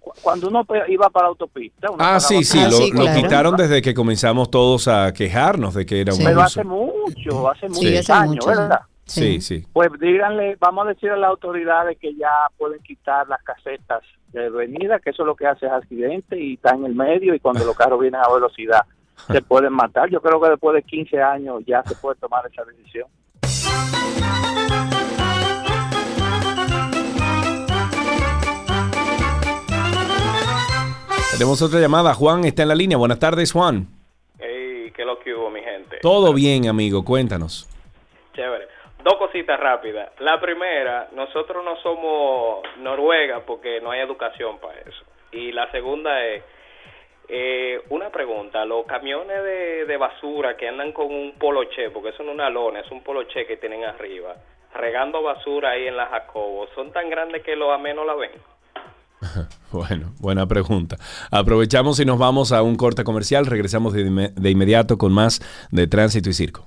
[0.00, 1.90] Cu- Cuando uno iba para la autopista.
[1.90, 2.92] uno Ah, sí, sí, peaje.
[2.92, 6.64] lo, lo quitaron desde que comenzamos todos a quejarnos de que era un Pero hace
[6.64, 8.80] mucho, hace Sí, muchos hace años, mucho, ¿verdad?
[9.04, 9.64] Sí, sí.
[9.72, 14.02] Pues díganle, vamos a decir a las autoridades que ya pueden quitar las casetas
[14.32, 17.38] de venida, que eso lo que hace es accidente y está en el medio y
[17.38, 18.80] cuando los carros vienen a velocidad
[19.32, 20.08] se pueden matar.
[20.10, 23.08] Yo creo que después de 15 años ya se puede tomar esa decisión.
[31.32, 32.14] Tenemos otra llamada.
[32.14, 32.96] Juan está en la línea.
[32.96, 33.88] Buenas tardes, Juan.
[34.38, 35.98] Ey, ¿qué lo que hubo, mi gente?
[36.00, 37.04] Todo bien, amigo.
[37.04, 37.68] Cuéntanos.
[38.32, 38.68] Chévere.
[39.04, 40.10] Dos cositas rápidas.
[40.20, 45.04] La primera, nosotros no somos Noruega porque no hay educación para eso.
[45.30, 46.42] Y la segunda es,
[47.28, 52.22] eh, una pregunta, los camiones de, de basura que andan con un poloche, porque eso
[52.22, 54.36] no es una lona, es un poloche que tienen arriba,
[54.74, 58.30] regando basura ahí en la Jacobo, ¿son tan grandes que los amé no la ven?
[59.72, 60.96] Bueno, buena pregunta.
[61.30, 63.44] Aprovechamos y nos vamos a un corte comercial.
[63.44, 65.40] Regresamos de, de inmediato con más
[65.70, 66.66] de Tránsito y Circo.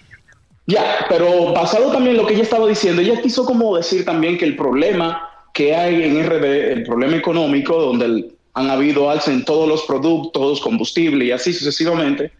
[0.67, 4.37] Ya, pero basado también en lo que ella estaba diciendo, ella quiso como decir también
[4.37, 9.31] que el problema que hay en RD, el problema económico, donde el- han habido alza
[9.31, 12.31] en todos los productos, combustible y así sucesivamente,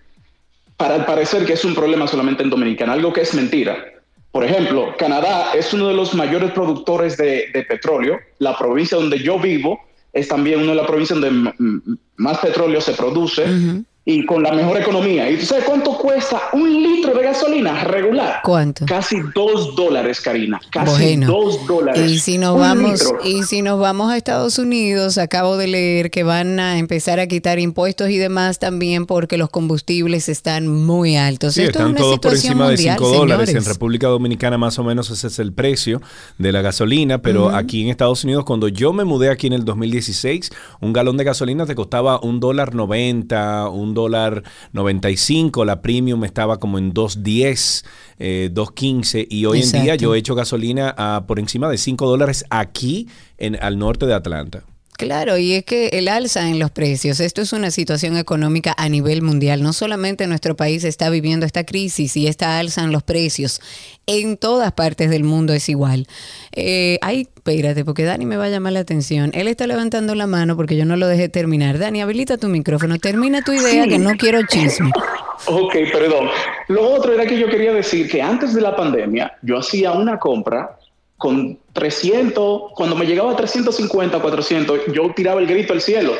[0.76, 3.78] para parecer que es un problema solamente en Dominicana, algo que es mentira.
[4.38, 8.20] Por ejemplo, Canadá es uno de los mayores productores de, petróleo.
[8.38, 9.80] La provincia donde yo vivo
[10.14, 11.56] es también una de las provincias donde
[12.18, 13.44] más petróleo se produce
[14.10, 15.30] y con la mejor economía.
[15.30, 18.40] ¿Y tú sabes cuánto cuesta un litro de gasolina regular?
[18.42, 18.86] ¿Cuánto?
[18.86, 20.62] Casi dos dólares, Karina.
[20.70, 22.10] Casi Bueno, dos dólares.
[22.10, 23.18] Y si nos Un vamos litro.
[23.26, 27.28] y si nos vamos a Estados Unidos, acabo de leer que van a empezar a
[27.28, 31.56] quitar impuestos y demás también porque los combustibles están muy altos.
[31.56, 33.54] Sí, Esto están es todos por encima de 5 dólares.
[33.54, 33.66] En.
[33.66, 36.02] República Dominicana más o menos ese es el precio
[36.38, 39.66] de la gasolina, pero aquí en Estados Unidos, cuando yo me mudé aquí en el
[39.66, 44.44] 2016, un galón de gasolina te costaba un dólar 90, un dólar
[44.74, 47.86] 95, la premium estaba como en 2.10,
[48.20, 52.08] eh, 2.15 y hoy en día yo he hecho gasolina a por encima de 5
[52.08, 53.08] dólares aquí
[53.38, 54.64] en, al norte de Atlanta.
[54.98, 58.90] Claro, y es que el alza en los precios, esto es una situación económica a
[58.90, 59.62] nivel mundial.
[59.62, 63.62] No solamente nuestro país está viviendo esta crisis y esta alza en los precios,
[64.08, 66.08] en todas partes del mundo es igual.
[66.52, 69.30] Eh, ay, espérate, porque Dani me va a llamar la atención.
[69.36, 71.78] Él está levantando la mano porque yo no lo dejé terminar.
[71.78, 74.92] Dani, habilita tu micrófono, termina tu idea que no quiero chisme.
[75.46, 76.28] Ok, perdón.
[76.70, 80.18] Lo otro era que yo quería decir que antes de la pandemia yo hacía una
[80.18, 80.80] compra
[81.18, 86.14] con 300, cuando me llegaba a 350, 400, yo tiraba el grito al cielo.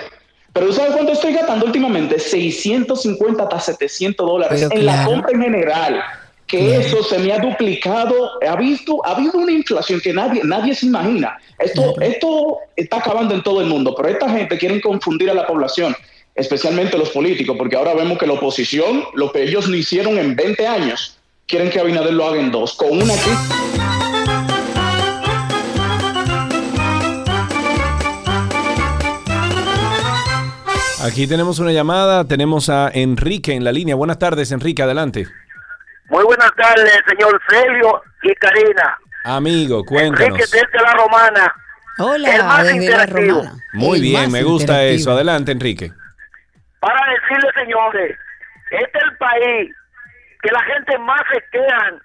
[0.54, 2.18] Pero ¿tú sabes cuánto estoy gastando últimamente?
[2.18, 5.12] 650 hasta 700 dólares Pero en la claro.
[5.12, 6.04] compra en general.
[6.48, 8.32] Que eso se me ha duplicado.
[8.42, 11.38] Ha, visto, ha habido una inflación que nadie, nadie se imagina.
[11.60, 15.46] Esto, esto está acabando en todo el mundo, pero esta gente quiere confundir a la
[15.46, 15.96] población,
[16.34, 20.36] especialmente los políticos, porque ahora vemos que la oposición, lo que ellos no hicieron en
[20.36, 23.97] 20 años, quieren que Abinader lo haga en dos, con una crisis.
[31.04, 33.94] Aquí tenemos una llamada, tenemos a Enrique en la línea.
[33.96, 35.28] Buenas tardes, Enrique, adelante.
[36.10, 38.98] Muy buenas tardes, señor Celio y Karina.
[39.24, 40.22] Amigo, cuéntanos.
[40.22, 41.56] Enrique desde la Romana.
[42.00, 43.38] Hola, el más desde la interactivo.
[43.42, 43.64] Romana.
[43.74, 45.12] Muy El bien, me gusta eso.
[45.12, 45.92] Adelante, Enrique.
[46.80, 48.18] Para decirle, señores,
[48.72, 49.76] este es el país
[50.42, 52.02] que la gente más se quejan.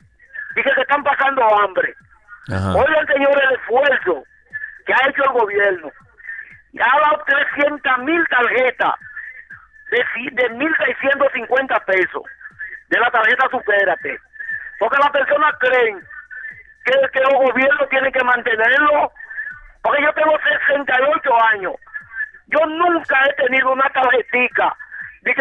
[0.55, 1.95] Dice que están pasando hambre.
[2.49, 2.75] Ajá.
[2.75, 4.25] Oigan, señores, el esfuerzo
[4.87, 5.91] que ha hecho el gobierno.
[6.73, 8.95] Dado 300 mil tarjetas
[9.91, 9.99] de,
[10.33, 12.23] de 1.650 pesos
[12.89, 14.19] de la tarjeta Supérate.
[14.79, 16.01] Porque las personas creen
[16.85, 19.13] que, que los gobiernos tienen que mantenerlo.
[19.83, 20.37] Porque yo tengo
[20.67, 21.75] 68 años.
[22.47, 24.77] Yo nunca he tenido una tarjetica
[25.23, 25.35] de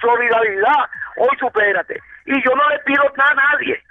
[0.00, 0.90] solidaridad.
[1.16, 2.00] Hoy supérate.
[2.26, 3.82] Y yo no le pido nada a nadie.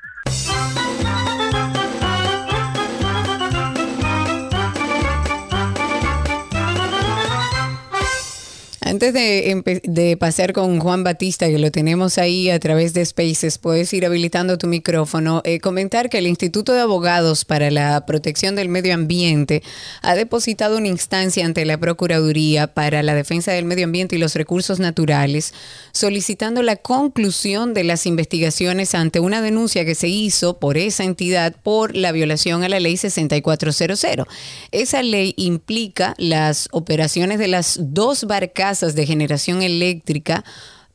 [8.96, 13.58] Antes de, de pasar con Juan Batista, que lo tenemos ahí a través de Spaces,
[13.58, 15.42] puedes ir habilitando tu micrófono.
[15.44, 19.64] Eh, comentar que el Instituto de Abogados para la Protección del Medio Ambiente
[20.02, 24.34] ha depositado una instancia ante la Procuraduría para la Defensa del Medio Ambiente y los
[24.34, 25.54] Recursos Naturales,
[25.92, 31.54] solicitando la conclusión de las investigaciones ante una denuncia que se hizo por esa entidad
[31.64, 34.26] por la violación a la ley 6400.
[34.72, 40.44] Esa ley implica las operaciones de las dos barcazas de generación eléctrica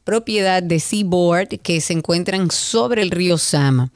[0.05, 3.91] propiedad de Seaboard que se encuentran sobre el río Sama.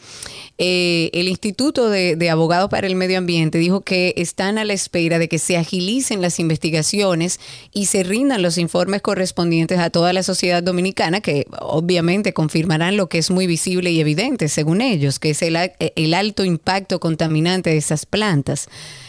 [0.58, 4.72] Eh, el Instituto de, de Abogados para el Medio Ambiente dijo que están a la
[4.72, 7.40] espera de que se agilicen las investigaciones
[7.72, 13.08] y se rindan los informes correspondientes a toda la sociedad dominicana, que obviamente confirmarán lo
[13.08, 17.70] que es muy visible y evidente, según ellos, que es el, el alto impacto contaminante
[17.70, 18.68] de esas plantas.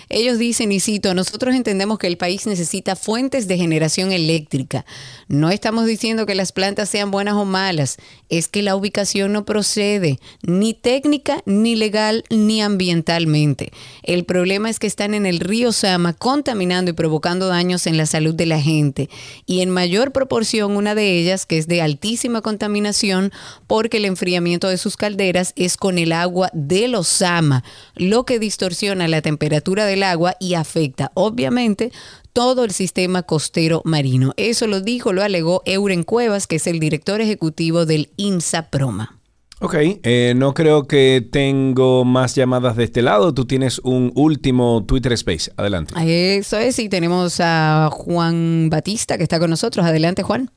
[0.10, 4.86] Ellos dicen, y cito, nosotros entendemos que el país necesita fuentes de generación eléctrica.
[5.28, 7.98] No estamos diciendo que las plantas sean buenas o malas,
[8.30, 13.72] es que la ubicación no procede, ni técnica, ni legal, ni ambientalmente.
[14.04, 18.06] El problema es que están en el río Sama contaminando y provocando daños en la
[18.06, 19.10] salud de la gente.
[19.46, 23.32] Y en mayor proporción una de ellas, que es de altísima contaminación,
[23.68, 27.64] porque el enfriamiento de sus calderas es con el agua de los Sama,
[27.96, 31.92] lo que distorsiona la temperatura del agua y afecta, obviamente,
[32.34, 34.34] todo el sistema costero marino.
[34.36, 39.20] Eso lo dijo, lo alegó Euren Cuevas, que es el director ejecutivo del INSA Proma.
[39.62, 43.34] Ok, eh, no creo que tengo más llamadas de este lado.
[43.34, 45.50] Tú tienes un último Twitter Space.
[45.56, 45.94] Adelante.
[46.38, 49.86] Eso es, y tenemos a Juan Batista que está con nosotros.
[49.86, 50.52] Adelante, Juan.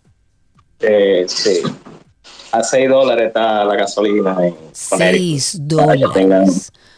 [0.81, 1.62] Eh, sí.
[2.51, 4.55] A 6 dólares está la gasolina en
[4.90, 5.39] Connecticut.
[5.39, 6.47] 6 Para que tengan,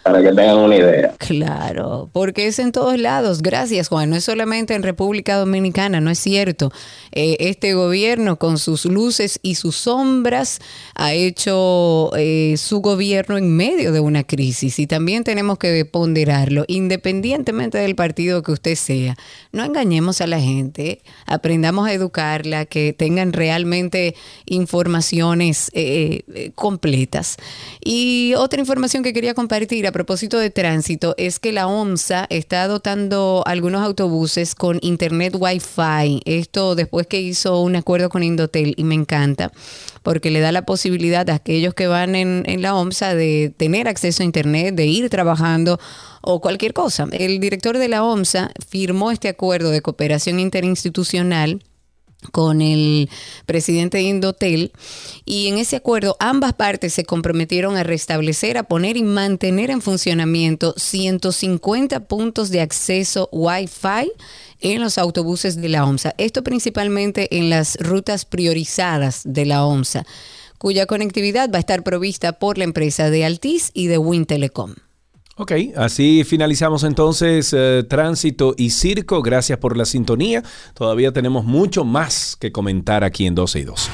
[0.02, 1.14] para que tengan una idea.
[1.18, 3.42] Claro, porque es en todos lados.
[3.42, 4.10] Gracias, Juan.
[4.10, 6.72] No es solamente en República Dominicana, no es cierto.
[7.12, 10.60] Eh, este gobierno, con sus luces y sus sombras,
[10.94, 16.64] ha hecho eh, su gobierno en medio de una crisis y también tenemos que ponderarlo,
[16.66, 19.16] independientemente del partido que usted sea.
[19.52, 24.14] No engañemos a la gente, aprendamos a educarla, que tengan realmente
[24.46, 27.36] informaciones eh, completas.
[27.84, 32.68] Y otra información que quería compartir a propósito de tránsito es que la OMSA está
[32.68, 36.22] dotando algunos autobuses con internet Wi-Fi.
[36.26, 39.50] Esto después que hizo un acuerdo con Indotel y me encanta
[40.04, 43.88] porque le da la posibilidad a aquellos que van en, en la OMSA de tener
[43.88, 45.80] acceso a internet, de ir trabajando
[46.22, 47.08] o cualquier cosa.
[47.10, 51.64] El director de la OMSA firmó este acuerdo de cooperación interinstitucional
[52.32, 53.08] con el
[53.46, 54.72] presidente de Indotel
[55.24, 59.80] y en ese acuerdo ambas partes se comprometieron a restablecer, a poner y mantener en
[59.80, 64.12] funcionamiento 150 puntos de acceso Wi-Fi
[64.60, 66.14] en los autobuses de la OMSA.
[66.18, 70.04] Esto principalmente en las rutas priorizadas de la OMSA,
[70.58, 74.74] cuya conectividad va a estar provista por la empresa de Altiz y de Wintelecom.
[75.40, 79.22] Ok, así finalizamos entonces eh, Tránsito y Circo.
[79.22, 80.42] Gracias por la sintonía.
[80.74, 83.90] Todavía tenemos mucho más que comentar aquí en 12 y 2.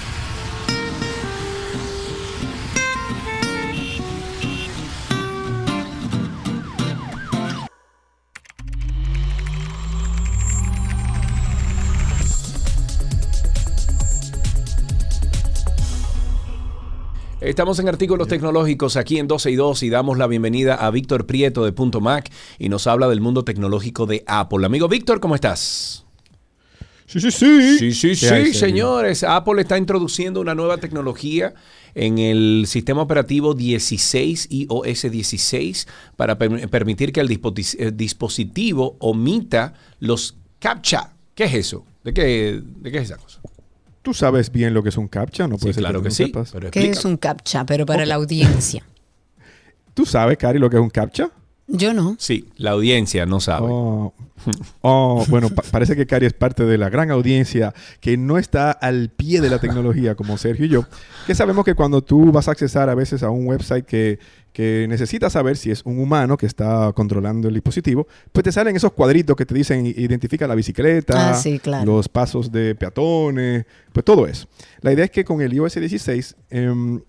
[17.46, 21.26] Estamos en artículos tecnológicos aquí en 12 y 2 y damos la bienvenida a Víctor
[21.26, 22.28] Prieto de Punto Mac
[22.58, 24.66] y nos habla del mundo tecnológico de Apple.
[24.66, 26.04] Amigo Víctor, ¿cómo estás?
[27.06, 27.78] Sí, sí, sí.
[27.78, 28.54] Sí, sí, ¿Qué sí, Sergio?
[28.54, 29.22] señores.
[29.22, 31.54] Apple está introduciendo una nueva tecnología
[31.94, 35.86] en el sistema operativo 16 iOS 16
[36.16, 41.12] para per- permitir que el eh, dispositivo omita los captcha.
[41.36, 41.84] ¿Qué es eso?
[42.02, 43.40] ¿De qué, de qué es esa cosa?
[44.06, 45.58] Tú sabes bien lo que es un captcha, ¿no?
[45.58, 46.52] Puede ser claro que no sí, sepas.
[46.52, 47.66] pero ¿Qué es un captcha?
[47.66, 48.84] Pero para la audiencia.
[49.94, 51.28] ¿Tú sabes, Cari, lo que es un captcha?
[51.68, 52.14] Yo no.
[52.18, 53.66] Sí, la audiencia no sabe.
[53.68, 54.14] Oh,
[54.82, 58.70] oh, bueno, pa- parece que Cari es parte de la gran audiencia que no está
[58.70, 60.84] al pie de la tecnología como Sergio y yo,
[61.26, 64.20] que sabemos que cuando tú vas a accesar a veces a un website que,
[64.52, 68.76] que necesitas saber si es un humano que está controlando el dispositivo, pues te salen
[68.76, 71.84] esos cuadritos que te dicen identifica la bicicleta, Ah, sí, claro.
[71.84, 74.46] los pasos de peatones, pues todo eso.
[74.82, 77.00] La idea es que con el iOS 16 em,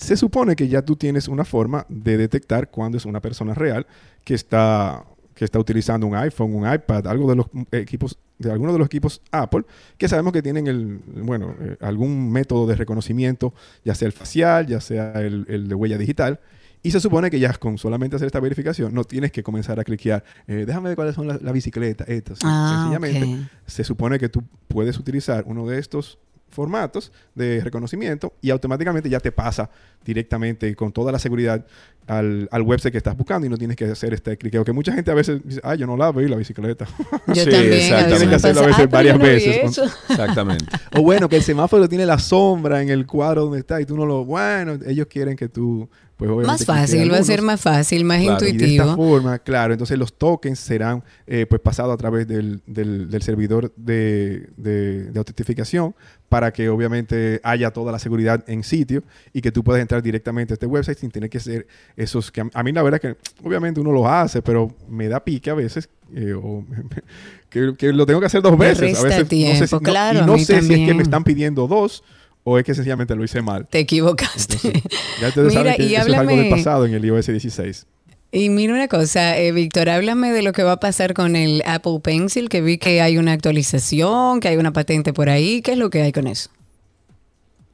[0.00, 3.86] se supone que ya tú tienes una forma de detectar cuándo es una persona real
[4.24, 5.04] que está,
[5.34, 8.86] que está utilizando un iPhone, un iPad, algo de los equipos, de algunos de los
[8.86, 9.64] equipos Apple,
[9.98, 13.52] que sabemos que tienen el, bueno, eh, algún método de reconocimiento,
[13.84, 16.40] ya sea el facial, ya sea el, el de huella digital.
[16.82, 19.84] Y se supone que ya con solamente hacer esta verificación no tienes que comenzar a
[19.84, 22.38] cliquear, eh, déjame ver cuáles son las la bicicletas, estas.
[22.42, 26.18] Ah, Sencillamente se supone que tú puedes utilizar uno de estos
[26.50, 29.70] formatos de reconocimiento y automáticamente ya te pasa
[30.04, 31.64] directamente con toda la seguridad
[32.06, 34.64] al, al website que estás buscando y no tienes que hacer este cliqueo.
[34.64, 36.86] Que mucha gente a veces dice, ah, yo no la veo la bicicleta.
[37.28, 39.56] Yo Sí, también, veces Tienes me que hacerlo a veces "Ah, pero varias no veces.
[39.64, 39.84] eso".
[40.08, 40.64] Exactamente.
[40.96, 43.96] o bueno, que el semáforo tiene la sombra en el cuadro donde está y tú
[43.96, 44.24] no lo...
[44.24, 45.88] Bueno, ellos quieren que tú
[46.20, 46.52] pues obviamente...
[46.52, 48.96] Más fácil, va a ser más fácil, más Claro, y de esta intuitivo.
[48.96, 53.72] forma, claro, entonces los tokens serán eh, pues pasados a través del, del- del servidor
[53.74, 55.94] de, de- de autentificación
[56.28, 59.02] para que obviamente haya toda la seguridad en sitio
[59.32, 61.66] y que tú puedas entrar directamente a este website sin tener que ser
[61.96, 65.48] esos que a, mí la verdad que obviamente uno lo hace, pero me da pique
[65.50, 66.64] a veces eh, o
[67.48, 68.98] que, que lo tengo que hacer dos Me veces.
[68.98, 69.26] A veces no
[69.56, 72.04] sé si, no- y no sé si es que me están pidiendo dos
[72.44, 73.66] o es que sencillamente lo hice mal.
[73.68, 74.82] Te equivocaste.
[75.20, 77.86] Ya ustedes Mira, que y eso es algo del pasado en el iOS 16.
[78.32, 81.62] Y mira una cosa, eh, Víctor, háblame de lo que va a pasar con el
[81.66, 85.62] Apple Pencil, que vi que hay una actualización, que hay una patente por ahí.
[85.62, 86.48] ¿Qué es lo que hay con eso?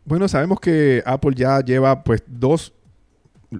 [0.06, 2.72] Bueno, sabemos que Apple ya lleva pues dos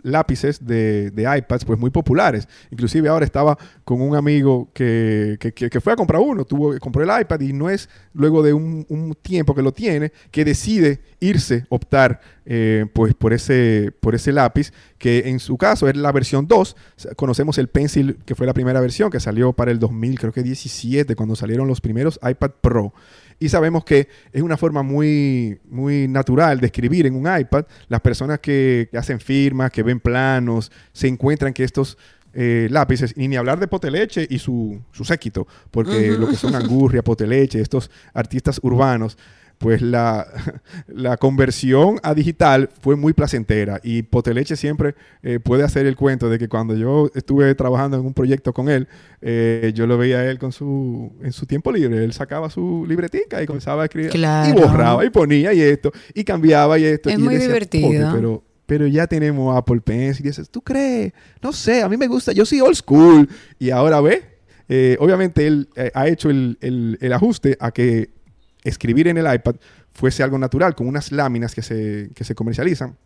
[0.03, 2.49] lápices de, iPads pues muy populares.
[2.71, 7.21] Inclusive ahora estaba con un amigo que, que- fue a comprar uno, tuvo, compró el
[7.21, 11.67] iPad y no es luego de un, un tiempo que lo tiene que decide irse,
[11.69, 16.47] optar eh, pues por ese, por ese lápiz que en su caso es la versión
[16.47, 16.77] 2.
[17.17, 20.43] Conocemos el Pencil que fue la primera versión que salió para el 2000, creo que
[20.43, 22.95] 17, cuando salieron los primeros iPad Pro.
[23.39, 27.67] Y sabemos que es una forma muy, muy natural de escribir en un iPad.
[27.89, 31.99] Las personas que, hacen firmas, que ven planos, se encuentran que estos
[32.33, 36.55] eh, lápices, y ni hablar de Poteleche y su, su séquito, porque lo que son
[36.57, 39.19] Angurria, Poteleche, estos artistas urbanos,
[39.59, 40.27] pues la,
[40.89, 46.29] la conversión a digital fue muy placentera y Poteleche siempre eh, puede hacer el cuento
[46.29, 48.87] de que cuando yo estuve trabajando en un proyecto con él,
[49.23, 52.85] eh, yo lo veía a él con su, en su tiempo libre, él sacaba su
[52.87, 54.51] libretica y comenzaba a escribir Claro.
[54.59, 57.09] y borraba y ponía y esto y cambiaba y esto.
[57.09, 57.89] Es y muy decía, divertido.
[57.89, 61.13] "Pobre, pero, pero ya tenemos Apple Pencil y dices, ¿tú crees?
[61.43, 63.29] No sé, a mí me gusta, yo soy old school
[63.59, 64.23] y ahora ve.
[64.69, 68.11] eh, obviamente él ha hecho el, el- el ajuste a que
[68.69, 69.57] escribir en el iPad
[69.93, 72.97] fuese algo natural, con unas láminas que se, que se comercializan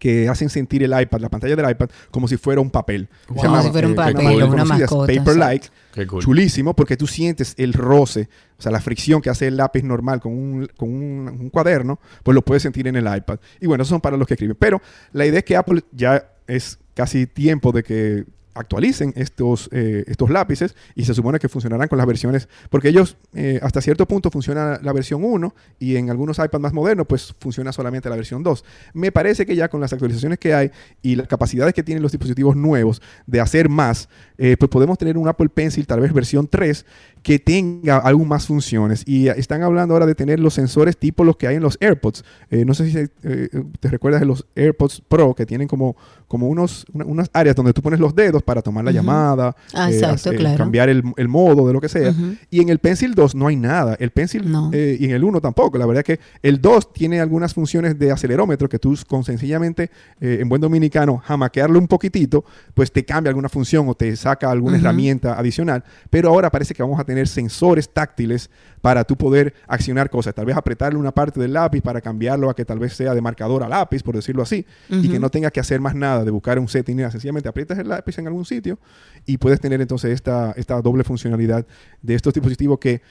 [0.00, 3.08] que hacen sentir el iPad, la pantalla del iPad, como si fuera un papel.
[3.28, 3.36] Wow.
[3.36, 5.68] Se llama, Como si fuera un eh, papel, tecnología una mascota, Paper-like.
[6.08, 6.22] cool.
[6.22, 10.20] Chulísimo, porque tú sientes el roce, o sea, la fricción que hace el lápiz normal
[10.20, 13.38] con un, con un, un cuaderno, pues lo puedes sentir en el iPad.
[13.60, 14.56] Y bueno, esos son para los que escriben.
[14.58, 14.80] Pero
[15.12, 18.24] la idea es que Apple ya es casi tiempo de que
[18.54, 23.16] actualicen estos, eh, estos lápices y se supone que funcionarán con las versiones, porque ellos
[23.34, 27.34] eh, hasta cierto punto funciona la versión 1 y en algunos iPads más modernos pues
[27.38, 28.64] funciona solamente la versión 2.
[28.94, 30.70] Me parece que ya con las actualizaciones que hay
[31.02, 34.08] y las capacidades que tienen los dispositivos nuevos de hacer más,
[34.38, 36.84] eh, pues podemos tener un Apple Pencil tal vez versión 3
[37.22, 39.02] que tenga aún más funciones.
[39.06, 41.76] Y eh, están hablando ahora de tener los sensores tipo los que hay en los
[41.80, 42.24] AirPods.
[42.50, 43.48] Eh, no sé si se- eh,
[43.78, 45.96] te recuerdas de los AirPods Pro que tienen como,
[46.28, 48.96] como unos, una- unas áreas donde tú pones los dedos para tomar la Ujú.
[48.96, 50.56] llamada, Ah, eh, exacto, hacer- claro.
[50.56, 52.10] cambiar el, el modo de lo que sea.
[52.10, 52.36] Ujú.
[52.50, 53.96] Y en el Pencil 2 no hay nada.
[54.00, 55.76] El Pencil eh, y en el 1 tampoco.
[55.76, 59.90] La verdad es que el 2 tiene algunas funciones de acelerómetro que tú con sencillamente,
[60.20, 62.44] eh, en buen dominicano, jamaquearlo un poquitito,
[62.74, 64.84] pues te cambia alguna función o te saca alguna Ujú.
[64.86, 65.84] herramienta adicional.
[66.08, 68.50] Pero ahora parece que vamos a tener sensores táctiles
[68.80, 70.32] para tú poder accionar cosas.
[70.32, 73.20] Tal vez apretarle una parte del lápiz para cambiarlo a que tal vez sea de
[73.20, 76.30] marcador a lápiz, por decirlo así, y que no tengas que hacer más nada de
[76.30, 77.10] buscar un setting, nada.
[77.10, 78.78] sencillamente aprietas el lápiz en algún sitio
[79.26, 81.66] y puedes tener entonces esta, esta doble funcionalidad
[82.00, 83.02] de estos dispositivos que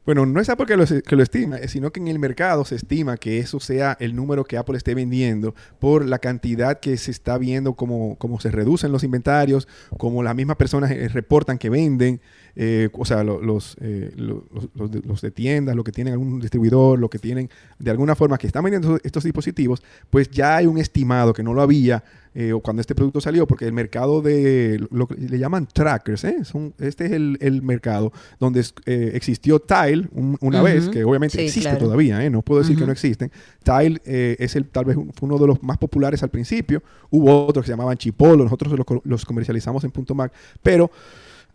[0.08, 2.64] Bueno, no es Apple que lo, que lo estima, eh, sino que en el mercado
[2.64, 6.96] se estima que eso sea el número que Apple esté vendiendo por la cantidad que
[6.96, 9.68] se está viendo, como, como se reducen los inventarios,
[9.98, 12.22] como las mismas personas eh, reportan que venden,
[12.60, 15.92] eh, o sea, lo- los, eh, lo- los, los de, los de tiendas, lo que
[15.92, 17.48] tienen algún distribuidor, lo que tienen
[17.78, 19.80] de alguna forma que están vendiendo estos- dispositivos,
[20.10, 22.02] pues ya hay un estimado que no lo había
[22.34, 26.44] eh, cuando este producto salió, porque el mercado de lo que le llaman trackers, ¿eh?
[26.44, 30.64] Son- este es el, el mercado donde eh, existió Tile un- una Ujú.
[30.66, 31.84] vez, que obviamente Sí, existe claro.
[31.86, 32.28] todavía, ¿eh?
[32.30, 32.86] no puedo decir que Ujú.
[32.88, 33.30] no existen.
[33.62, 36.82] Tile es el tal vez un- fue uno de los más populares al principio.
[37.10, 40.32] Hubo otros que se llamaban Chipolo, nosotros los, los comercializamos en Punto Mac,
[40.62, 40.90] pero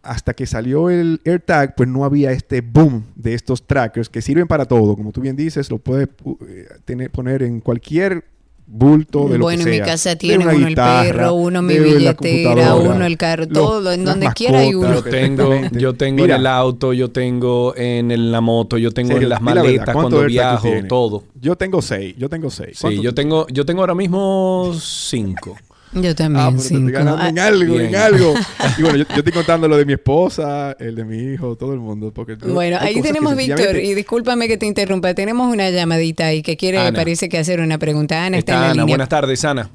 [0.04, 4.48] hasta que salió el AirTag, pues no había este boom de estos trackers que sirven
[4.48, 4.96] para todo.
[4.96, 8.26] Como tú bien dices, lo puedes pu- eh, tener, poner en cualquier
[8.66, 9.84] bulto de lo Bueno, que en sea.
[9.86, 13.54] mi casa tiene una uno guitarra, el perro, uno mi billetera, uno el carro, los-
[13.54, 14.96] todo, en donde quiera hay uno.
[14.96, 16.36] Yo tengo, yo tengo Mira.
[16.36, 19.86] en el auto, yo tengo en el- la moto, yo tengo Serio, en las maletas
[19.94, 21.24] ¿cuántos cuando viajo, todo.
[21.40, 22.78] Yo tengo seis, yo tengo seis.
[22.78, 25.56] Sí, ¿Cuántos yo tengo, yo tengo ahora mismo cinco.
[25.96, 26.92] Yo también, Ah, pero te estoy cinco.
[26.92, 27.86] ganando en Ah, algo, Bien.
[27.88, 28.34] en algo.
[28.78, 31.74] Y bueno, yo, yo estoy contando lo de mi esposa, el de mi hijo, todo
[31.74, 32.12] el mundo.
[32.14, 36.42] Porque yo- Bueno, ahí tenemos, Víctor, y discúlpame que te interrumpa, tenemos una llamadita ahí
[36.42, 36.94] que quiere, Ana.
[36.98, 38.26] parece que hacer una pregunta.
[38.26, 38.94] Ana está, Está en la Ana, línea.
[38.94, 39.70] buenas tardes, Ana.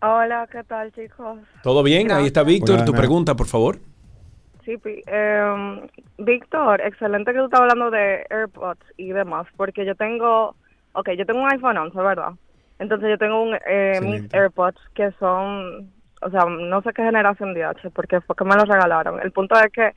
[0.00, 1.38] Hola, ¿qué tal, chicos?
[1.62, 2.10] ¿Todo bien?
[2.12, 2.76] Ahí está Víctor.
[2.76, 2.98] Hola, Tu Ana.
[2.98, 3.78] pregunta, por favor.
[4.64, 4.74] Sí,
[5.06, 5.80] em,
[6.18, 10.54] Víctor, excelente que tú estás hablando de AirPods y demás, porque yo tengo,
[10.92, 12.32] ok, yo tengo un iPhone 11, ¿verdad?
[12.78, 14.32] Entonces yo tengo un, eh, mis.
[14.32, 15.90] AirPods que son,
[16.22, 19.20] o sea, no sé qué generación de H, porque fue que me los regalaron.
[19.20, 19.92] El punto es que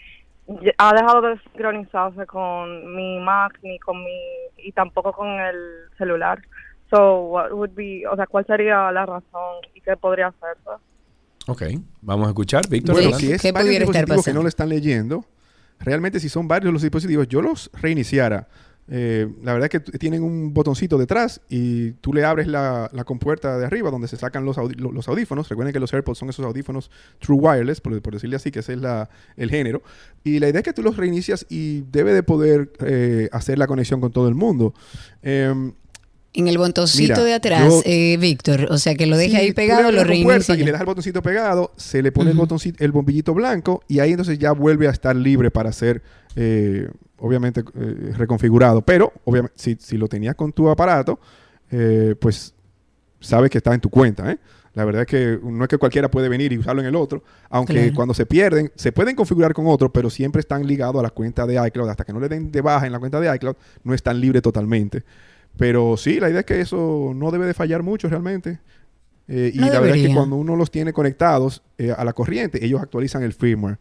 [0.78, 4.20] ha dejado de sincronizarse con mi Mac ni con mi,
[4.58, 6.41] y tampoco con el celular.
[6.90, 10.70] So, what would be, o sea, ¿cuál sería la razón y qué podría hacerse?
[11.48, 11.64] Ok,
[12.02, 12.95] vamos a escuchar, Víctor.
[12.95, 15.24] Bueno, si es varios dispositivos que no lo están leyendo,
[15.80, 18.48] realmente si son varios los dispositivos, yo los reiniciara.
[18.93, 23.05] Eh, la verdad es que tienen un botoncito detrás y tú le abres la, la
[23.05, 25.47] compuerta de arriba donde se sacan los, los audífonos.
[25.47, 28.73] Recuerden que los AirPods son esos audífonos True Wireless, por, por decirle así, que ese
[28.73, 29.81] es la, el género.
[30.26, 33.65] Y la idea es que tú los reinicias y debe de poder eh, hacer la
[33.65, 34.73] conexión con todo el mundo.
[35.22, 35.72] Em,
[36.34, 39.53] En el botoncito Mira, de atrás, eh, Víctor, o sea que lo deja Sí, ahí
[39.53, 40.55] pegado, lo reinicia.
[40.55, 43.99] Y le das el botoncito pegado, se le pone el botoncito, el bombillito blanco y
[43.99, 45.72] ahí entonces ya vuelve a estar libre para
[46.35, 46.89] eh,
[47.22, 48.81] obviamente, eh, reconfigurado.
[48.81, 51.19] Pero, obviamente, si, si lo tenías con tu aparato,
[51.72, 52.53] eh, pues
[53.19, 54.38] sabes que está en tu cuenta, ¿eh?
[54.73, 57.23] La verdad es que no es que cualquiera puede venir y usarlo en el otro,
[57.49, 57.93] aunque Claro.
[57.93, 61.45] cuando se pierden, se pueden configurar con otro, pero siempre están ligados a la cuenta
[61.45, 61.89] de iCloud.
[61.89, 64.41] Hasta que no le den de baja en la cuenta de iCloud, no están libres
[64.41, 65.03] totalmente.
[65.57, 68.60] Pero sí, la idea es que eso no debe de fallar mucho realmente.
[69.27, 72.14] Eh, y No la verdad es que cuando uno los tiene conectados eh, a la
[72.14, 73.77] corriente, ellos actualizan el firmware.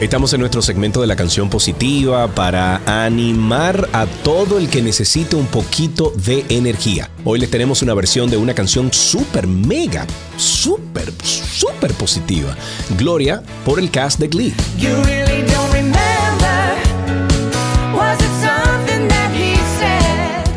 [0.00, 5.36] Estamos en nuestro segmento de la canción positiva para animar a todo el que necesite
[5.36, 7.10] un poquito de energía.
[7.22, 10.06] Hoy les tenemos una versión de una canción súper mega,
[10.38, 12.56] súper, súper positiva.
[12.96, 14.54] Gloria por el cast de Glee.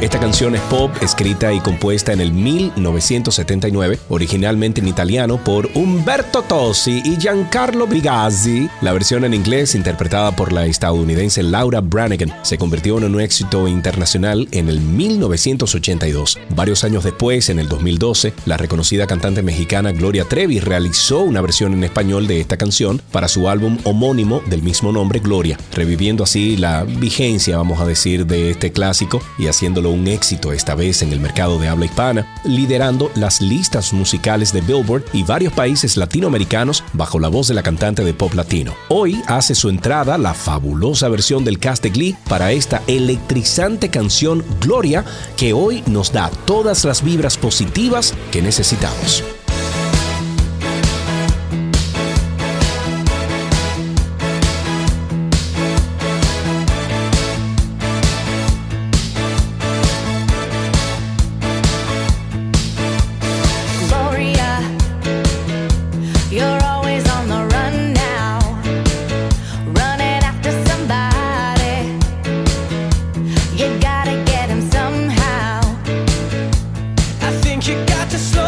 [0.03, 6.41] Esta canción es pop, escrita y compuesta en el 1979, originalmente en italiano por Umberto
[6.41, 8.67] Tossi y Giancarlo Bigazzi.
[8.81, 13.65] La versión en inglés, interpretada por la estadounidense Laura Branigan, se convirtió en un éxito
[13.69, 16.37] internacional en el 1982.
[16.49, 21.71] Varios años después, en el 2012, la reconocida cantante mexicana Gloria Trevi realizó una versión
[21.71, 26.57] en español de esta canción para su álbum homónimo del mismo nombre, Gloria, reviviendo así
[26.57, 31.11] la vigencia, vamos a decir, de este clásico y haciéndolo un éxito esta vez en
[31.13, 36.83] el mercado de habla hispana, liderando las listas musicales de Billboard y varios países latinoamericanos
[36.93, 38.73] bajo la voz de la cantante de pop latino.
[38.89, 44.43] Hoy hace su entrada la fabulosa versión del cast de Glee para esta electrizante canción
[44.59, 45.05] Gloria
[45.37, 49.23] que hoy nos da todas las vibras positivas que necesitamos.
[77.67, 78.42] You got to slow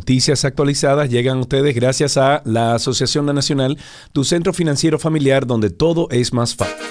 [0.00, 3.76] noticias actualizadas llegan a ustedes gracias a la Asociación Nacional,
[4.12, 6.89] tu centro financiero familiar donde todo es más fácil.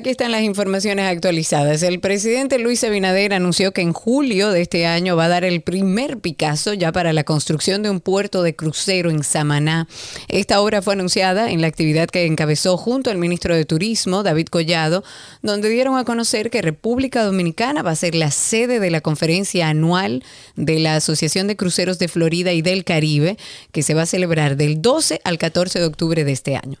[0.00, 1.82] Aquí están las informaciones actualizadas.
[1.82, 5.60] El presidente Luis Abinader anunció que en julio de este año va a dar el
[5.60, 9.88] primer Picasso ya para la construcción de un puerto de crucero en Samaná.
[10.28, 14.46] Esta obra fue anunciada en la actividad que encabezó junto al ministro de Turismo, David
[14.46, 15.04] Collado,
[15.42, 19.68] donde dieron a conocer que República Dominicana va a ser la sede de la conferencia
[19.68, 20.24] anual
[20.56, 23.36] de la Asociación de Cruceros de Florida y del Caribe,
[23.70, 26.78] que se va a celebrar del 12 al 14 de octubre de este año.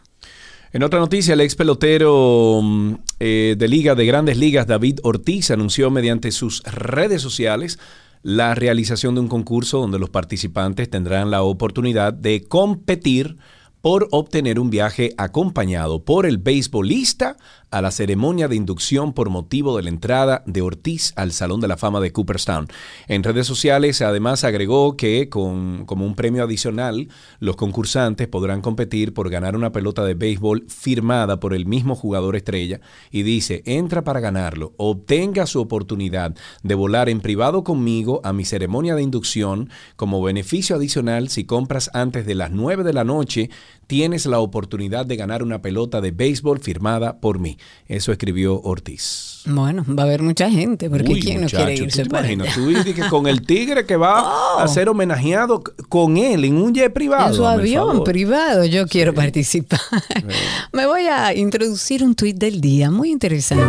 [0.72, 5.50] En otra noticia, el ex pelotero mm, eh, de Liga de Grandes Ligas, David Ortiz,
[5.50, 7.80] anunció mediante sus redes sociales
[8.22, 13.36] la realización de un concurso donde los participantes tendrán la oportunidad de competir
[13.80, 17.36] por obtener un viaje acompañado por el beisbolista
[17.70, 21.68] a la ceremonia de inducción por motivo de la entrada de Ortiz al Salón de
[21.68, 22.68] la Fama de Cooperstown.
[23.08, 29.14] En redes sociales además agregó que con, como un premio adicional los concursantes podrán competir
[29.14, 32.80] por ganar una pelota de béisbol firmada por el mismo jugador estrella
[33.10, 38.44] y dice, entra para ganarlo, obtenga su oportunidad de volar en privado conmigo a mi
[38.44, 43.50] ceremonia de inducción como beneficio adicional si compras antes de las 9 de la noche
[43.86, 47.58] tienes la oportunidad de ganar una pelota de béisbol firmada por mí.
[47.88, 49.42] Eso escribió Ortiz.
[49.46, 52.30] Bueno, va a haber mucha gente, porque Uy, ¿quién no quiere ¿tú irse te para
[52.30, 52.46] imaginas?
[52.48, 52.54] allá?
[52.56, 56.72] Tú dices que con el tigre que va a ser homenajeado con él en un
[56.74, 57.28] jet privado.
[57.28, 59.80] En su avión privado, yo quiero participar.
[60.72, 63.64] Me voy a introducir un tuit del día, muy interesante.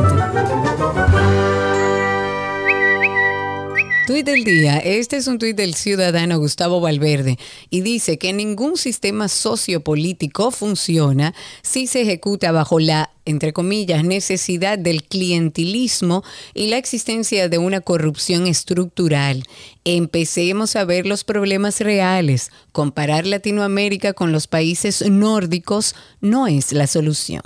[4.07, 4.79] Tuit del día.
[4.79, 7.37] Este es un tuit del ciudadano Gustavo Valverde
[7.69, 14.79] y dice que ningún sistema sociopolítico funciona si se ejecuta bajo la, entre comillas, necesidad
[14.79, 16.23] del clientelismo
[16.55, 19.43] y la existencia de una corrupción estructural.
[19.85, 22.49] Empecemos a ver los problemas reales.
[22.71, 27.43] Comparar Latinoamérica con los países nórdicos no es la solución.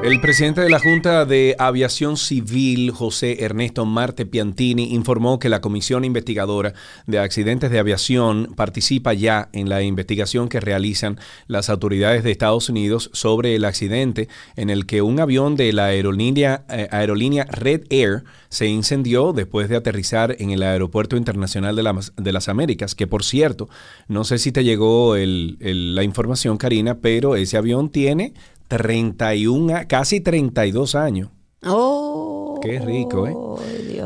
[0.00, 5.60] El presidente de la Junta de Aviación Civil, José Ernesto Marte Piantini, informó que la
[5.60, 6.72] Comisión Investigadora
[7.06, 11.18] de Accidentes de Aviación participa ya en la investigación que realizan
[11.48, 15.86] las autoridades de Estados Unidos sobre el accidente en el que un avión de la
[15.86, 22.12] aerolínea, eh, Red Air se incendió después de aterrizar en el Aeropuerto Internacional de, las-
[22.16, 23.68] de las Américas, que por cierto,
[24.06, 28.32] no sé si te llegó el- la información, Karina, pero ese avión tiene
[28.68, 31.30] 31, a- casi 32 años.
[31.64, 33.34] Oh, Qué rico, ¿eh?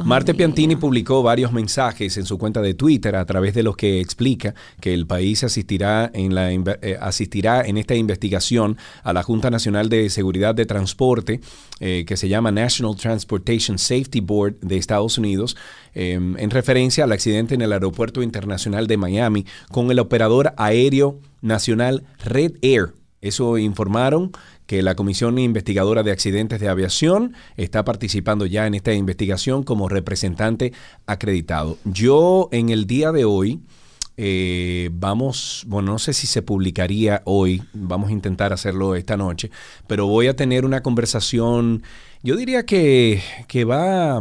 [0.04, 4.00] Marte Piantini publicó varios mensajes en su cuenta de Twitter a través de los que
[4.00, 9.50] explica que el país asistirá en, la, eh, asistirá en esta investigación a la Junta
[9.50, 11.40] Nacional de Seguridad de Transporte,
[11.80, 15.56] eh, que se llama National Transportation Safety Board de Estados Unidos,
[15.94, 21.18] eh, en referencia al accidente en el Aeropuerto Internacional de Miami con el operador aéreo
[21.42, 22.94] nacional Red Air.
[23.22, 24.32] Eso informaron
[24.66, 29.88] que la Comisión Investigadora de Accidentes de Aviación está participando ya en esta investigación como
[29.88, 30.72] representante
[31.06, 31.78] acreditado.
[31.84, 33.60] Yo en el día de hoy
[34.16, 39.50] eh, vamos, bueno, no sé si se publicaría hoy, vamos a intentar hacerlo esta noche,
[39.86, 41.82] pero voy a tener una conversación,
[42.24, 44.18] yo diría que, que va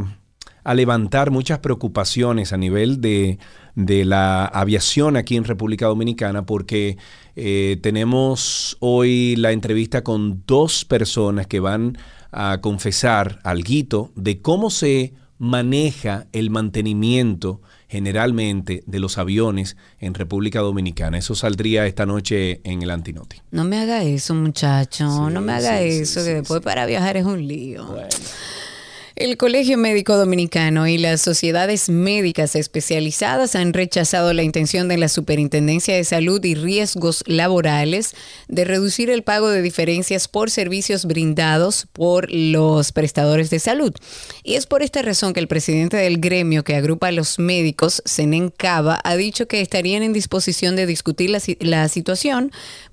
[0.64, 3.40] a levantar muchas preocupaciones a nivel de,
[3.76, 6.98] de la aviación aquí en República Dominicana porque
[7.36, 11.98] eh, tenemos hoy la entrevista con dos personas que van
[12.32, 20.60] a confesar algo de cómo se maneja el mantenimiento generalmente de los aviones en República
[20.60, 21.18] Dominicana.
[21.18, 23.42] Eso saldría esta noche en el Antinoti.
[23.52, 25.30] No me haga eso, muchacho.
[25.30, 27.86] no me haga sí, sí, eso, que después para viajar es un lío.
[29.22, 35.10] El Colegio Médico Dominicano y las sociedades médicas especializadas han rechazado la intención de la
[35.10, 38.16] Superintendencia de Salud y Riesgos Laborales
[38.48, 43.94] de reducir el pago de diferencias por servicios brindados por los prestadores de salud.
[44.44, 48.02] Y es por esta razón que el presidente del gremio que agrupa a los médicos,
[48.06, 52.52] Senen Cava, ha dicho que estarían en disposición de discutir la, la situación,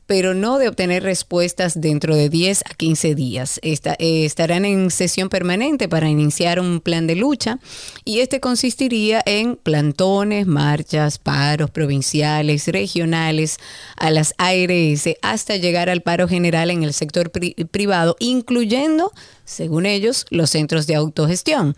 [0.09, 3.61] pero no de obtener respuestas dentro de 10 a 15 días.
[3.63, 7.59] Esta- eh, estarán en sesión permanente para iniciar un plan de lucha
[8.07, 13.59] y este consistiría en plantones, marchas, paros provinciales, regionales,
[13.97, 19.13] a las ARS, hasta llegar al paro general en el sector pri- privado, incluyendo
[19.49, 21.75] según ellos, los centros de autogestión.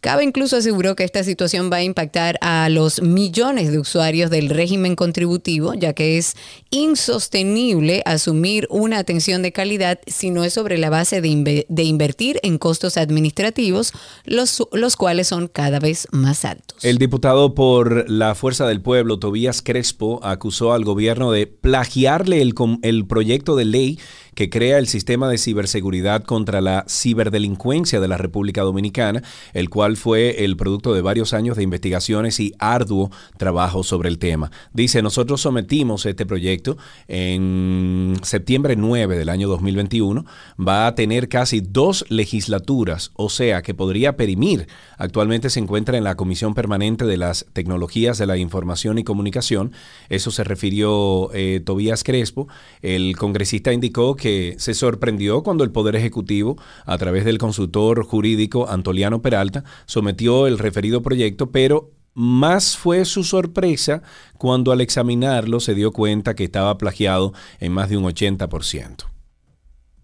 [0.00, 4.48] Cabe incluso aseguró que esta situación va a impactar a los millones de usuarios del
[4.48, 6.36] régimen contributivo, ya que es
[6.70, 11.82] insostenible asumir una atención de calidad si no es sobre la base de, inve- de
[11.82, 13.92] invertir en costos administrativos,
[14.24, 14.62] los,
[14.96, 16.84] cuales son cada vez más altos.
[16.84, 22.54] El diputado por la Fuerza del Pueblo, Tobías Crespo, acusó al gobierno de plagiarle el,
[22.82, 23.98] el proyecto de ley
[24.38, 29.20] que crea el sistema de ciberseguridad contra la ciberdelincuencia de la República Dominicana,
[29.52, 34.20] el cual fue el producto de varios años de investigaciones y arduo trabajo sobre el
[34.20, 34.52] tema.
[34.72, 36.78] Dice, nosotros sometimos este proyecto
[37.08, 40.24] en septiembre 9 del año 2021,
[40.56, 44.68] va a tener casi dos legislaturas, o sea que podría perimir.
[44.98, 49.72] Actualmente se encuentra en la Comisión Permanente de las Tecnologías de la Información y Comunicación.
[50.08, 52.46] Eso se refirió eh, Tobías Crespo.
[52.82, 54.27] El congresista indicó que
[54.58, 60.58] se sorprendió cuando el Poder Ejecutivo, a través del consultor jurídico Antoliano Peralta, sometió el
[60.58, 64.02] referido proyecto, pero más fue su sorpresa
[64.38, 69.04] cuando al examinarlo se dio cuenta que estaba plagiado en más de un 80%.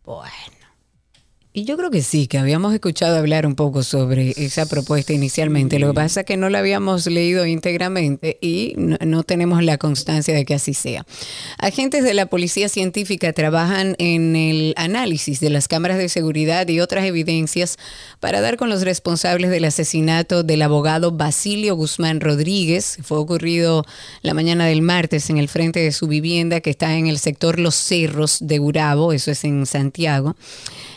[0.04, 0.53] Bueno.
[1.56, 5.78] Y yo creo que sí, que habíamos escuchado hablar un poco sobre esa propuesta inicialmente.
[5.78, 9.78] Lo que pasa es que no la habíamos leído íntegramente y no, no tenemos la
[9.78, 11.06] constancia de que así sea.
[11.58, 16.80] Agentes de la Policía Científica trabajan en el análisis de las cámaras de seguridad y
[16.80, 17.78] otras evidencias
[18.18, 22.98] para dar con los responsables del asesinato del abogado Basilio Guzmán Rodríguez.
[23.04, 23.84] Fue ocurrido
[24.22, 27.60] la mañana del martes en el frente de su vivienda que está en el sector
[27.60, 30.34] Los Cerros de Gurabo, eso es en Santiago.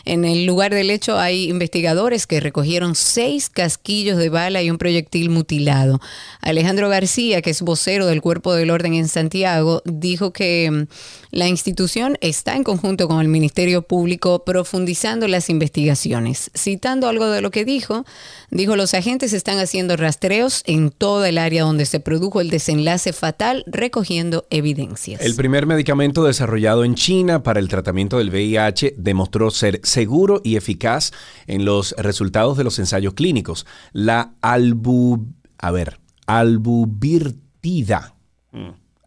[0.04, 4.78] En el lugar del hecho hay investigadores que recogieron seis casquillos de bala y un
[4.78, 6.00] proyectil mutilado.
[6.40, 10.86] Alejandro García, que es vocero del Cuerpo del Orden en Santiago, dijo que mm,
[11.30, 16.50] la institución está en conjunto con el Ministerio Público profundizando las investigaciones.
[16.56, 18.04] Citando algo de lo que dijo,
[18.50, 23.12] dijo los agentes están haciendo rastreos en toda el área donde se produjo el desenlace
[23.12, 25.20] fatal, recogiendo evidencias.
[25.20, 30.56] El primer medicamento desarrollado en China para el tratamiento del VIH demostró ser seguro y
[30.56, 31.12] eficaz
[31.46, 33.66] en los resultados de los ensayos clínicos.
[33.92, 35.26] La albu,
[35.58, 38.14] a ver, albuvirtida,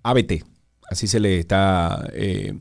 [0.03, 0.43] ABT,
[0.89, 2.59] así se le está eh,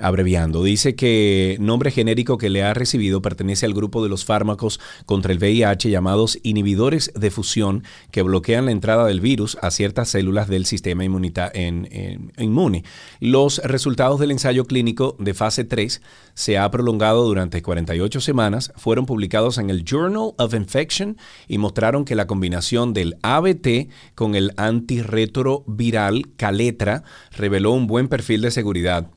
[0.00, 0.62] abreviando.
[0.62, 5.32] Dice que nombre genérico que le ha recibido pertenece al grupo de los fármacos contra
[5.32, 10.48] el VIH llamados inhibidores de fusión que bloquean la entrada del virus a ciertas células
[10.48, 12.84] del sistema inmunita- en- inmune.
[13.20, 16.02] Los resultados del ensayo clínico de fase 3
[16.34, 21.16] se ha prolongado durante 48 semanas, fueron publicados en el Journal of Infection
[21.48, 27.02] y mostraron que la combinación del ABT con el antirretroviral Caletra
[27.36, 29.10] reveló un buen perfil de seguridad.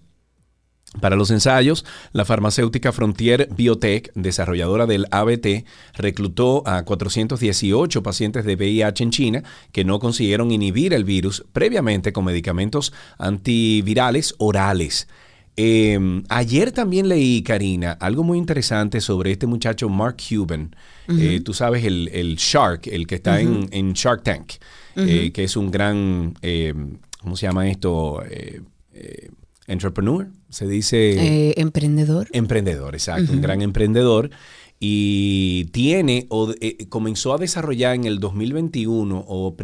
[0.99, 8.55] Para los ensayos, la farmacéutica Frontier Biotech, desarrolladora del ABT, reclutó a 418 pacientes de
[8.55, 15.07] VIH en China que no consiguieron inhibir el virus previamente con medicamentos antivirales orales.
[15.55, 20.75] Eh, ayer también leí, Karina, algo muy interesante sobre este muchacho Mark Cuban.
[21.07, 24.53] Eh, tú sabes, el, el Shark, el que está en, en Shark Tank,
[24.95, 26.73] eh, que es un gran, eh,
[27.21, 28.23] ¿cómo se llama esto?
[29.71, 31.49] Entrepreneur, se dice...
[31.49, 32.27] Eh, emprendedor.
[32.31, 34.29] Emprendedor, exacto, un gran emprendedor.
[34.83, 39.55] Y tiene, o eh, comenzó a desarrollar en el 2021 o, o,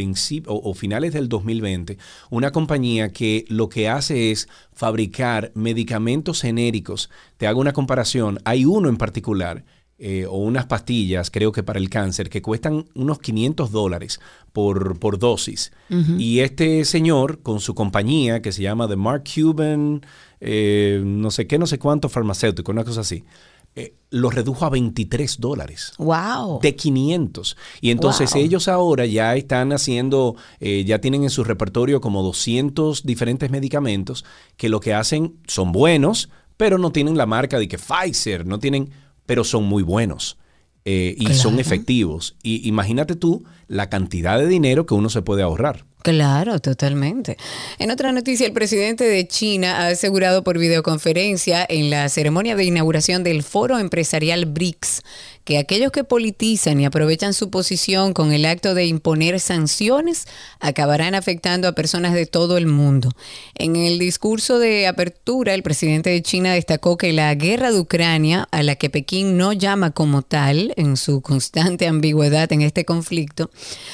[0.46, 1.98] o finales del 2020
[2.30, 7.10] una compañía que lo que hace es fabricar medicamentos genéricos.
[7.38, 8.38] Te hago una comparación.
[8.46, 9.66] Hay uno en particular,
[10.00, 14.20] eh, o unas pastillas, creo que para el cáncer, que cuestan unos 500 dólares
[14.54, 15.72] por, por dosis.
[16.18, 20.02] Y este señor, con su compañía que se llama The Mark Cuban,
[20.40, 23.24] eh, no sé qué, no sé cuánto farmacéutico, una cosa así,
[23.76, 25.94] eh, lo redujo a 23 dólares.
[26.00, 26.60] Wow.
[26.62, 27.56] De 500.
[27.80, 28.42] Y entonces Wow.
[28.42, 34.26] ellos ahora ya están haciendo, eh, ya tienen en su repertorio como 200 diferentes medicamentos
[34.58, 38.58] que lo que hacen son buenos, pero no tienen la marca de que Pfizer, no
[38.58, 38.90] tienen,
[39.28, 40.38] pero son muy buenos.
[40.90, 42.38] eh, y son efectivos.
[42.44, 45.84] Y imagínate tú la cantidad de dinero que uno se puede ahorrar.
[46.02, 47.36] Claro, totalmente.
[47.78, 52.64] En otra noticia, el presidente de China ha asegurado por videoconferencia en la ceremonia de
[52.64, 55.02] inauguración del foro empresarial BRICS
[55.48, 60.28] que aquellos que politizan y aprovechan su posición con el acto de imponer sanciones
[60.60, 63.14] acabarán afectando a personas de todo el mundo.
[63.56, 68.50] En el discurso de apertura, el presidente de China destacó que la guerra de Ucrania,
[68.52, 73.50] a la que Pekín no llama como tal, en su constante ambigüedad en este conflicto,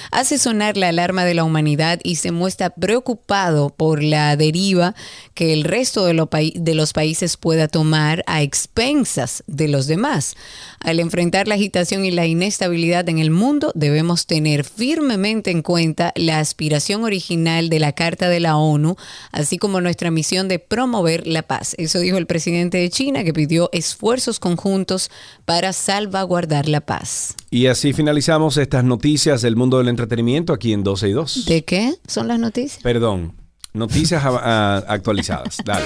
[0.10, 4.96] hace sonar la alarma de la humanidad y se muestra preocupado por la deriva
[5.36, 10.36] que el resto de, lo de los países pueda tomar a expensas de los demás.
[10.80, 16.12] Al enfrentar la agitación y la inestabilidad en el mundo, debemos tener firmemente en cuenta
[16.16, 18.96] la aspiración original de la Carta de la ONU,
[19.32, 21.76] así como nuestra misión de promover la paz.
[21.78, 25.12] Eso dijo el presidente de China, que pidió esfuerzos conjuntos
[25.46, 27.36] para salvaguardar la paz.
[27.50, 31.46] Y así finalizamos estas noticias del mundo del entretenimiento aquí en 12 y 2.
[31.46, 32.82] ¿De qué son las noticias?
[32.84, 33.34] Perdón,
[33.74, 35.58] noticias a- a- actualizadas.
[35.66, 35.86] Dale.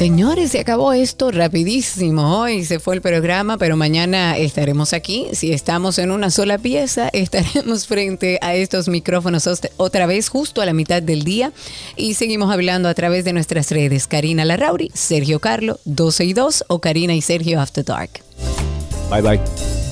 [0.00, 2.40] Señores, se acabó esto rapidísimo.
[2.40, 5.26] Hoy se fue el programa, pero mañana estaremos aquí.
[5.34, 9.46] Si estamos en una sola pieza, estaremos frente a estos micrófonos
[9.76, 11.52] otra vez justo a la mitad del día
[11.96, 14.06] y seguimos hablando a través de nuestras redes.
[14.06, 18.22] Karina Larrauri, Sergio Carlo, 12 y 2 o Karina y Sergio After Dark.
[19.10, 19.89] Bye bye.